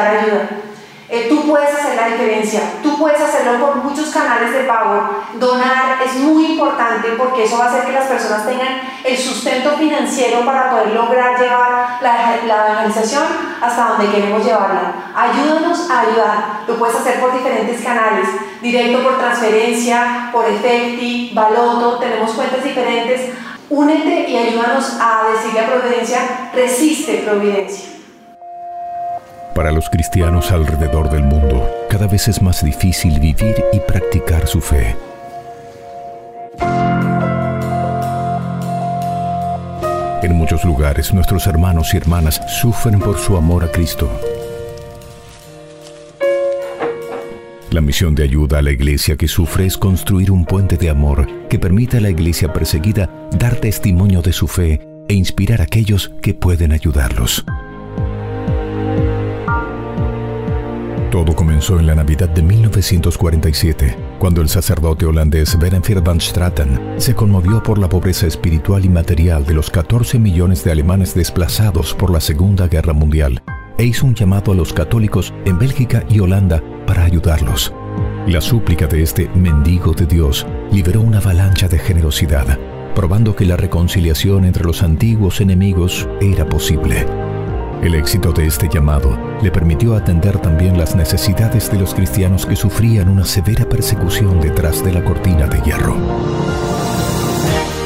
Ayuda. 0.00 0.48
Eh, 1.14 1.26
tú 1.28 1.46
puedes 1.46 1.68
hacer 1.68 1.94
la 1.94 2.08
diferencia, 2.08 2.60
tú 2.82 2.96
puedes 2.96 3.20
hacerlo 3.20 3.60
por 3.60 3.76
muchos 3.76 4.08
canales 4.08 4.50
de 4.50 4.64
pago. 4.64 5.24
Donar 5.34 5.98
es 6.02 6.14
muy 6.14 6.52
importante 6.52 7.10
porque 7.18 7.44
eso 7.44 7.58
va 7.58 7.66
a 7.66 7.68
hacer 7.68 7.84
que 7.84 7.92
las 7.92 8.06
personas 8.06 8.46
tengan 8.46 8.80
el 9.04 9.18
sustento 9.18 9.72
financiero 9.72 10.42
para 10.42 10.70
poder 10.70 10.94
lograr 10.94 11.38
llevar 11.38 11.98
la, 12.00 12.36
la 12.46 12.66
evangelización 12.70 13.24
hasta 13.60 13.88
donde 13.88 14.10
queremos 14.10 14.42
llevarla. 14.42 14.94
Ayúdanos 15.14 15.90
a 15.90 16.00
ayudar, 16.00 16.44
lo 16.66 16.76
puedes 16.76 16.96
hacer 16.96 17.20
por 17.20 17.34
diferentes 17.34 17.82
canales, 17.84 18.28
directo 18.62 19.02
por 19.02 19.18
transferencia, 19.18 20.30
por 20.32 20.46
Efecti, 20.46 21.32
Baloto, 21.34 21.98
tenemos 21.98 22.30
cuentas 22.30 22.64
diferentes. 22.64 23.32
Únete 23.68 24.30
y 24.30 24.38
ayúdanos 24.38 24.96
a 24.98 25.24
decirle 25.30 25.60
a 25.60 25.66
Providencia, 25.66 26.50
resiste 26.54 27.18
Providencia. 27.18 27.91
Para 29.54 29.70
los 29.70 29.90
cristianos 29.90 30.50
alrededor 30.50 31.10
del 31.10 31.24
mundo, 31.24 31.68
cada 31.90 32.06
vez 32.06 32.26
es 32.26 32.40
más 32.40 32.64
difícil 32.64 33.20
vivir 33.20 33.54
y 33.72 33.80
practicar 33.80 34.46
su 34.46 34.62
fe. 34.62 34.96
En 40.22 40.32
muchos 40.34 40.64
lugares 40.64 41.12
nuestros 41.12 41.46
hermanos 41.46 41.92
y 41.92 41.98
hermanas 41.98 42.40
sufren 42.48 42.98
por 42.98 43.18
su 43.18 43.36
amor 43.36 43.64
a 43.64 43.70
Cristo. 43.70 44.10
La 47.70 47.82
misión 47.82 48.14
de 48.14 48.22
ayuda 48.22 48.58
a 48.58 48.62
la 48.62 48.70
iglesia 48.70 49.16
que 49.16 49.28
sufre 49.28 49.66
es 49.66 49.76
construir 49.76 50.30
un 50.30 50.46
puente 50.46 50.78
de 50.78 50.88
amor 50.88 51.26
que 51.48 51.58
permita 51.58 51.98
a 51.98 52.00
la 52.00 52.10
iglesia 52.10 52.52
perseguida 52.52 53.10
dar 53.38 53.56
testimonio 53.56 54.22
de 54.22 54.32
su 54.32 54.48
fe 54.48 54.80
e 55.08 55.14
inspirar 55.14 55.60
a 55.60 55.64
aquellos 55.64 56.10
que 56.22 56.32
pueden 56.32 56.72
ayudarlos. 56.72 57.44
Todo 61.12 61.36
comenzó 61.36 61.78
en 61.78 61.86
la 61.86 61.94
Navidad 61.94 62.30
de 62.30 62.40
1947, 62.42 63.94
cuando 64.18 64.40
el 64.40 64.48
sacerdote 64.48 65.04
holandés 65.04 65.58
Berenfeld 65.58 66.02
van 66.02 66.18
Straten 66.18 66.94
se 66.96 67.14
conmovió 67.14 67.62
por 67.62 67.76
la 67.76 67.86
pobreza 67.86 68.26
espiritual 68.26 68.82
y 68.86 68.88
material 68.88 69.44
de 69.44 69.52
los 69.52 69.68
14 69.68 70.18
millones 70.18 70.64
de 70.64 70.72
alemanes 70.72 71.14
desplazados 71.14 71.92
por 71.92 72.10
la 72.10 72.18
Segunda 72.18 72.66
Guerra 72.66 72.94
Mundial 72.94 73.42
e 73.76 73.84
hizo 73.84 74.06
un 74.06 74.14
llamado 74.14 74.52
a 74.52 74.54
los 74.54 74.72
católicos 74.72 75.34
en 75.44 75.58
Bélgica 75.58 76.02
y 76.08 76.18
Holanda 76.18 76.62
para 76.86 77.04
ayudarlos. 77.04 77.74
La 78.26 78.40
súplica 78.40 78.86
de 78.86 79.02
este 79.02 79.28
mendigo 79.34 79.92
de 79.92 80.06
Dios 80.06 80.46
liberó 80.72 81.02
una 81.02 81.18
avalancha 81.18 81.68
de 81.68 81.78
generosidad, 81.78 82.58
probando 82.94 83.36
que 83.36 83.44
la 83.44 83.58
reconciliación 83.58 84.46
entre 84.46 84.64
los 84.64 84.82
antiguos 84.82 85.42
enemigos 85.42 86.08
era 86.22 86.48
posible. 86.48 87.04
El 87.82 87.94
éxito 87.96 88.32
de 88.32 88.46
este 88.46 88.68
llamado 88.68 89.18
le 89.42 89.50
permitió 89.50 89.96
atender 89.96 90.38
también 90.38 90.78
las 90.78 90.94
necesidades 90.94 91.70
de 91.70 91.78
los 91.78 91.94
cristianos 91.94 92.46
que 92.46 92.56
sufrían 92.56 93.08
una 93.08 93.24
severa 93.24 93.64
persecución 93.68 94.40
detrás 94.40 94.84
de 94.84 94.92
la 94.92 95.04
cortina 95.04 95.46
de 95.48 95.60
hierro. 95.62 95.96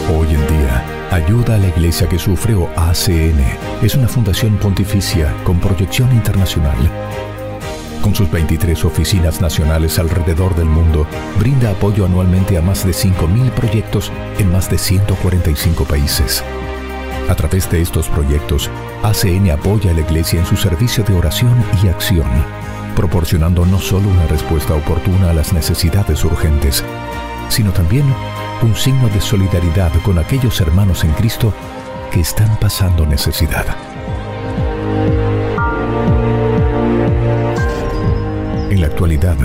Hoy 0.08 0.28
en 0.28 0.46
día, 0.46 0.96
Ayuda 1.10 1.54
a 1.54 1.58
la 1.58 1.68
Iglesia 1.68 2.08
que 2.08 2.18
Sufre 2.18 2.54
o 2.54 2.68
ACN 2.76 3.40
es 3.80 3.94
una 3.94 4.08
fundación 4.08 4.58
pontificia 4.58 5.32
con 5.44 5.60
proyección 5.60 6.12
internacional 6.12 6.76
con 8.02 8.14
sus 8.14 8.30
23 8.30 8.84
oficinas 8.84 9.40
nacionales 9.40 9.98
alrededor 9.98 10.54
del 10.54 10.66
mundo, 10.66 11.08
brinda 11.40 11.72
apoyo 11.72 12.06
anualmente 12.06 12.56
a 12.56 12.62
más 12.62 12.86
de 12.86 12.92
5.000 12.92 13.50
proyectos 13.50 14.12
en 14.38 14.52
más 14.52 14.70
de 14.70 14.78
145 14.78 15.84
países. 15.86 16.44
A 17.28 17.34
través 17.34 17.68
de 17.70 17.82
estos 17.82 18.08
proyectos, 18.08 18.70
ACN 19.02 19.50
apoya 19.50 19.90
a 19.90 19.94
la 19.94 20.00
Iglesia 20.00 20.38
en 20.38 20.46
su 20.46 20.56
servicio 20.56 21.02
de 21.02 21.14
oración 21.14 21.54
y 21.82 21.88
acción, 21.88 22.28
proporcionando 22.94 23.66
no 23.66 23.80
solo 23.80 24.08
una 24.08 24.26
respuesta 24.28 24.74
oportuna 24.74 25.30
a 25.30 25.32
las 25.32 25.52
necesidades 25.52 26.24
urgentes, 26.24 26.84
sino 27.48 27.72
también 27.72 28.04
un 28.62 28.76
signo 28.76 29.08
de 29.08 29.20
solidaridad 29.20 29.92
con 30.02 30.18
aquellos 30.18 30.60
hermanos 30.60 31.02
en 31.02 31.10
Cristo 31.12 31.52
que 32.12 32.20
están 32.20 32.58
pasando 32.60 33.04
necesidad. 33.04 33.66
En 38.70 38.80
la 38.80 38.86
actualidad, 38.86 39.36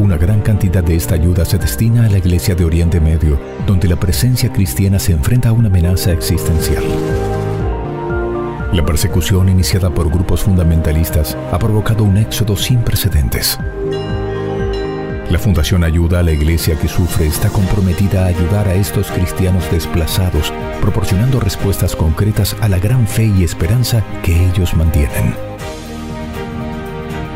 una 0.00 0.16
gran 0.16 0.40
cantidad 0.40 0.84
de 0.84 0.96
esta 0.96 1.14
ayuda 1.14 1.44
se 1.44 1.58
destina 1.58 2.06
a 2.06 2.08
la 2.08 2.18
Iglesia 2.18 2.54
de 2.54 2.64
Oriente 2.64 3.00
Medio, 3.00 3.38
donde 3.66 3.88
la 3.88 3.96
presencia 3.96 4.52
cristiana 4.52 4.98
se 4.98 5.12
enfrenta 5.12 5.48
a 5.48 5.52
una 5.52 5.68
amenaza 5.68 6.12
existencial. 6.12 6.82
La 8.72 8.86
persecución 8.86 9.50
iniciada 9.50 9.90
por 9.90 10.10
grupos 10.10 10.42
fundamentalistas 10.42 11.36
ha 11.52 11.58
provocado 11.58 12.04
un 12.04 12.16
éxodo 12.16 12.56
sin 12.56 12.82
precedentes. 12.82 13.58
La 15.28 15.38
Fundación 15.38 15.84
Ayuda 15.84 16.20
a 16.20 16.22
la 16.22 16.32
Iglesia 16.32 16.78
que 16.78 16.88
Sufre 16.88 17.26
está 17.26 17.50
comprometida 17.50 18.24
a 18.24 18.28
ayudar 18.28 18.68
a 18.68 18.74
estos 18.74 19.10
cristianos 19.10 19.70
desplazados, 19.70 20.52
proporcionando 20.80 21.38
respuestas 21.38 21.94
concretas 21.94 22.56
a 22.62 22.68
la 22.68 22.78
gran 22.78 23.06
fe 23.06 23.24
y 23.24 23.44
esperanza 23.44 24.02
que 24.22 24.46
ellos 24.48 24.74
mantienen. 24.74 25.51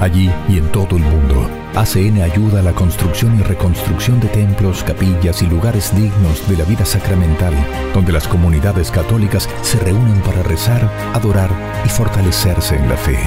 Allí 0.01 0.31
y 0.49 0.59
en 0.59 0.71
todo 0.73 0.97
el 0.97 1.03
mundo, 1.03 1.49
ACN 1.75 2.21
ayuda 2.21 2.61
a 2.61 2.63
la 2.63 2.73
construcción 2.73 3.39
y 3.41 3.43
reconstrucción 3.43 4.21
de 4.21 4.29
templos, 4.29 4.85
capillas 4.85 5.41
y 5.41 5.47
lugares 5.47 5.95
dignos 5.97 6.47
de 6.49 6.57
la 6.59 6.65
vida 6.65 6.85
sacramental, 6.85 7.55
donde 7.95 8.13
las 8.13 8.29
comunidades 8.29 8.91
católicas 8.91 9.49
se 9.63 9.79
reúnen 9.79 10.21
para 10.21 10.43
rezar, 10.43 10.91
adorar 11.15 11.51
y 11.85 11.89
fortalecerse 11.89 12.77
en 12.77 12.89
la 12.91 12.97
fe. 12.97 13.19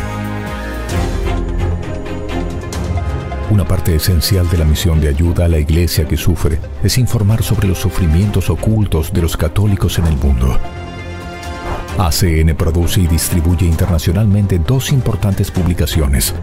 Una 3.49 3.65
parte 3.65 3.95
esencial 3.95 4.47
de 4.51 4.59
la 4.59 4.65
misión 4.65 5.01
de 5.01 5.09
ayuda 5.09 5.45
a 5.45 5.47
la 5.47 5.57
iglesia 5.57 6.07
que 6.07 6.17
sufre 6.17 6.59
es 6.83 6.99
informar 6.99 7.41
sobre 7.41 7.67
los 7.67 7.79
sufrimientos 7.79 8.51
ocultos 8.51 9.11
de 9.11 9.23
los 9.23 9.35
católicos 9.35 9.97
en 9.97 10.05
el 10.05 10.17
mundo. 10.17 10.55
ACN 11.99 12.55
produce 12.55 13.01
y 13.01 13.07
distribuye 13.07 13.65
internacionalmente 13.65 14.57
dos 14.57 14.93
importantes 14.93 15.51
publicaciones. 15.51 16.33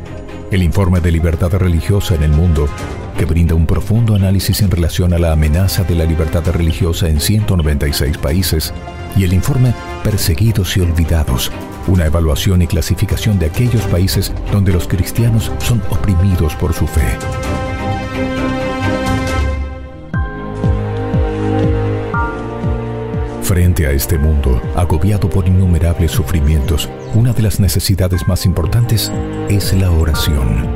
El 0.50 0.62
Informe 0.62 1.00
de 1.00 1.10
Libertad 1.10 1.50
Religiosa 1.54 2.14
en 2.14 2.24
el 2.24 2.30
Mundo, 2.30 2.68
que 3.16 3.24
brinda 3.24 3.54
un 3.54 3.66
profundo 3.66 4.14
análisis 4.14 4.60
en 4.60 4.70
relación 4.70 5.14
a 5.14 5.18
la 5.18 5.32
amenaza 5.32 5.82
de 5.82 5.94
la 5.94 6.04
libertad 6.04 6.44
religiosa 6.52 7.08
en 7.08 7.20
196 7.20 8.18
países, 8.18 8.74
y 9.16 9.24
el 9.24 9.32
informe 9.32 9.72
Perseguidos 10.04 10.76
y 10.76 10.80
Olvidados, 10.80 11.50
una 11.86 12.04
evaluación 12.04 12.60
y 12.60 12.66
clasificación 12.66 13.38
de 13.38 13.46
aquellos 13.46 13.82
países 13.86 14.34
donde 14.52 14.74
los 14.74 14.86
cristianos 14.86 15.50
son 15.60 15.82
oprimidos 15.88 16.54
por 16.56 16.74
su 16.74 16.86
fe. 16.86 17.65
Frente 23.56 23.86
a 23.86 23.90
este 23.90 24.18
mundo, 24.18 24.60
agobiado 24.74 25.30
por 25.30 25.48
innumerables 25.48 26.12
sufrimientos, 26.12 26.90
una 27.14 27.32
de 27.32 27.40
las 27.40 27.58
necesidades 27.58 28.28
más 28.28 28.44
importantes 28.44 29.10
es 29.48 29.72
la 29.72 29.90
oración. 29.90 30.68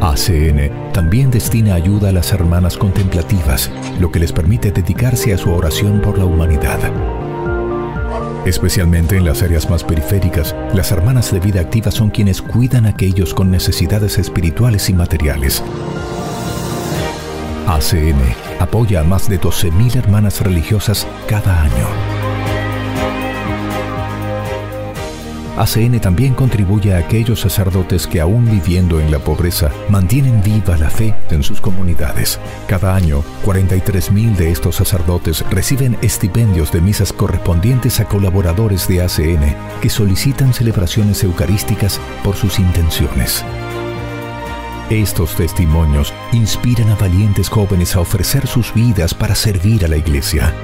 ACN 0.00 0.92
también 0.92 1.32
destina 1.32 1.74
ayuda 1.74 2.10
a 2.10 2.12
las 2.12 2.32
hermanas 2.32 2.76
contemplativas, 2.76 3.72
lo 3.98 4.12
que 4.12 4.20
les 4.20 4.32
permite 4.32 4.70
dedicarse 4.70 5.34
a 5.34 5.36
su 5.36 5.50
oración 5.50 6.00
por 6.00 6.16
la 6.16 6.26
humanidad. 6.26 6.78
Especialmente 8.46 9.16
en 9.16 9.24
las 9.24 9.42
áreas 9.42 9.68
más 9.68 9.82
periféricas, 9.82 10.54
las 10.74 10.92
hermanas 10.92 11.32
de 11.32 11.40
vida 11.40 11.60
activa 11.60 11.90
son 11.90 12.08
quienes 12.08 12.40
cuidan 12.40 12.86
a 12.86 12.90
aquellos 12.90 13.34
con 13.34 13.50
necesidades 13.50 14.16
espirituales 14.16 14.88
y 14.88 14.94
materiales. 14.94 15.60
ACN 17.66 18.22
apoya 18.60 19.00
a 19.00 19.04
más 19.04 19.28
de 19.28 19.40
12.000 19.40 19.96
hermanas 19.96 20.40
religiosas 20.40 21.04
cada 21.26 21.62
año. 21.62 22.17
ACN 25.58 25.98
también 26.00 26.34
contribuye 26.34 26.94
a 26.94 26.98
aquellos 26.98 27.40
sacerdotes 27.40 28.06
que 28.06 28.20
aún 28.20 28.44
viviendo 28.48 29.00
en 29.00 29.10
la 29.10 29.18
pobreza 29.18 29.72
mantienen 29.88 30.40
viva 30.40 30.76
la 30.76 30.88
fe 30.88 31.16
en 31.30 31.42
sus 31.42 31.60
comunidades. 31.60 32.38
Cada 32.68 32.94
año, 32.94 33.24
43.000 33.44 34.36
de 34.36 34.52
estos 34.52 34.76
sacerdotes 34.76 35.44
reciben 35.50 35.98
estipendios 36.00 36.70
de 36.70 36.80
misas 36.80 37.12
correspondientes 37.12 37.98
a 37.98 38.04
colaboradores 38.04 38.86
de 38.86 39.02
ACN 39.02 39.56
que 39.82 39.90
solicitan 39.90 40.54
celebraciones 40.54 41.24
eucarísticas 41.24 42.00
por 42.22 42.36
sus 42.36 42.60
intenciones. 42.60 43.44
Estos 44.90 45.34
testimonios 45.34 46.14
inspiran 46.32 46.88
a 46.90 46.94
valientes 46.94 47.48
jóvenes 47.48 47.96
a 47.96 48.00
ofrecer 48.00 48.46
sus 48.46 48.72
vidas 48.72 49.12
para 49.12 49.34
servir 49.34 49.84
a 49.84 49.88
la 49.88 49.96
iglesia. 49.96 50.54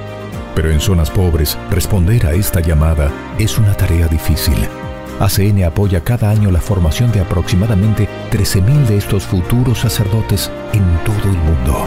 Pero 0.55 0.71
en 0.71 0.79
zonas 0.79 1.11
pobres, 1.11 1.57
responder 1.69 2.25
a 2.25 2.33
esta 2.33 2.61
llamada 2.61 3.11
es 3.37 3.57
una 3.57 3.75
tarea 3.75 4.07
difícil. 4.07 4.55
ACN 5.19 5.63
apoya 5.63 6.03
cada 6.03 6.29
año 6.29 6.51
la 6.51 6.59
formación 6.59 7.11
de 7.11 7.21
aproximadamente 7.21 8.07
13.000 8.31 8.85
de 8.85 8.97
estos 8.97 9.23
futuros 9.23 9.79
sacerdotes 9.79 10.51
en 10.73 10.83
todo 11.05 11.31
el 11.31 11.37
mundo. 11.37 11.85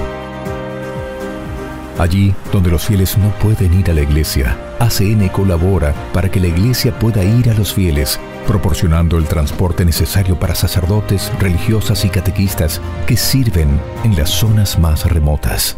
Allí 1.98 2.32
donde 2.52 2.70
los 2.70 2.86
fieles 2.86 3.18
no 3.18 3.30
pueden 3.38 3.74
ir 3.74 3.90
a 3.90 3.94
la 3.94 4.02
iglesia, 4.02 4.56
ACN 4.78 5.28
colabora 5.28 5.92
para 6.12 6.30
que 6.30 6.40
la 6.40 6.46
iglesia 6.46 6.96
pueda 6.96 7.24
ir 7.24 7.50
a 7.50 7.54
los 7.54 7.74
fieles, 7.74 8.20
proporcionando 8.46 9.18
el 9.18 9.24
transporte 9.24 9.84
necesario 9.84 10.38
para 10.38 10.54
sacerdotes, 10.54 11.32
religiosas 11.40 12.04
y 12.04 12.08
catequistas 12.08 12.80
que 13.06 13.16
sirven 13.16 13.80
en 14.04 14.16
las 14.16 14.30
zonas 14.30 14.78
más 14.78 15.10
remotas. 15.10 15.76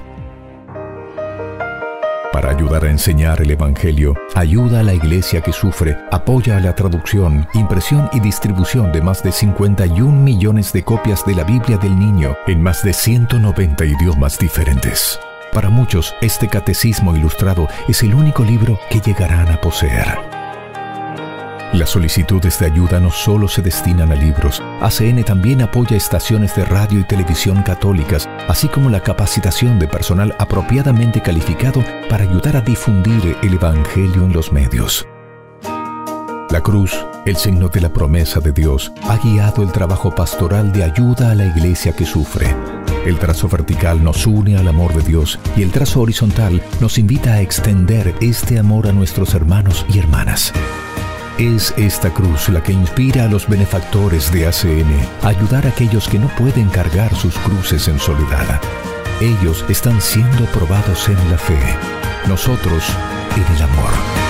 Para 2.33 2.51
ayudar 2.51 2.85
a 2.85 2.91
enseñar 2.91 3.43
el 3.43 3.51
Evangelio, 3.51 4.15
ayuda 4.37 4.81
a 4.81 4.83
la 4.85 4.95
iglesia 4.95 5.41
que 5.41 5.53
sufre, 5.53 5.99
apoya 6.13 6.59
a 6.59 6.61
la 6.61 6.77
traducción, 6.77 7.49
impresión 7.55 8.09
y 8.13 8.21
distribución 8.21 8.93
de 8.93 9.03
más 9.03 9.25
de 9.25 9.33
51 9.33 10.13
millones 10.13 10.73
de 10.73 10.85
copias 10.85 11.27
de 11.27 11.35
la 11.35 11.43
Biblia 11.43 11.77
del 11.77 11.99
Niño 11.99 12.37
en 12.47 12.63
más 12.63 12.85
de 12.85 12.93
190 12.93 13.85
idiomas 13.85 14.39
diferentes. 14.39 15.19
Para 15.53 15.71
muchos, 15.71 16.15
este 16.21 16.47
catecismo 16.47 17.17
ilustrado 17.17 17.67
es 17.89 18.01
el 18.05 18.15
único 18.15 18.45
libro 18.45 18.79
que 18.91 19.01
llegarán 19.01 19.49
a 19.49 19.61
poseer. 19.61 20.40
Las 21.73 21.91
solicitudes 21.91 22.59
de 22.59 22.67
ayuda 22.67 22.99
no 22.99 23.13
solo 23.13 23.47
se 23.47 23.63
destinan 23.63 24.11
a 24.11 24.17
libros, 24.17 24.61
ACN 24.81 25.23
también 25.23 25.63
apoya 25.63 25.97
estaciones 25.97 26.57
de 26.57 26.65
radio 26.65 26.99
y 26.99 27.05
televisión 27.05 27.63
católicas, 27.63 28.29
así 28.49 28.67
como 28.67 28.91
la 28.91 29.05
capacitación 29.05 29.79
de 29.79 29.87
personal 29.87 30.35
apropiadamente 30.41 31.23
calificado 31.23 31.85
para 32.09 32.25
ayudar 32.25 32.57
a 32.57 32.61
difundir 32.61 33.37
el 33.41 33.55
Evangelio 33.55 34.25
en 34.25 34.33
los 34.33 34.53
medios. 34.53 35.07
La 36.51 36.61
cruz, 36.61 37.07
el 37.25 37.37
signo 37.37 37.69
de 37.69 37.81
la 37.81 37.93
promesa 37.93 38.41
de 38.41 38.51
Dios, 38.51 38.91
ha 39.05 39.19
guiado 39.19 39.63
el 39.63 39.71
trabajo 39.71 40.13
pastoral 40.13 40.73
de 40.73 40.83
ayuda 40.83 41.31
a 41.31 41.35
la 41.37 41.45
iglesia 41.45 41.93
que 41.93 42.05
sufre. 42.05 42.53
El 43.07 43.17
trazo 43.21 43.49
vertical 43.49 44.03
nos 44.03 44.27
une 44.27 44.57
al 44.57 44.67
amor 44.67 44.93
de 44.93 45.03
Dios 45.03 45.39
y 45.57 45.63
el 45.63 45.71
trazo 45.71 46.01
horizontal 46.01 46.61
nos 46.81 46.99
invita 46.99 47.35
a 47.35 47.41
extender 47.41 48.17
este 48.21 48.59
amor 48.59 48.89
a 48.89 48.93
nuestros 48.93 49.35
hermanos 49.35 49.87
y 49.89 50.01
hermanas. 50.01 50.53
Es 51.41 51.73
esta 51.79 52.13
cruz 52.13 52.51
la 52.51 52.63
que 52.63 52.71
inspira 52.71 53.25
a 53.25 53.27
los 53.27 53.49
benefactores 53.49 54.31
de 54.31 54.47
ACN 54.47 54.93
a 55.23 55.29
ayudar 55.29 55.65
a 55.65 55.71
aquellos 55.71 56.07
que 56.07 56.19
no 56.19 56.29
pueden 56.37 56.69
cargar 56.69 57.15
sus 57.15 57.35
cruces 57.39 57.89
en 57.89 57.99
soledad. 57.99 58.61
Ellos 59.23 59.65
están 59.71 60.03
siendo 60.03 60.45
probados 60.53 61.09
en 61.09 61.31
la 61.31 61.39
fe, 61.39 61.59
nosotros 62.29 62.85
en 63.35 63.57
el 63.57 63.63
amor. 63.63 64.30